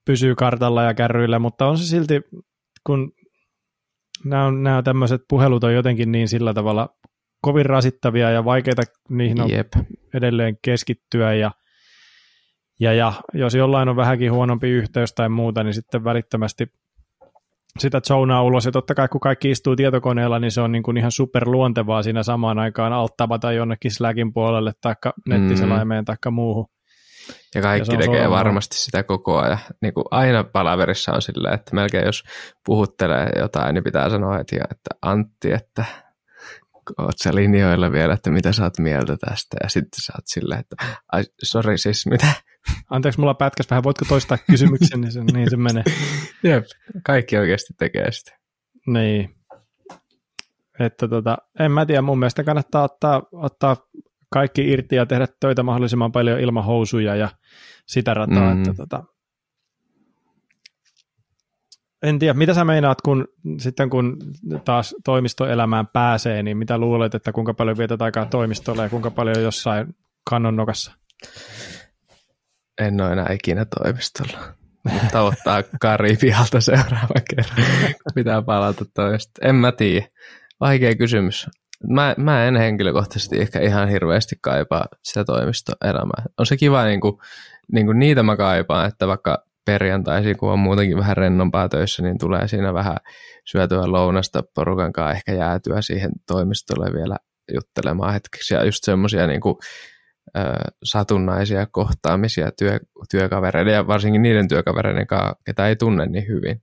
pysyy 0.04 0.34
kartalla 0.34 0.82
ja 0.82 0.94
kärryillä, 0.94 1.38
mutta 1.38 1.66
on 1.66 1.78
se 1.78 1.86
silti, 1.86 2.20
kun 2.86 3.12
nämä, 4.24 4.46
on, 4.46 4.62
nämä 4.62 4.82
tämmöiset 4.82 5.22
puhelut 5.28 5.64
on 5.64 5.74
jotenkin 5.74 6.12
niin 6.12 6.28
sillä 6.28 6.54
tavalla 6.54 6.88
kovin 7.42 7.66
rasittavia 7.66 8.30
ja 8.30 8.44
vaikeita 8.44 8.82
niihin 9.08 9.40
on 9.40 9.50
Jep. 9.50 9.72
edelleen 10.14 10.58
keskittyä 10.62 11.34
ja, 11.34 11.50
ja, 12.80 12.92
ja 12.92 13.12
jos 13.34 13.54
jollain 13.54 13.88
on 13.88 13.96
vähänkin 13.96 14.32
huonompi 14.32 14.70
yhteys 14.70 15.12
tai 15.14 15.28
muuta, 15.28 15.62
niin 15.62 15.74
sitten 15.74 16.04
välittömästi 16.04 16.66
sitä 17.78 18.00
zonaa 18.00 18.42
ulos, 18.42 18.64
ja 18.64 18.72
totta 18.72 18.94
kai 18.94 19.08
kun 19.08 19.20
kaikki 19.20 19.50
istuu 19.50 19.76
tietokoneella, 19.76 20.38
niin 20.38 20.50
se 20.50 20.60
on 20.60 20.72
niin 20.72 20.82
kuin 20.82 20.96
ihan 20.96 21.12
super 21.12 21.48
luontevaa 21.48 22.02
siinä 22.02 22.22
samaan 22.22 22.58
aikaan 22.58 22.92
altavata 22.92 23.52
jonnekin 23.52 23.90
Slackin 23.90 24.32
puolelle, 24.32 24.72
taikka 24.80 25.12
nettiselaimeen, 25.28 26.02
mm. 26.02 26.04
taikka 26.04 26.30
muuhun. 26.30 26.66
Ja 27.54 27.62
kaikki 27.62 27.92
ja 27.92 27.98
tekee 27.98 28.30
varmasti 28.30 28.76
sitä 28.76 29.02
koko 29.02 29.38
ajan. 29.38 29.58
Niin 29.82 29.94
kuin 29.94 30.04
aina 30.10 30.44
palaverissa 30.44 31.12
on 31.12 31.22
silleen, 31.22 31.54
että 31.54 31.74
melkein 31.74 32.06
jos 32.06 32.22
puhuttelee 32.66 33.28
jotain, 33.38 33.74
niin 33.74 33.84
pitää 33.84 34.10
sanoa 34.10 34.36
heti, 34.36 34.56
että 34.56 34.90
Antti, 35.02 35.52
että 35.52 35.84
oot 36.98 37.18
sä 37.18 37.34
linjoilla 37.34 37.92
vielä, 37.92 38.14
että 38.14 38.30
mitä 38.30 38.52
sä 38.52 38.62
oot 38.62 38.78
mieltä 38.78 39.16
tästä, 39.16 39.56
ja 39.62 39.68
sitten 39.68 40.02
sä 40.02 40.12
oot 40.16 40.26
silleen, 40.26 40.60
että 40.60 40.76
ai, 41.12 41.24
sori 41.42 41.78
siis, 41.78 42.06
mitä? 42.06 42.26
Anteeksi, 42.90 43.20
mulla 43.20 43.34
pätkäs 43.34 43.70
vähän, 43.70 43.84
voitko 43.84 44.04
toistaa 44.08 44.38
kysymyksen, 44.50 45.00
niin 45.00 45.12
se, 45.12 45.24
niin 45.24 45.50
se 45.50 45.56
menee. 45.56 45.84
Jep, 46.42 46.64
kaikki 47.06 47.36
oikeasti 47.36 47.74
tekee 47.78 48.12
sitä. 48.12 48.38
Niin. 48.86 49.34
Että 50.80 51.08
tota, 51.08 51.38
en 51.60 51.72
mä 51.72 51.86
tiedä, 51.86 52.02
mun 52.02 52.18
mielestä 52.18 52.44
kannattaa 52.44 52.82
ottaa, 52.82 53.22
ottaa 53.32 53.76
kaikki 54.34 54.70
irti 54.70 54.96
ja 54.96 55.06
tehdä 55.06 55.26
töitä 55.40 55.62
mahdollisimman 55.62 56.12
paljon 56.12 56.40
ilman 56.40 56.64
housuja 56.64 57.16
ja 57.16 57.28
sitä 57.86 58.14
rataa, 58.14 58.54
mm. 58.54 58.58
että 58.58 58.74
tota, 58.74 59.04
en 62.02 62.18
tiedä, 62.18 62.34
mitä 62.34 62.54
sä 62.54 62.64
meinaat, 62.64 63.00
kun 63.00 63.28
sitten 63.58 63.90
kun 63.90 64.16
taas 64.64 64.94
toimistoelämään 65.04 65.86
pääsee, 65.86 66.42
niin 66.42 66.56
mitä 66.56 66.78
luulet, 66.78 67.14
että 67.14 67.32
kuinka 67.32 67.54
paljon 67.54 67.78
vietät 67.78 68.02
aikaa 68.02 68.26
toimistolla 68.26 68.82
ja 68.82 68.88
kuinka 68.88 69.10
paljon 69.10 69.42
jossain 69.42 69.96
kannon 70.30 70.56
nokassa? 70.56 70.92
En 72.80 73.00
ole 73.00 73.12
enää 73.12 73.32
ikinä 73.32 73.64
toimistolla. 73.64 74.38
Tavoittaa 75.12 75.62
Kari 75.80 76.16
pihalta 76.16 76.60
seuraavan 76.60 77.22
kerran, 77.30 77.58
pitää 78.14 78.42
palata 78.42 78.84
toista. 78.94 79.48
En 79.48 79.54
mä 79.54 79.72
tiedä. 79.72 80.06
Vaikea 80.60 80.94
kysymys. 80.94 81.46
Mä, 81.88 82.14
mä 82.18 82.44
en 82.44 82.56
henkilökohtaisesti 82.56 83.40
ehkä 83.40 83.60
ihan 83.60 83.88
hirveästi 83.88 84.36
kaipaa 84.40 84.86
sitä 85.02 85.24
toimistoelämää. 85.24 86.24
On 86.38 86.46
se 86.46 86.56
kiva, 86.56 86.84
niin 86.84 87.00
kuin, 87.00 87.18
niin 87.72 87.86
kuin 87.86 87.98
niitä 87.98 88.22
mä 88.22 88.36
kaipaan, 88.36 88.88
että 88.88 89.06
vaikka 89.06 89.44
perjantaisin, 89.64 90.36
kun 90.36 90.52
on 90.52 90.58
muutenkin 90.58 90.98
vähän 90.98 91.16
rennompaa 91.16 91.68
töissä, 91.68 92.02
niin 92.02 92.18
tulee 92.18 92.48
siinä 92.48 92.74
vähän 92.74 92.96
syötyä 93.44 93.82
lounasta 93.86 94.42
porukan 94.54 94.92
kanssa 94.92 95.16
ehkä 95.16 95.32
jäätyä 95.32 95.82
siihen 95.82 96.10
toimistolle 96.26 96.92
vielä 96.92 97.16
juttelemaan 97.54 98.12
hetkeksi. 98.12 98.54
Ja 98.54 98.64
just 98.64 98.84
semmoisia 98.84 99.26
niin 99.26 99.40
kuin, 99.40 99.56
satunnaisia 100.84 101.66
kohtaamisia 101.66 102.50
työ, 102.58 102.78
työkavereiden 103.10 103.74
ja 103.74 103.86
varsinkin 103.86 104.22
niiden 104.22 104.48
työkavereiden 104.48 105.06
kanssa, 105.06 105.36
ketä 105.46 105.68
ei 105.68 105.76
tunne 105.76 106.06
niin 106.06 106.28
hyvin. 106.28 106.62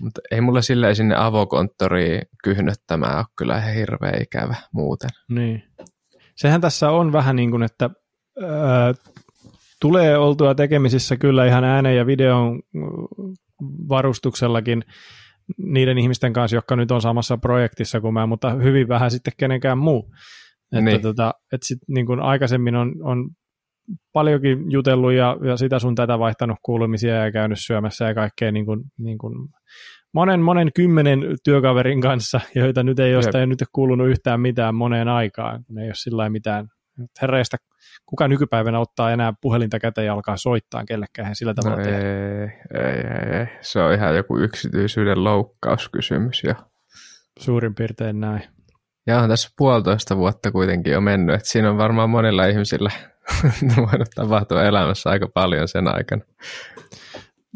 Mutta 0.00 0.20
ei 0.30 0.40
mulle 0.40 0.62
silleen 0.62 0.96
sinne 0.96 1.14
avokonttoriin 1.16 2.22
kyhnöttämään 2.44 3.18
ole 3.18 3.26
kyllä 3.38 3.58
ihan 3.58 3.74
hirveä 3.74 4.12
ikävä 4.22 4.54
muuten. 4.72 5.10
Niin. 5.28 5.62
Sehän 6.36 6.60
tässä 6.60 6.90
on 6.90 7.12
vähän 7.12 7.36
niin 7.36 7.50
kuin, 7.50 7.62
että 7.62 7.90
ää, 8.42 8.94
tulee 9.80 10.18
oltua 10.18 10.54
tekemisissä 10.54 11.16
kyllä 11.16 11.46
ihan 11.46 11.64
äänen 11.64 11.96
ja 11.96 12.06
videon 12.06 12.60
varustuksellakin 13.88 14.84
niiden 15.58 15.98
ihmisten 15.98 16.32
kanssa, 16.32 16.56
jotka 16.56 16.76
nyt 16.76 16.90
on 16.90 17.02
samassa 17.02 17.38
projektissa 17.38 18.00
kuin 18.00 18.14
mä, 18.14 18.26
mutta 18.26 18.50
hyvin 18.50 18.88
vähän 18.88 19.10
sitten 19.10 19.32
kenenkään 19.36 19.78
muu. 19.78 20.14
Että 20.72 20.80
niin. 20.80 21.02
tota, 21.02 21.34
et 21.52 21.62
sit, 21.62 21.78
niin 21.88 22.06
kuin 22.06 22.20
aikaisemmin 22.20 22.76
on, 22.76 22.94
on 23.02 23.30
paljonkin 24.12 24.70
jutellut 24.70 25.12
ja, 25.12 25.36
ja 25.44 25.56
sitä 25.56 25.78
sun 25.78 25.94
tätä 25.94 26.18
vaihtanut 26.18 26.58
kuulumisia 26.62 27.14
ja 27.14 27.32
käynyt 27.32 27.58
syömässä 27.60 28.04
ja 28.04 28.14
kaikkea 28.14 28.52
niin 28.52 28.66
kuin, 28.66 28.80
niin 28.98 29.18
kuin 29.18 29.48
monen, 30.14 30.40
monen 30.40 30.68
kymmenen 30.74 31.20
työkaverin 31.44 32.00
kanssa, 32.00 32.40
joita 32.54 32.82
nyt 32.82 32.98
ei 32.98 33.16
ole 33.16 33.46
nyt 33.46 33.64
kuulunut 33.72 34.08
yhtään 34.08 34.40
mitään 34.40 34.74
moneen 34.74 35.08
aikaan, 35.08 35.64
kun 35.64 35.78
ei 35.78 35.88
ole 35.88 35.94
sillä 35.94 36.30
mitään 36.30 36.68
herreistä 37.22 37.56
kuka 38.06 38.28
nykypäivänä 38.28 38.80
ottaa 38.80 39.12
enää 39.12 39.32
puhelinta 39.40 39.78
käteen 39.78 40.06
ja 40.06 40.12
alkaa 40.12 40.36
soittaa 40.36 40.84
kellekään 40.84 41.36
sillä 41.36 41.54
tavalla 41.54 41.76
no 41.76 41.84
tehdä. 41.84 41.98
Ei, 41.98 42.48
ei, 42.74 43.38
ei, 43.40 43.46
se 43.60 43.80
on 43.80 43.94
ihan 43.94 44.16
joku 44.16 44.38
yksityisyyden 44.38 45.24
loukkauskysymys 45.24 46.44
jo. 46.44 46.54
Suurin 47.38 47.74
piirtein 47.74 48.20
näin. 48.20 48.42
Ja 49.06 49.18
on 49.18 49.28
tässä 49.28 49.48
puolitoista 49.58 50.16
vuotta 50.16 50.52
kuitenkin 50.52 50.92
jo 50.92 51.00
mennyt, 51.00 51.34
että 51.34 51.48
siinä 51.48 51.70
on 51.70 51.78
varmaan 51.78 52.10
monilla 52.10 52.46
ihmisillä 52.46 52.90
voinut 53.76 54.08
tapahtua 54.14 54.62
elämässä 54.62 55.10
aika 55.10 55.28
paljon 55.34 55.68
sen 55.68 55.94
aikana. 55.94 56.22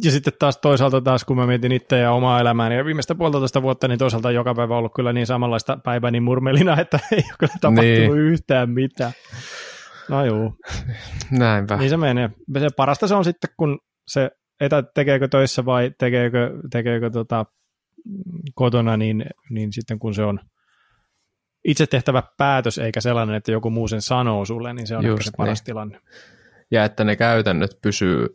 Ja 0.05 0.11
sitten 0.11 0.33
taas 0.39 0.59
toisaalta 0.59 1.01
taas, 1.01 1.25
kun 1.25 1.37
mä 1.37 1.47
mietin 1.47 1.73
itse 1.73 1.99
ja 1.99 2.13
omaa 2.13 2.41
elämääni 2.41 2.77
ja 2.77 2.85
viimeistä 2.85 3.15
puolitoista 3.15 3.63
vuotta, 3.63 3.89
niin 3.89 3.99
toisaalta 3.99 4.31
joka 4.31 4.55
päivä 4.55 4.77
ollut 4.77 4.93
kyllä 4.97 5.13
niin 5.13 5.27
samanlaista 5.27 5.79
päiväni 5.85 6.21
murmelina, 6.21 6.77
että 6.81 6.99
ei 7.13 7.19
ole 7.19 7.35
kyllä 7.39 7.53
tapahtunut 7.61 7.85
niin. 7.85 8.19
yhtään 8.19 8.71
mitään. 8.71 9.13
No 10.09 10.25
juu. 10.25 10.57
Näinpä. 11.31 11.77
Niin 11.77 11.91
se 11.91 11.97
menee. 11.97 12.31
Se 12.59 12.69
parasta 12.77 13.07
se 13.07 13.15
on 13.15 13.25
sitten, 13.25 13.51
kun 13.57 13.79
se 14.07 14.31
etä 14.61 14.83
tekeekö 14.95 15.29
töissä 15.29 15.65
vai 15.65 15.91
tekeekö, 15.99 16.51
tekeekö 16.71 17.11
tota, 17.11 17.47
kotona, 18.55 18.97
niin, 18.97 19.25
niin 19.51 19.73
sitten 19.73 19.99
kun 19.99 20.15
se 20.15 20.23
on 20.23 20.41
itse 21.65 21.87
tehtävä 21.87 22.23
päätös, 22.37 22.79
eikä 22.79 23.01
sellainen, 23.01 23.37
että 23.37 23.53
joku 23.53 23.71
muu 23.71 23.89
sen 23.89 24.03
sanoo 24.03 24.45
sulle, 24.45 24.75
niin 24.75 24.87
se 24.87 24.97
on 24.97 25.05
just 25.05 25.21
ehkä 25.21 25.25
se 25.25 25.37
paras 25.37 25.59
niin. 25.59 25.65
tilanne. 25.65 26.01
Ja 26.71 26.85
että 26.85 27.05
ne 27.05 27.17
käytännöt 27.17 27.79
pysyy 27.83 28.27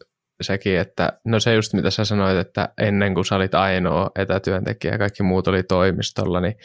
sekin, 0.41 0.79
että 0.79 1.19
no 1.25 1.39
se 1.39 1.53
just 1.53 1.73
mitä 1.73 1.91
sä 1.91 2.05
sanoit, 2.05 2.37
että 2.37 2.69
ennen 2.77 3.13
kuin 3.13 3.25
sä 3.25 3.35
olit 3.35 3.53
ainoa 3.53 4.11
etätyöntekijä 4.15 4.93
ja 4.93 4.97
kaikki 4.97 5.23
muut 5.23 5.47
oli 5.47 5.63
toimistolla, 5.63 6.41
niin 6.41 6.55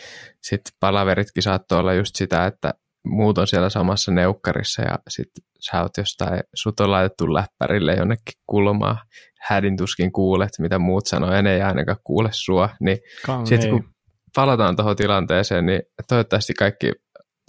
sitten 0.42 0.72
palaveritkin 0.80 1.42
saattoi 1.42 1.78
olla 1.78 1.94
just 1.94 2.16
sitä, 2.16 2.46
että 2.46 2.74
muut 3.04 3.38
on 3.38 3.46
siellä 3.46 3.70
samassa 3.70 4.12
neukkarissa 4.12 4.82
ja 4.82 4.98
sitten 5.08 5.44
sä 5.60 5.82
oot 5.82 5.96
jostain, 5.96 6.40
sut 6.54 6.80
on 6.80 6.90
laitettu 6.90 7.34
läppärille 7.34 7.94
jonnekin 7.94 8.34
kulmaa, 8.46 9.02
hädin 9.40 9.76
tuskin 9.76 10.12
kuulet, 10.12 10.50
mitä 10.58 10.78
muut 10.78 11.06
sanoo, 11.06 11.34
ja 11.34 11.42
ne 11.42 11.54
ei 11.54 11.62
ainakaan 11.62 11.98
kuule 12.04 12.28
sua, 12.32 12.68
niin 12.80 12.98
sitten 13.44 13.70
kun 13.70 13.91
palataan 14.34 14.76
tuohon 14.76 14.96
tilanteeseen, 14.96 15.66
niin 15.66 15.82
toivottavasti 16.08 16.54
kaikki 16.54 16.92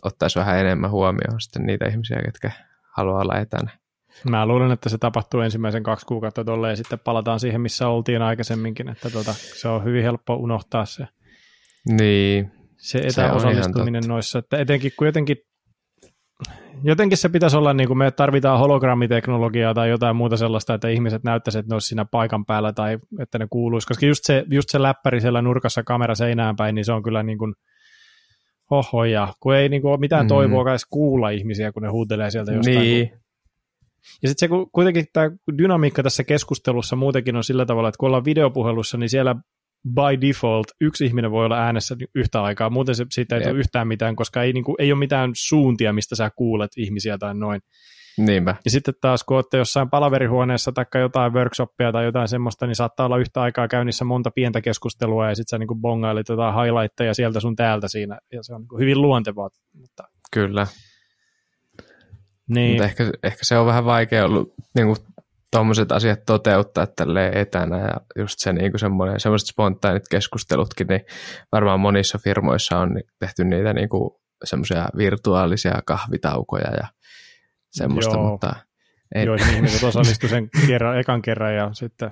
ottaisi 0.03 0.39
vähän 0.39 0.59
enemmän 0.59 0.91
huomioon 0.91 1.41
sitten 1.41 1.65
niitä 1.65 1.85
ihmisiä, 1.85 2.21
jotka 2.25 2.51
haluaa 2.97 3.21
olla 3.21 3.39
etänä. 3.39 3.71
Mä 4.29 4.45
luulen, 4.45 4.71
että 4.71 4.89
se 4.89 4.97
tapahtuu 4.97 5.39
ensimmäisen 5.39 5.83
kaksi 5.83 6.05
kuukautta 6.05 6.43
tolle 6.43 6.69
ja 6.69 6.75
sitten 6.75 6.99
palataan 6.99 7.39
siihen, 7.39 7.61
missä 7.61 7.87
oltiin 7.87 8.21
aikaisemminkin, 8.21 8.89
että 8.89 9.09
tota, 9.09 9.33
se 9.33 9.67
on 9.67 9.83
hyvin 9.83 10.03
helppo 10.03 10.35
unohtaa 10.35 10.85
se. 10.85 11.07
Niin. 11.89 12.51
Se 12.77 12.99
etäosallistuminen 12.99 14.03
se 14.03 14.09
noissa, 14.09 14.39
että 14.39 14.57
etenkin 14.57 14.91
kun 14.97 15.07
jotenkin 15.07 15.37
jotenkin 16.83 17.17
se 17.17 17.29
pitäisi 17.29 17.57
olla, 17.57 17.73
niin 17.73 17.87
kuin 17.87 17.97
me 17.97 18.11
tarvitaan 18.11 18.59
hologrammiteknologiaa 18.59 19.73
tai 19.73 19.89
jotain 19.89 20.15
muuta 20.15 20.37
sellaista, 20.37 20.73
että 20.73 20.87
ihmiset 20.87 21.23
näyttäisivät, 21.23 21.63
että 21.63 21.73
ne 21.73 21.75
olisi 21.75 21.87
siinä 21.87 22.05
paikan 22.05 22.45
päällä 22.45 22.73
tai 22.73 22.97
että 23.19 23.39
ne 23.39 23.47
kuuluisi, 23.49 23.87
koska 23.87 24.05
just 24.05 24.23
se, 24.23 24.45
just 24.51 24.69
se 24.69 24.81
läppäri 24.81 25.21
siellä 25.21 25.41
nurkassa 25.41 25.83
kamera 25.83 26.15
seinään 26.15 26.55
päin, 26.55 26.75
niin 26.75 26.85
se 26.85 26.91
on 26.91 27.03
kyllä 27.03 27.23
niin 27.23 27.37
kuin 27.37 27.53
hohoja, 28.71 29.33
kun 29.39 29.55
ei 29.55 29.69
niin 29.69 29.81
kuin 29.81 29.91
ole 29.91 29.99
mitään 29.99 30.25
mm. 30.25 30.27
toivoa 30.27 30.69
edes 30.69 30.85
kuulla 30.89 31.29
ihmisiä, 31.29 31.71
kun 31.71 31.83
ne 31.83 31.89
huutelee 31.89 32.31
sieltä 32.31 32.51
jostain. 32.51 32.79
Niin. 32.79 33.11
Ja 34.21 34.29
sitten 34.29 34.49
se 34.49 34.55
kuitenkin 34.71 35.05
tämä 35.13 35.31
dynamiikka 35.57 36.03
tässä 36.03 36.23
keskustelussa 36.23 36.95
muutenkin 36.95 37.35
on 37.35 37.43
sillä 37.43 37.65
tavalla, 37.65 37.89
että 37.89 37.97
kun 37.99 38.07
ollaan 38.07 38.25
videopuhelussa, 38.25 38.97
niin 38.97 39.09
siellä 39.09 39.35
by 39.89 40.27
default 40.27 40.67
yksi 40.81 41.05
ihminen 41.05 41.31
voi 41.31 41.45
olla 41.45 41.59
äänessä 41.59 41.95
yhtä 42.15 42.43
aikaa, 42.43 42.69
muuten 42.69 42.95
se, 42.95 43.05
siitä 43.11 43.35
ei 43.35 43.39
yep. 43.41 43.49
tule 43.49 43.59
yhtään 43.59 43.87
mitään, 43.87 44.15
koska 44.15 44.43
ei, 44.43 44.53
niin 44.53 44.63
kuin, 44.63 44.75
ei 44.79 44.91
ole 44.91 44.99
mitään 44.99 45.31
suuntia, 45.35 45.93
mistä 45.93 46.15
sä 46.15 46.29
kuulet 46.35 46.71
ihmisiä 46.77 47.17
tai 47.17 47.35
noin. 47.35 47.61
Niinpä. 48.17 48.55
Ja 48.65 48.71
sitten 48.71 48.93
taas, 49.01 49.23
kun 49.23 49.37
olette 49.37 49.57
jossain 49.57 49.89
palaverihuoneessa 49.89 50.71
tai 50.71 50.85
jotain 51.01 51.33
workshoppia 51.33 51.91
tai 51.91 52.05
jotain 52.05 52.27
semmoista, 52.27 52.67
niin 52.67 52.75
saattaa 52.75 53.05
olla 53.05 53.17
yhtä 53.17 53.41
aikaa 53.41 53.67
käynnissä 53.67 54.05
monta 54.05 54.31
pientä 54.31 54.61
keskustelua 54.61 55.29
ja 55.29 55.35
sitten 55.35 55.49
sä 55.49 55.57
niin 55.57 55.81
bongailit 55.81 56.29
jotain 56.29 56.53
highlightteja 56.55 57.13
sieltä 57.13 57.39
sun 57.39 57.55
täältä 57.55 57.87
siinä, 57.87 58.19
ja 58.33 58.43
se 58.43 58.53
on 58.53 58.61
niin 58.61 58.79
hyvin 58.79 59.01
luontevaa. 59.01 59.49
Mutta... 59.73 60.03
Kyllä. 60.33 60.67
Niin. 62.49 62.71
Mutta 62.71 62.85
ehkä, 62.85 63.11
ehkä 63.23 63.45
se 63.45 63.57
on 63.57 63.65
vähän 63.65 63.85
vaikea 63.85 64.25
ollut 64.25 64.53
niin 64.75 64.87
kuin 64.87 64.97
tuommoiset 65.53 65.91
asiat 65.91 66.19
toteuttaa 66.25 66.87
tälle 66.87 67.27
etänä 67.27 67.79
ja 67.79 68.01
just 68.19 68.39
se 68.39 68.53
niin 68.53 68.79
semmoinen, 68.79 69.19
semmoiset 69.19 69.47
spontaanit 69.47 70.03
keskustelutkin, 70.09 70.87
niin 70.87 71.01
varmaan 71.51 71.79
monissa 71.79 72.17
firmoissa 72.17 72.79
on 72.79 73.01
tehty 73.19 73.43
niitä 73.43 73.73
niin 73.73 73.89
kuin 73.89 74.09
semmoisia 74.43 74.89
virtuaalisia 74.97 75.81
kahvitaukoja 75.85 76.71
ja 76.71 76.87
semmoista, 77.71 78.15
Joo. 78.15 78.29
mutta... 78.29 78.55
Ei. 79.15 79.25
Joihin 79.25 79.55
ihmiset 79.55 79.83
osallistu 79.89 80.27
sen 80.27 80.49
kerran, 80.67 80.99
ekan 80.99 81.21
kerran 81.21 81.55
ja 81.55 81.69
sitten 81.73 82.11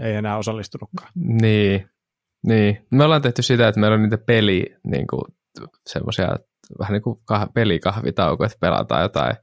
ei 0.00 0.14
enää 0.14 0.36
osallistunutkaan. 0.36 1.12
Niin, 1.14 1.90
niin. 2.46 2.86
Me 2.90 3.04
ollaan 3.04 3.22
tehty 3.22 3.42
sitä, 3.42 3.68
että 3.68 3.80
meillä 3.80 3.94
on 3.94 4.02
niitä 4.02 4.18
peli, 4.18 4.76
niin 4.86 5.06
kuin, 5.06 5.22
semmoisia 5.86 6.36
vähän 6.78 6.92
niin 6.92 7.02
kuin 7.02 7.18
kah- 7.32 7.52
pelikahvitaukoja, 7.54 8.46
että 8.46 8.58
pelataan 8.60 9.02
jotain 9.02 9.36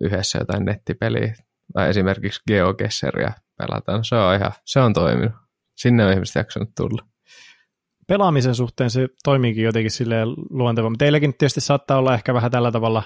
yhdessä 0.00 0.38
jotain 0.38 0.64
nettipeliä 0.64 1.34
tai 1.72 1.88
esimerkiksi 1.88 2.40
GeoGesseria 2.48 3.32
pelataan. 3.58 4.04
Se 4.04 4.16
on 4.16 4.34
ihan, 4.34 4.52
se 4.64 4.80
on 4.80 4.92
toiminut. 4.92 5.32
Sinne 5.76 6.04
on 6.04 6.12
ihmiset 6.12 6.34
jaksanut 6.34 6.70
tulla. 6.76 7.02
Pelaamisen 8.06 8.54
suhteen 8.54 8.90
se 8.90 9.08
toimiikin 9.24 9.64
jotenkin 9.64 9.90
silleen 9.90 10.28
luontevaa. 10.50 10.90
Teilläkin 10.98 11.34
tietysti 11.38 11.60
saattaa 11.60 11.98
olla 11.98 12.14
ehkä 12.14 12.34
vähän 12.34 12.50
tällä 12.50 12.72
tavalla 12.72 13.02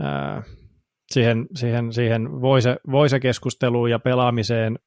ää, 0.00 0.42
siihen, 1.12 1.46
siihen, 1.54 1.92
siihen 1.92 2.40
voise, 2.40 2.76
voise 2.90 3.20
keskusteluun 3.20 3.90
ja 3.90 3.98
pelaamiseen 3.98 4.78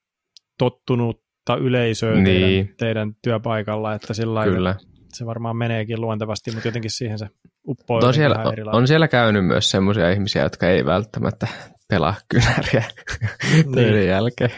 tottunutta 0.58 1.58
yleisöä 1.60 2.16
niin. 2.16 2.24
teidän, 2.24 2.76
teidän 2.78 3.16
työpaikalla, 3.22 3.94
että 3.94 4.14
sillä 4.14 4.44
Kyllä. 4.44 4.76
se 5.14 5.26
varmaan 5.26 5.58
meneekin 5.58 6.02
luontevasti, 6.02 6.52
mutta 6.52 6.68
jotenkin 6.68 6.92
siihen 6.92 7.20
se 7.20 7.28
uppoo 7.68 8.00
on 8.04 8.14
siellä, 8.14 8.44
on 8.72 8.88
siellä 8.88 9.08
käynyt 9.08 9.46
myös 9.46 9.72
semmoisia 9.72 10.12
ihmisiä, 10.12 10.44
jotka 10.44 10.70
ei 10.70 10.86
välttämättä 10.86 11.48
pelaa 11.90 12.16
kynäriä 12.30 12.84
töiden 13.74 13.94
niin. 13.94 14.08
jälkeen. 14.08 14.52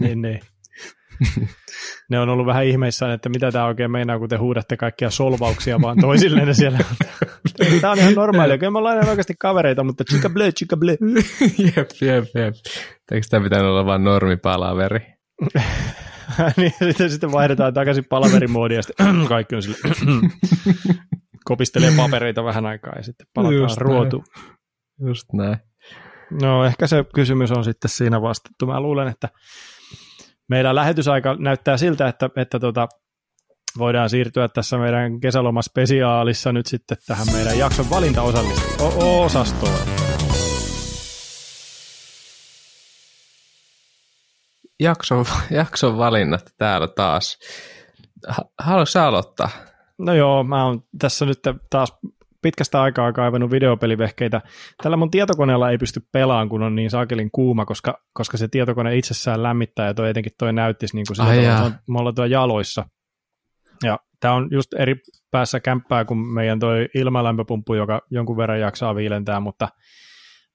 niin, 0.00 0.22
niin. 0.22 0.40
ne 2.10 2.18
on 2.18 2.28
ollut 2.28 2.46
vähän 2.46 2.64
ihmeissään, 2.64 3.12
että 3.12 3.28
mitä 3.28 3.52
tämä 3.52 3.64
oikein 3.64 3.90
meinaa, 3.90 4.18
kun 4.18 4.28
te 4.28 4.36
huudatte 4.36 4.76
kaikkia 4.76 5.10
solvauksia 5.10 5.80
vaan 5.80 6.00
toisilleen 6.00 6.54
siellä. 6.54 6.78
tämä 7.80 7.92
on 7.92 7.98
ihan 7.98 8.14
normaalia, 8.14 8.58
kyllä 8.58 8.70
me 8.70 8.78
ollaan 8.78 9.08
oikeasti 9.08 9.34
kavereita, 9.38 9.84
mutta 9.84 10.04
chica 10.04 10.30
ble, 10.30 10.52
chica 10.52 10.76
ble. 10.76 10.96
jep, 11.58 11.90
jep, 12.00 12.24
jep. 12.34 12.54
Eikö 13.12 13.26
tämä 13.30 13.44
pitänyt 13.44 13.66
olla 13.66 13.86
vain 13.86 14.04
normipalaveri? 14.04 15.00
niin, 16.56 16.72
sitten, 16.78 17.10
sitten 17.10 17.32
vaihdetaan 17.32 17.74
takaisin 17.74 18.04
palaverimoodiin 18.04 18.76
ja 18.76 18.82
sitten 18.82 19.26
kaikki 19.28 19.54
on 19.54 19.62
sille 19.62 19.76
kopistelee 21.44 21.92
papereita 21.96 22.44
vähän 22.44 22.66
aikaa 22.66 22.92
ja 22.96 23.02
sitten 23.02 23.26
palataan 23.34 23.60
Just 23.60 23.78
ruotu. 23.78 24.24
Näin. 24.36 25.08
Just 25.08 25.32
näin. 25.32 25.56
No 26.40 26.64
ehkä 26.64 26.86
se 26.86 27.04
kysymys 27.14 27.50
on 27.50 27.64
sitten 27.64 27.90
siinä 27.90 28.22
vastattu. 28.22 28.66
Mä 28.66 28.80
luulen, 28.80 29.08
että 29.08 29.28
meidän 30.48 30.74
lähetysaika 30.74 31.36
näyttää 31.38 31.76
siltä, 31.76 32.08
että, 32.08 32.30
että 32.36 32.60
tota, 32.60 32.88
voidaan 33.78 34.10
siirtyä 34.10 34.48
tässä 34.48 34.78
meidän 34.78 35.20
kesälomaspesiaalissa 35.20 36.52
nyt 36.52 36.66
sitten 36.66 36.96
tähän 37.06 37.26
meidän 37.32 37.58
jakson 37.58 37.90
valintaosastoon. 37.90 39.78
Jakson, 44.80 45.24
jakson 45.50 45.98
valinnat 45.98 46.54
täällä 46.58 46.88
taas. 46.88 47.38
Haluatko 48.58 49.00
aloittaa? 49.00 49.48
No 49.98 50.14
joo, 50.14 50.44
mä 50.44 50.64
oon 50.64 50.84
tässä 50.98 51.26
nyt 51.26 51.38
taas 51.70 51.98
pitkästä 52.42 52.82
aikaa 52.82 53.12
kaivannut 53.12 53.50
videopelivehkeitä. 53.50 54.40
Tällä 54.82 54.96
mun 54.96 55.10
tietokoneella 55.10 55.70
ei 55.70 55.78
pysty 55.78 56.00
pelaamaan, 56.12 56.48
kun 56.48 56.62
on 56.62 56.74
niin 56.74 56.90
saakelin 56.90 57.30
kuuma, 57.32 57.64
koska, 57.64 57.98
koska 58.12 58.36
se 58.36 58.48
tietokone 58.48 58.96
itsessään 58.96 59.42
lämmittää 59.42 59.86
ja 59.86 59.94
toi 59.94 60.10
etenkin 60.10 60.32
toi 60.38 60.52
näyttisi 60.52 60.96
niin 60.96 61.06
kuin 61.08 61.16
sillä 61.16 61.52
tavalla, 61.52 61.76
me 61.88 61.98
ollaan 61.98 62.14
tuolla 62.14 62.30
jaloissa. 62.30 62.84
Ja 63.82 63.98
tämä 64.20 64.34
on 64.34 64.48
just 64.50 64.74
eri 64.74 64.96
päässä 65.30 65.60
kämppää 65.60 66.04
kuin 66.04 66.18
meidän 66.18 66.58
toi 66.58 66.88
ilmalämpöpumppu, 66.94 67.74
joka 67.74 68.00
jonkun 68.10 68.36
verran 68.36 68.60
jaksaa 68.60 68.94
viilentää, 68.94 69.40
mutta 69.40 69.68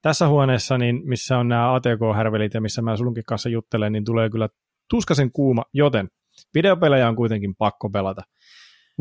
tässä 0.02 0.28
huoneessa, 0.28 0.78
niin 0.78 1.02
missä 1.06 1.38
on 1.38 1.48
nämä 1.48 1.74
ATK-härvelit 1.74 2.54
ja 2.54 2.62
missä 2.62 2.82
mä 2.82 2.98
sulunkin 2.98 3.24
kanssa 3.28 3.50
juttelen, 3.50 3.92
niin 3.92 4.06
tulee 4.06 4.30
kyllä 4.30 4.50
tuskasen 4.90 5.32
kuuma, 5.32 5.64
joten 5.74 6.08
videopelejä 6.54 7.10
on 7.10 7.16
kuitenkin 7.16 7.56
pakko 7.56 7.90
pelata. 7.90 8.22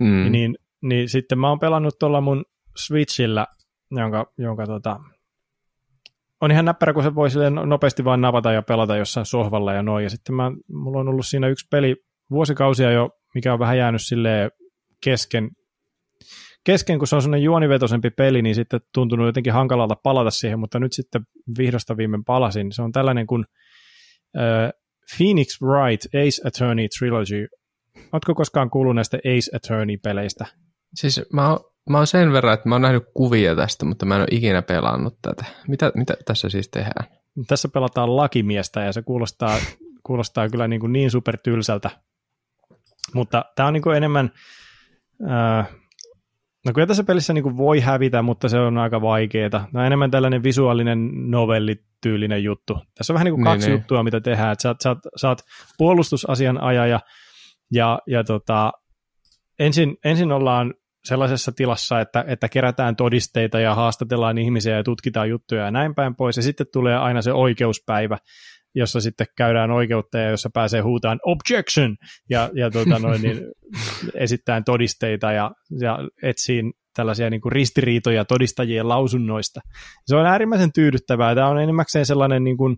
Mm. 0.00 0.32
Niin, 0.32 0.56
niin 0.82 1.08
sitten 1.08 1.38
mä 1.38 1.48
oon 1.48 1.58
pelannut 1.58 1.98
tuolla 1.98 2.20
mun 2.20 2.44
Switchillä, 2.76 3.46
jonka, 3.90 4.32
jonka 4.38 4.66
tota, 4.66 5.00
on 6.40 6.50
ihan 6.50 6.64
näppärä, 6.64 6.92
kun 6.92 7.02
se 7.02 7.14
voi 7.14 7.28
nopeasti 7.66 8.04
vain 8.04 8.20
navata 8.20 8.52
ja 8.52 8.62
pelata 8.62 8.96
jossain 8.96 9.26
sohvalla 9.26 9.72
ja 9.72 9.82
noin. 9.82 10.04
Ja 10.04 10.10
sitten 10.10 10.34
mä, 10.34 10.52
mulla 10.72 11.00
on 11.00 11.08
ollut 11.08 11.26
siinä 11.26 11.48
yksi 11.48 11.66
peli 11.70 11.96
vuosikausia 12.30 12.90
jo, 12.90 13.10
mikä 13.34 13.52
on 13.52 13.58
vähän 13.58 13.78
jäänyt 13.78 14.02
sille 14.02 14.50
kesken, 15.04 15.50
kesken, 16.64 16.98
kun 16.98 17.08
se 17.08 17.16
on 17.16 17.22
sellainen 17.22 17.44
juonivetoisempi 17.44 18.10
peli, 18.10 18.42
niin 18.42 18.54
sitten 18.54 18.80
tuntunut 18.94 19.26
jotenkin 19.26 19.52
hankalalta 19.52 19.96
palata 20.02 20.30
siihen, 20.30 20.58
mutta 20.58 20.78
nyt 20.78 20.92
sitten 20.92 21.22
vihdosta 21.58 21.96
viimein 21.96 22.24
palasin. 22.24 22.72
Se 22.72 22.82
on 22.82 22.92
tällainen 22.92 23.26
kuin 23.26 23.44
äh, 24.36 24.70
Phoenix 25.16 25.62
Wright 25.62 26.06
Ace 26.06 26.48
Attorney 26.48 26.88
Trilogy. 26.98 27.46
Oletko 28.12 28.34
koskaan 28.34 28.70
kuullut 28.70 28.94
näistä 28.94 29.16
Ace 29.16 29.56
Attorney-peleistä? 29.56 30.46
Siis 30.94 31.20
mä 31.32 31.50
oon 31.50 31.60
Mä 31.90 31.96
oon 31.96 32.06
sen 32.06 32.32
verran, 32.32 32.54
että 32.54 32.68
mä 32.68 32.74
oon 32.74 32.82
nähnyt 32.82 33.04
kuvia 33.14 33.56
tästä, 33.56 33.84
mutta 33.84 34.06
mä 34.06 34.14
en 34.14 34.20
ole 34.20 34.28
ikinä 34.30 34.62
pelannut 34.62 35.18
tätä. 35.22 35.44
Mitä, 35.68 35.92
mitä 35.94 36.14
tässä 36.24 36.48
siis 36.48 36.68
tehdään? 36.68 37.04
Tässä 37.46 37.68
pelataan 37.68 38.16
lakimiestä 38.16 38.82
ja 38.82 38.92
se 38.92 39.02
kuulostaa, 39.02 39.58
kuulostaa 40.06 40.48
kyllä 40.48 40.68
niin, 40.68 40.80
kuin 40.80 40.92
niin 40.92 41.10
supertylsältä. 41.10 41.90
Mutta 43.14 43.44
tämä 43.56 43.66
on 43.66 43.72
niin 43.72 43.82
kuin 43.82 43.96
enemmän, 43.96 44.30
äh, 45.30 45.68
no 46.66 46.72
kyllä 46.72 46.86
tässä 46.86 47.04
pelissä 47.04 47.32
niin 47.32 47.42
kuin 47.42 47.56
voi 47.56 47.80
hävitä, 47.80 48.22
mutta 48.22 48.48
se 48.48 48.58
on 48.58 48.78
aika 48.78 49.02
vaikeaa. 49.02 49.50
Tämä 49.50 49.68
on 49.74 49.86
enemmän 49.86 50.10
tällainen 50.10 50.42
visuaalinen 50.42 51.30
novellityylinen 51.30 52.44
juttu. 52.44 52.78
Tässä 52.94 53.12
on 53.12 53.14
vähän 53.14 53.24
niin 53.24 53.34
kuin 53.34 53.44
kaksi 53.44 53.68
niin, 53.68 53.78
juttua, 53.78 54.02
mitä 54.02 54.20
tehdään. 54.20 54.52
Että 54.52 54.62
sä, 54.62 54.74
sä, 54.82 54.96
sä 55.16 55.28
oot 55.28 55.42
puolustusasianajaja 55.78 57.00
ja, 57.72 57.98
ja 58.06 58.24
tota, 58.24 58.72
ensin, 59.58 59.96
ensin 60.04 60.32
ollaan 60.32 60.74
sellaisessa 61.06 61.52
tilassa, 61.52 62.00
että, 62.00 62.24
että 62.28 62.48
kerätään 62.48 62.96
todisteita 62.96 63.60
ja 63.60 63.74
haastatellaan 63.74 64.38
ihmisiä 64.38 64.76
ja 64.76 64.82
tutkitaan 64.82 65.28
juttuja 65.28 65.64
ja 65.64 65.70
näin 65.70 65.94
päin 65.94 66.16
pois. 66.16 66.36
Ja 66.36 66.42
sitten 66.42 66.66
tulee 66.72 66.96
aina 66.96 67.22
se 67.22 67.32
oikeuspäivä, 67.32 68.18
jossa 68.74 69.00
sitten 69.00 69.26
käydään 69.36 69.70
oikeutta 69.70 70.18
ja 70.18 70.30
jossa 70.30 70.50
pääsee 70.54 70.80
huutaan 70.80 71.18
objection 71.22 71.96
ja, 72.30 72.50
ja 72.54 72.70
tuota 72.70 72.98
noin, 72.98 73.22
niin 73.22 73.40
esittää 74.14 74.62
todisteita 74.62 75.32
ja, 75.32 75.50
ja 75.80 75.98
etsiin 76.22 76.72
tällaisia 76.96 77.30
niin 77.30 77.40
kuin 77.40 77.52
ristiriitoja 77.52 78.24
todistajien 78.24 78.88
lausunnoista. 78.88 79.60
Se 80.06 80.16
on 80.16 80.26
äärimmäisen 80.26 80.72
tyydyttävää. 80.72 81.34
Tämä 81.34 81.48
on 81.48 81.60
enimmäkseen 81.60 82.06
sellainen, 82.06 82.44
niin 82.44 82.56
kuin, 82.56 82.76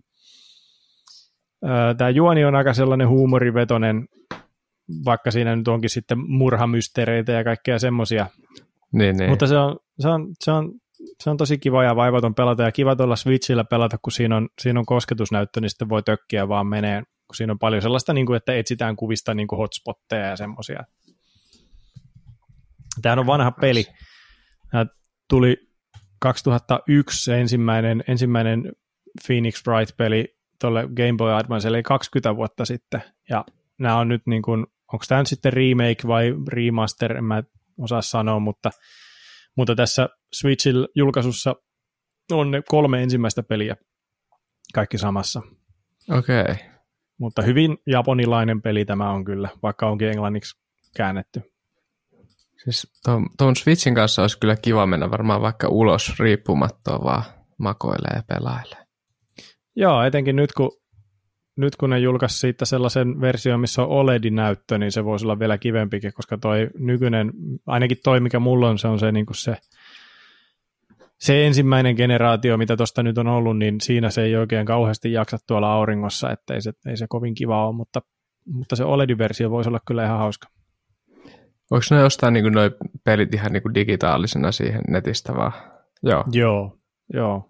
tämä 1.97 2.09
juoni 2.09 2.45
on 2.45 2.55
aika 2.55 2.73
sellainen 2.73 3.07
huumorivetonen, 3.07 4.05
vaikka 5.05 5.31
siinä 5.31 5.55
nyt 5.55 5.67
onkin 5.67 5.89
sitten 5.89 6.19
murhamysteereitä 6.27 7.31
ja 7.31 7.43
kaikkea 7.43 7.79
semmoisia. 7.79 8.27
Niin, 8.93 9.17
niin. 9.17 9.29
Mutta 9.29 9.47
se 9.47 9.57
on, 9.57 9.79
se, 9.99 10.09
on, 10.09 10.27
se, 10.39 10.51
on, 10.51 10.71
se 11.23 11.29
on 11.29 11.37
tosi 11.37 11.57
kiva 11.57 11.83
ja 11.83 11.95
vaivaton 11.95 12.35
pelata 12.35 12.63
ja 12.63 12.71
kiva 12.71 12.95
tuolla 12.95 13.15
Switchillä 13.15 13.63
pelata, 13.63 13.97
kun 13.97 14.11
siinä 14.11 14.37
on, 14.37 14.49
siinä 14.61 14.79
on 14.79 14.85
kosketusnäyttö, 14.85 15.61
niin 15.61 15.69
sitten 15.69 15.89
voi 15.89 16.03
tökkiä 16.03 16.47
vaan 16.47 16.67
menee, 16.67 17.01
kun 17.01 17.35
siinä 17.35 17.53
on 17.53 17.59
paljon 17.59 17.81
sellaista, 17.81 18.13
niin 18.13 18.25
kuin, 18.25 18.37
että 18.37 18.53
etsitään 18.53 18.95
kuvista 18.95 19.33
niin 19.33 19.47
kuin 19.47 19.57
hotspotteja 19.57 20.25
ja 20.25 20.35
semmoisia. 20.35 20.83
Tämä 23.01 23.19
on 23.19 23.27
vanha 23.27 23.51
peli. 23.51 23.85
Tämä 24.71 24.85
tuli 25.29 25.57
2001 26.19 27.33
ensimmäinen, 27.33 28.03
ensimmäinen 28.07 28.71
Phoenix 29.27 29.67
Wright-peli 29.67 30.35
tuolle 30.61 30.81
Game 30.81 31.17
Boy 31.17 31.33
Advance, 31.33 31.67
eli 31.67 31.83
20 31.83 32.35
vuotta 32.35 32.65
sitten, 32.65 33.03
ja 33.29 33.45
nämä 33.77 33.97
on 33.97 34.07
nyt 34.07 34.21
niin 34.25 34.41
kuin 34.41 34.65
onko 34.93 35.05
tämä 35.07 35.21
nyt 35.21 35.27
sitten 35.27 35.53
remake 35.53 36.07
vai 36.07 36.33
remaster, 36.47 37.17
en 37.17 37.23
mä 37.23 37.43
osaa 37.79 38.01
sanoa, 38.01 38.39
mutta, 38.39 38.71
mutta 39.57 39.75
tässä 39.75 40.09
Switchin 40.33 40.75
julkaisussa 40.95 41.55
on 42.31 42.51
ne 42.51 42.61
kolme 42.67 43.03
ensimmäistä 43.03 43.43
peliä 43.43 43.75
kaikki 44.73 44.97
samassa. 44.97 45.41
Okei. 46.17 46.41
Okay. 46.41 46.55
Mutta 47.19 47.41
hyvin 47.41 47.77
japonilainen 47.87 48.61
peli 48.61 48.85
tämä 48.85 49.11
on 49.11 49.25
kyllä, 49.25 49.49
vaikka 49.63 49.89
onkin 49.89 50.07
englanniksi 50.07 50.59
käännetty. 50.95 51.41
Siis 52.63 52.87
tuon 53.37 53.55
Switchin 53.55 53.95
kanssa 53.95 54.21
olisi 54.21 54.39
kyllä 54.39 54.55
kiva 54.55 54.85
mennä 54.85 55.11
varmaan 55.11 55.41
vaikka 55.41 55.67
ulos 55.67 56.19
riippumattoa 56.19 57.03
vaan 57.03 57.23
makoilee 57.57 58.15
ja 58.15 58.23
pelailee. 58.27 58.85
Joo, 59.75 60.03
etenkin 60.03 60.35
nyt 60.35 60.53
kun 60.53 60.71
nyt 61.59 61.75
kun 61.75 61.89
ne 61.89 61.99
julkaisi 61.99 62.39
siitä 62.39 62.65
sellaisen 62.65 63.21
version, 63.21 63.59
missä 63.59 63.81
on 63.81 63.89
OLED-näyttö, 63.89 64.77
niin 64.77 64.91
se 64.91 65.05
voisi 65.05 65.25
olla 65.25 65.39
vielä 65.39 65.57
kivempikin, 65.57 66.13
koska 66.13 66.37
toi 66.37 66.69
nykyinen, 66.77 67.31
ainakin 67.67 67.97
toi 68.03 68.19
mikä 68.19 68.39
mulla 68.39 68.69
on, 68.69 68.79
se 68.79 68.87
on 68.87 68.99
se, 68.99 69.11
niin 69.11 69.25
kuin 69.25 69.35
se, 69.35 69.57
se 71.19 71.45
ensimmäinen 71.45 71.95
generaatio, 71.95 72.57
mitä 72.57 72.77
tuosta 72.77 73.03
nyt 73.03 73.17
on 73.17 73.27
ollut, 73.27 73.57
niin 73.57 73.81
siinä 73.81 74.09
se 74.09 74.23
ei 74.23 74.35
oikein 74.35 74.65
kauheasti 74.65 75.11
jaksa 75.11 75.37
tuolla 75.47 75.73
auringossa, 75.73 76.31
että 76.31 76.53
ei 76.53 76.61
se, 76.61 76.73
ei 76.87 76.97
se 76.97 77.05
kovin 77.09 77.33
kiva 77.33 77.67
ole, 77.67 77.75
mutta, 77.75 78.01
mutta 78.53 78.75
se 78.75 78.83
OLED-versio 78.83 79.49
voisi 79.49 79.69
olla 79.69 79.79
kyllä 79.87 80.05
ihan 80.05 80.19
hauska. 80.19 80.47
Voiko 81.71 81.85
ne 81.91 82.03
ostaa 82.03 82.31
niin 82.31 82.53
noin 82.53 82.71
pelit 83.03 83.33
ihan 83.33 83.53
niin 83.53 83.73
digitaalisena 83.75 84.51
siihen 84.51 84.81
netistä 84.87 85.35
vaan? 85.35 85.51
Joo. 86.03 86.23
Joo, 86.31 86.77
joo. 87.13 87.48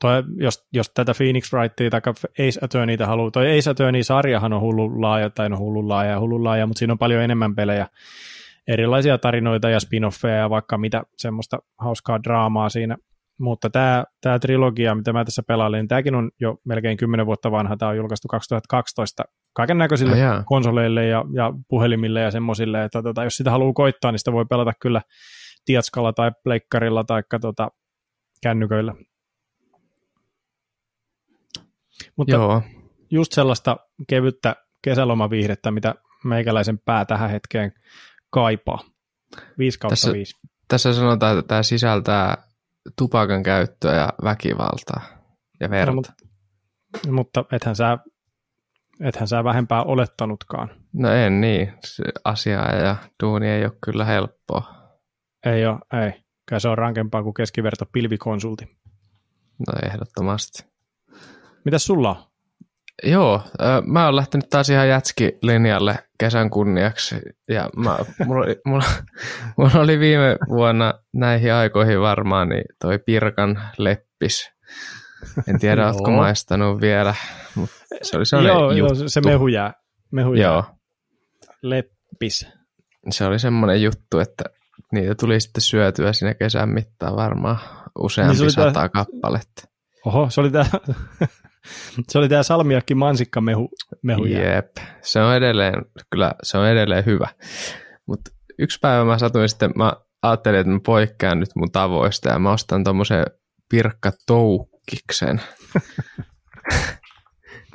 Toi, 0.00 0.22
jos, 0.36 0.66
jos 0.72 0.90
tätä 0.94 1.12
Phoenix 1.16 1.52
Wrightia 1.52 1.90
tai 1.90 2.00
Ace 2.48 2.58
Attorneyta 2.62 3.06
haluaa, 3.06 3.30
toi 3.30 3.58
Ace 3.58 3.70
Attorney-sarjahan 3.70 4.52
on 4.52 4.60
hullu 4.60 5.00
laaja, 5.00 5.30
tai 5.30 5.48
no 5.48 5.58
hullu 5.58 5.88
laaja 5.88 6.10
ja 6.10 6.20
hullu 6.20 6.44
laaja, 6.44 6.66
mutta 6.66 6.78
siinä 6.78 6.92
on 6.92 6.98
paljon 6.98 7.22
enemmän 7.22 7.54
pelejä, 7.54 7.86
erilaisia 8.68 9.18
tarinoita 9.18 9.70
ja 9.70 9.78
spin-offeja 9.78 10.36
ja 10.36 10.50
vaikka 10.50 10.78
mitä 10.78 11.02
semmoista 11.16 11.58
hauskaa 11.78 12.22
draamaa 12.22 12.68
siinä. 12.68 12.96
Mutta 13.40 13.70
tämä, 13.70 14.04
tämä 14.20 14.38
trilogia, 14.38 14.94
mitä 14.94 15.12
mä 15.12 15.24
tässä 15.24 15.42
pelailen, 15.42 15.78
niin 15.78 15.88
tämäkin 15.88 16.14
on 16.14 16.30
jo 16.40 16.56
melkein 16.64 16.96
10 16.96 17.26
vuotta 17.26 17.50
vanha. 17.50 17.76
Tämä 17.76 17.88
on 17.88 17.96
julkaistu 17.96 18.28
2012 18.28 19.24
kaiken 19.52 19.78
näköisille 19.78 20.26
ah, 20.26 20.44
konsoleille 20.44 21.06
ja, 21.06 21.24
ja 21.34 21.52
puhelimille 21.68 22.20
ja 22.20 22.30
semmoisille, 22.30 22.84
että 22.84 23.02
tota, 23.02 23.24
jos 23.24 23.36
sitä 23.36 23.50
haluaa 23.50 23.72
koittaa, 23.72 24.12
niin 24.12 24.18
sitä 24.18 24.32
voi 24.32 24.44
pelata 24.44 24.72
kyllä 24.80 25.02
Tiatskalla 25.64 26.12
tai 26.12 26.30
Pleikkarilla 26.44 27.04
tai 27.04 27.22
tota, 27.40 27.68
kännyköillä. 28.42 28.94
Mutta 32.16 32.34
Joo. 32.34 32.62
just 33.10 33.32
sellaista 33.32 33.76
kevyttä 34.08 34.56
kesälomaviihdettä, 34.84 35.70
mitä 35.70 35.94
meikäläisen 36.24 36.78
pää 36.78 37.04
tähän 37.04 37.30
hetkeen 37.30 37.72
kaipaa. 38.30 38.80
5 39.58 39.78
kautta 39.78 39.92
Tässä- 39.92 40.12
5. 40.12 40.34
Tässä 40.68 40.94
sanotaan, 40.94 41.38
että 41.38 41.48
tämä 41.48 41.62
sisältää 41.62 42.36
tupakan 42.98 43.42
käyttöä 43.42 43.94
ja 43.94 44.08
väkivaltaa 44.24 45.02
ja 45.60 45.70
verta. 45.70 45.90
No, 45.90 45.94
mutta, 45.94 46.12
mutta 47.10 47.44
ethän 47.52 47.76
sä, 47.76 47.98
ethän 49.00 49.28
sä 49.28 49.44
vähempää 49.44 49.82
olettanutkaan. 49.82 50.70
No 50.92 51.10
en 51.10 51.40
niin. 51.40 51.72
Se 51.84 52.04
asia 52.24 52.76
ja 52.76 52.96
duuni 53.22 53.48
ei 53.48 53.64
ole 53.64 53.72
kyllä 53.84 54.04
helppoa. 54.04 54.74
Ei 55.46 55.66
ole, 55.66 56.04
ei. 56.04 56.12
Kyllä 56.46 56.60
se 56.60 56.68
on 56.68 56.78
rankempaa 56.78 57.22
kuin 57.22 57.34
keskiverto 57.34 57.84
pilvikonsulti. 57.92 58.64
No 59.58 59.88
ehdottomasti. 59.88 60.67
Mitäs 61.68 61.86
sulla 61.86 62.10
on? 62.10 62.16
Joo, 63.02 63.42
mä 63.86 64.04
oon 64.04 64.16
lähtenyt 64.16 64.48
taas 64.50 64.70
ihan 64.70 64.88
jätski-linjalle 64.88 65.98
kesän 66.18 66.50
kunniaksi. 66.50 67.16
Ja 67.48 67.70
mä, 67.76 67.98
mulla, 68.26 68.44
oli, 68.44 68.56
mulla, 68.66 68.84
mulla 69.56 69.80
oli 69.80 69.98
viime 70.00 70.36
vuonna 70.48 70.94
näihin 71.14 71.52
aikoihin 71.54 72.00
varmaan 72.00 72.48
niin 72.48 72.64
toi 72.80 72.98
Pirkan 72.98 73.62
leppis. 73.78 74.50
En 75.48 75.58
tiedä, 75.58 75.82
Joo. 75.82 75.90
ootko 75.90 76.10
maistanut 76.10 76.80
vielä, 76.80 77.14
se 78.02 78.16
oli 78.16 78.26
sellainen 78.26 78.54
Joo, 78.54 78.72
joo, 78.72 78.88
juttu. 78.88 79.08
se 79.08 79.20
mehu 79.20 79.48
jää. 79.48 79.72
Mehu 80.12 80.34
jää. 80.34 80.50
Joo, 80.50 80.64
Leppis. 81.62 82.46
se 83.10 83.24
oli 83.24 83.38
semmoinen 83.38 83.82
juttu, 83.82 84.18
että 84.18 84.44
niitä 84.92 85.14
tuli 85.14 85.40
sitten 85.40 85.60
syötyä 85.62 86.12
siinä 86.12 86.34
kesän 86.34 86.68
mittaan 86.68 87.16
varmaan 87.16 87.58
useampi 87.98 88.28
Niin 88.30 88.38
se 88.38 88.42
oli 88.44 88.50
sata 88.50 88.72
tää- 88.72 88.88
kappaletta. 88.88 89.62
Oho, 90.06 90.30
se 90.30 90.40
oli 90.40 90.50
tää, 90.50 90.64
se 92.08 92.18
oli 92.18 92.28
tää 92.28 92.42
salmiakki 92.42 92.94
mansikka 92.94 93.40
mehu. 93.40 93.70
Jep, 94.24 94.76
se 95.02 95.20
on 95.20 95.36
edelleen, 95.36 95.74
kyllä 96.10 96.34
se 96.42 96.58
on 96.58 96.68
edelleen 96.68 97.06
hyvä. 97.06 97.28
Mutta 98.06 98.30
yksi 98.58 98.78
päivä 98.80 99.04
mä 99.04 99.18
satuin 99.18 99.48
sitten, 99.48 99.70
mä 99.76 99.92
ajattelin, 100.22 100.60
että 100.60 100.72
mä 100.72 100.80
poikkean 100.86 101.40
nyt 101.40 101.50
mun 101.56 101.72
tavoista 101.72 102.28
ja 102.28 102.38
mä 102.38 102.52
ostan 102.52 102.84
tommosen 102.84 103.24
Pirkka 103.68 104.12
Toukkiksen. 104.26 105.40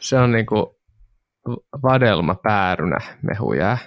se 0.02 0.18
on 0.18 0.32
niinku 0.32 0.80
vadelma 1.84 2.36
päärynä 2.36 2.98
mehujää. 3.22 3.78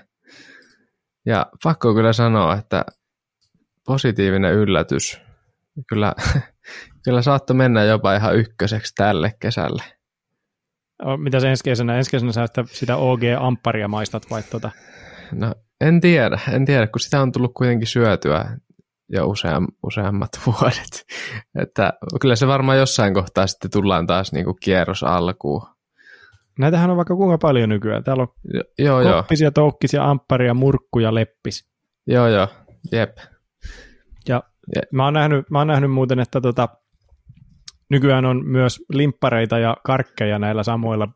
Ja 1.26 1.46
pakko 1.62 1.94
kyllä 1.94 2.12
sanoa, 2.12 2.54
että 2.54 2.84
positiivinen 3.86 4.54
yllätys. 4.54 5.20
Kyllä, 5.88 6.14
kyllä 7.04 7.22
saattoi 7.22 7.56
mennä 7.56 7.84
jopa 7.84 8.14
ihan 8.14 8.36
ykköseksi 8.36 8.92
tälle 8.96 9.34
kesälle. 9.40 9.95
Mitä 11.16 11.40
se 11.40 11.50
ensi 11.50 11.64
kesänä? 11.64 11.96
Ensi 11.96 12.10
kesänä 12.10 12.32
sä 12.32 12.44
että 12.44 12.64
sitä 12.72 12.96
OG-ampparia 12.96 13.88
maistat 13.88 14.30
vai 14.30 14.42
tota? 14.42 14.70
No 15.32 15.54
en 15.80 16.00
tiedä, 16.00 16.38
en 16.52 16.64
tiedä, 16.64 16.86
kun 16.86 17.00
sitä 17.00 17.20
on 17.20 17.32
tullut 17.32 17.52
kuitenkin 17.54 17.86
syötyä 17.88 18.44
jo 19.08 19.26
useam, 19.26 19.66
useammat 19.82 20.30
vuodet. 20.46 21.06
Että 21.58 21.92
kyllä 22.20 22.36
se 22.36 22.46
varmaan 22.46 22.78
jossain 22.78 23.14
kohtaa 23.14 23.46
sitten 23.46 23.70
tullaan 23.70 24.06
taas 24.06 24.32
niinku 24.32 24.54
kierros 24.54 25.02
alkuun. 25.02 25.62
Näitähän 26.58 26.90
on 26.90 26.96
vaikka 26.96 27.16
kuinka 27.16 27.38
paljon 27.38 27.68
nykyään. 27.68 28.04
Täällä 28.04 28.22
on 28.22 28.28
Jo, 28.54 28.62
joo, 28.78 29.00
joo, 29.00 29.22
koppisia, 29.22 29.50
toukkisia, 29.50 30.04
ampparia, 30.10 30.54
murkkuja, 30.54 31.14
leppis. 31.14 31.68
joo, 32.06 32.28
joo, 32.28 32.48
jep. 32.92 33.16
Ja 34.28 34.42
Ja- 34.76 34.82
mä 34.92 35.04
oon 35.04 35.14
nähnyt, 35.14 35.50
mä 35.50 35.58
oon 35.58 35.66
nähnyt 35.66 35.90
muuten, 35.90 36.18
että 36.20 36.40
tota, 36.40 36.68
nykyään 37.90 38.24
on 38.24 38.46
myös 38.46 38.80
limppareita 38.92 39.58
ja 39.58 39.76
karkkeja 39.84 40.38
näillä 40.38 40.62
samoilla 40.62 41.08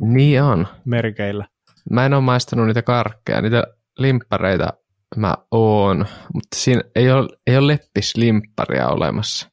Niin 0.00 0.42
on. 0.42 0.66
merkeillä. 0.84 1.46
Mä 1.90 2.06
en 2.06 2.14
ole 2.14 2.22
maistanut 2.22 2.66
niitä 2.66 2.82
karkkeja, 2.82 3.40
niitä 3.42 3.64
limppareita 3.98 4.68
mä 5.16 5.34
oon, 5.50 5.98
mutta 6.34 6.56
siinä 6.56 6.82
ei 6.94 7.10
ole, 7.10 7.28
ei 7.46 7.56
ole 7.56 7.66
leppislimpparia 7.66 8.88
olemassa. 8.88 9.50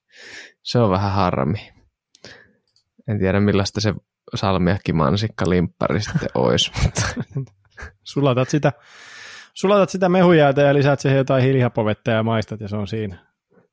Se 0.64 0.80
on 0.80 0.90
vähän 0.90 1.12
harmi. 1.12 1.70
En 3.08 3.20
tiedä 3.20 3.40
millaista 3.40 3.82
se 3.82 3.94
salmiakki 4.36 4.94
mansikka 4.94 5.50
limppari 5.50 6.02
sitten 6.02 6.30
olisi, 6.44 6.72
mutta 6.84 7.02
Sulatat 8.04 8.50
sitä, 8.50 8.74
sulatat 9.54 9.90
sitä 9.90 10.10
mehujäätä 10.10 10.62
ja 10.62 10.74
lisäät 10.74 11.00
siihen 11.00 11.18
jotain 11.18 11.44
hiilihapovettä 11.44 12.12
ja 12.12 12.24
maistat 12.24 12.62
ja 12.62 12.68
se 12.68 12.76
on 12.76 12.88
siinä. 12.88 13.28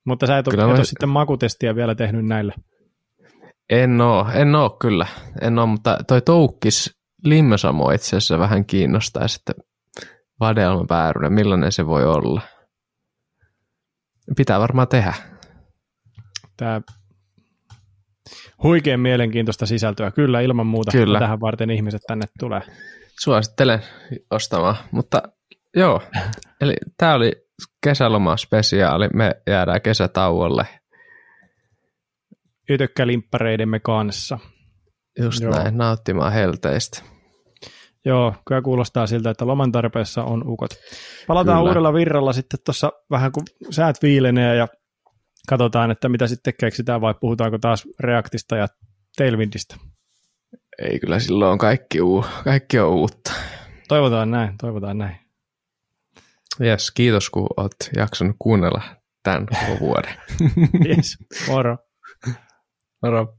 Mutta 0.06 0.26
sä 0.26 0.38
et 0.38 0.48
ole, 0.48 0.52
Kyllä 0.52 0.64
et 0.64 0.70
mä- 0.70 0.76
ole 0.76 0.84
sitten 0.84 1.08
makutestiä 1.08 1.74
vielä 1.76 1.94
tehnyt 1.94 2.24
näillä. 2.26 2.54
En 3.70 4.00
oo, 4.00 4.26
en 4.34 4.54
oo 4.54 4.70
kyllä. 4.70 5.06
En 5.40 5.58
oo, 5.58 5.66
mutta 5.66 5.98
toi 6.08 6.22
toukkis 6.22 6.98
limsamo 7.24 7.90
itse 7.90 8.08
asiassa 8.08 8.38
vähän 8.38 8.64
kiinnostaa 8.64 9.28
sitten 9.28 9.54
vadelmapäärynä, 10.40 11.30
millainen 11.30 11.72
se 11.72 11.86
voi 11.86 12.04
olla. 12.04 12.40
Pitää 14.36 14.60
varmaan 14.60 14.88
tehdä. 14.88 15.14
Tämä 16.56 16.80
huikean 18.62 19.00
mielenkiintoista 19.00 19.66
sisältöä. 19.66 20.10
Kyllä, 20.10 20.40
ilman 20.40 20.66
muuta. 20.66 20.90
Kyllä. 20.90 21.18
Tähän 21.18 21.40
varten 21.40 21.70
ihmiset 21.70 22.02
tänne 22.06 22.26
tulee. 22.38 22.62
Suosittelen 23.20 23.82
ostamaan, 24.30 24.76
mutta 24.90 25.22
joo. 25.76 26.02
Eli 26.60 26.74
tämä 26.98 27.14
oli 27.14 27.32
kesäloma 27.84 28.36
spesiaali. 28.36 29.08
Me 29.14 29.34
jäädään 29.46 29.82
kesätauolle. 29.82 30.66
Ytökkälimppareidemme 32.70 33.80
kanssa. 33.80 34.38
Just 35.18 35.42
Joo. 35.42 35.52
näin, 35.54 35.78
nauttimaan 35.78 36.32
helteistä. 36.32 37.02
Joo, 38.04 38.34
kyllä 38.48 38.62
kuulostaa 38.62 39.06
siltä, 39.06 39.30
että 39.30 39.46
loman 39.46 39.72
tarpeessa 39.72 40.24
on 40.24 40.48
ukot. 40.48 40.70
Palataan 41.26 41.58
Kyllä. 41.58 41.68
uudella 41.70 41.94
virralla 41.94 42.32
sitten 42.32 42.60
tuossa 42.64 42.92
vähän 43.10 43.32
kun 43.32 43.42
säät 43.70 44.02
viilenee 44.02 44.56
ja 44.56 44.68
katsotaan, 45.48 45.90
että 45.90 46.08
mitä 46.08 46.26
sitten 46.26 46.54
keksitään 46.60 47.00
vai 47.00 47.14
puhutaanko 47.20 47.58
taas 47.58 47.84
Reactista 48.00 48.56
ja 48.56 48.68
Tailwindista. 49.16 49.76
Ei 50.78 51.00
kyllä 51.00 51.18
silloin 51.18 51.58
kaikki, 51.58 52.00
uu, 52.00 52.24
kaikki 52.44 52.78
on 52.78 52.88
uutta. 52.88 53.32
Toivotaan 53.88 54.30
näin, 54.30 54.58
toivotaan 54.60 54.98
näin. 54.98 55.16
Jes, 56.60 56.90
kiitos 56.90 57.30
kun 57.30 57.46
oot 57.56 57.74
jaksanut 57.96 58.36
kuunnella 58.38 58.82
tämän 59.22 59.46
koko 59.46 59.80
vuoden. 59.80 60.14
Yes, 60.88 61.16
moro. 61.48 61.76
Moro. 63.04 63.36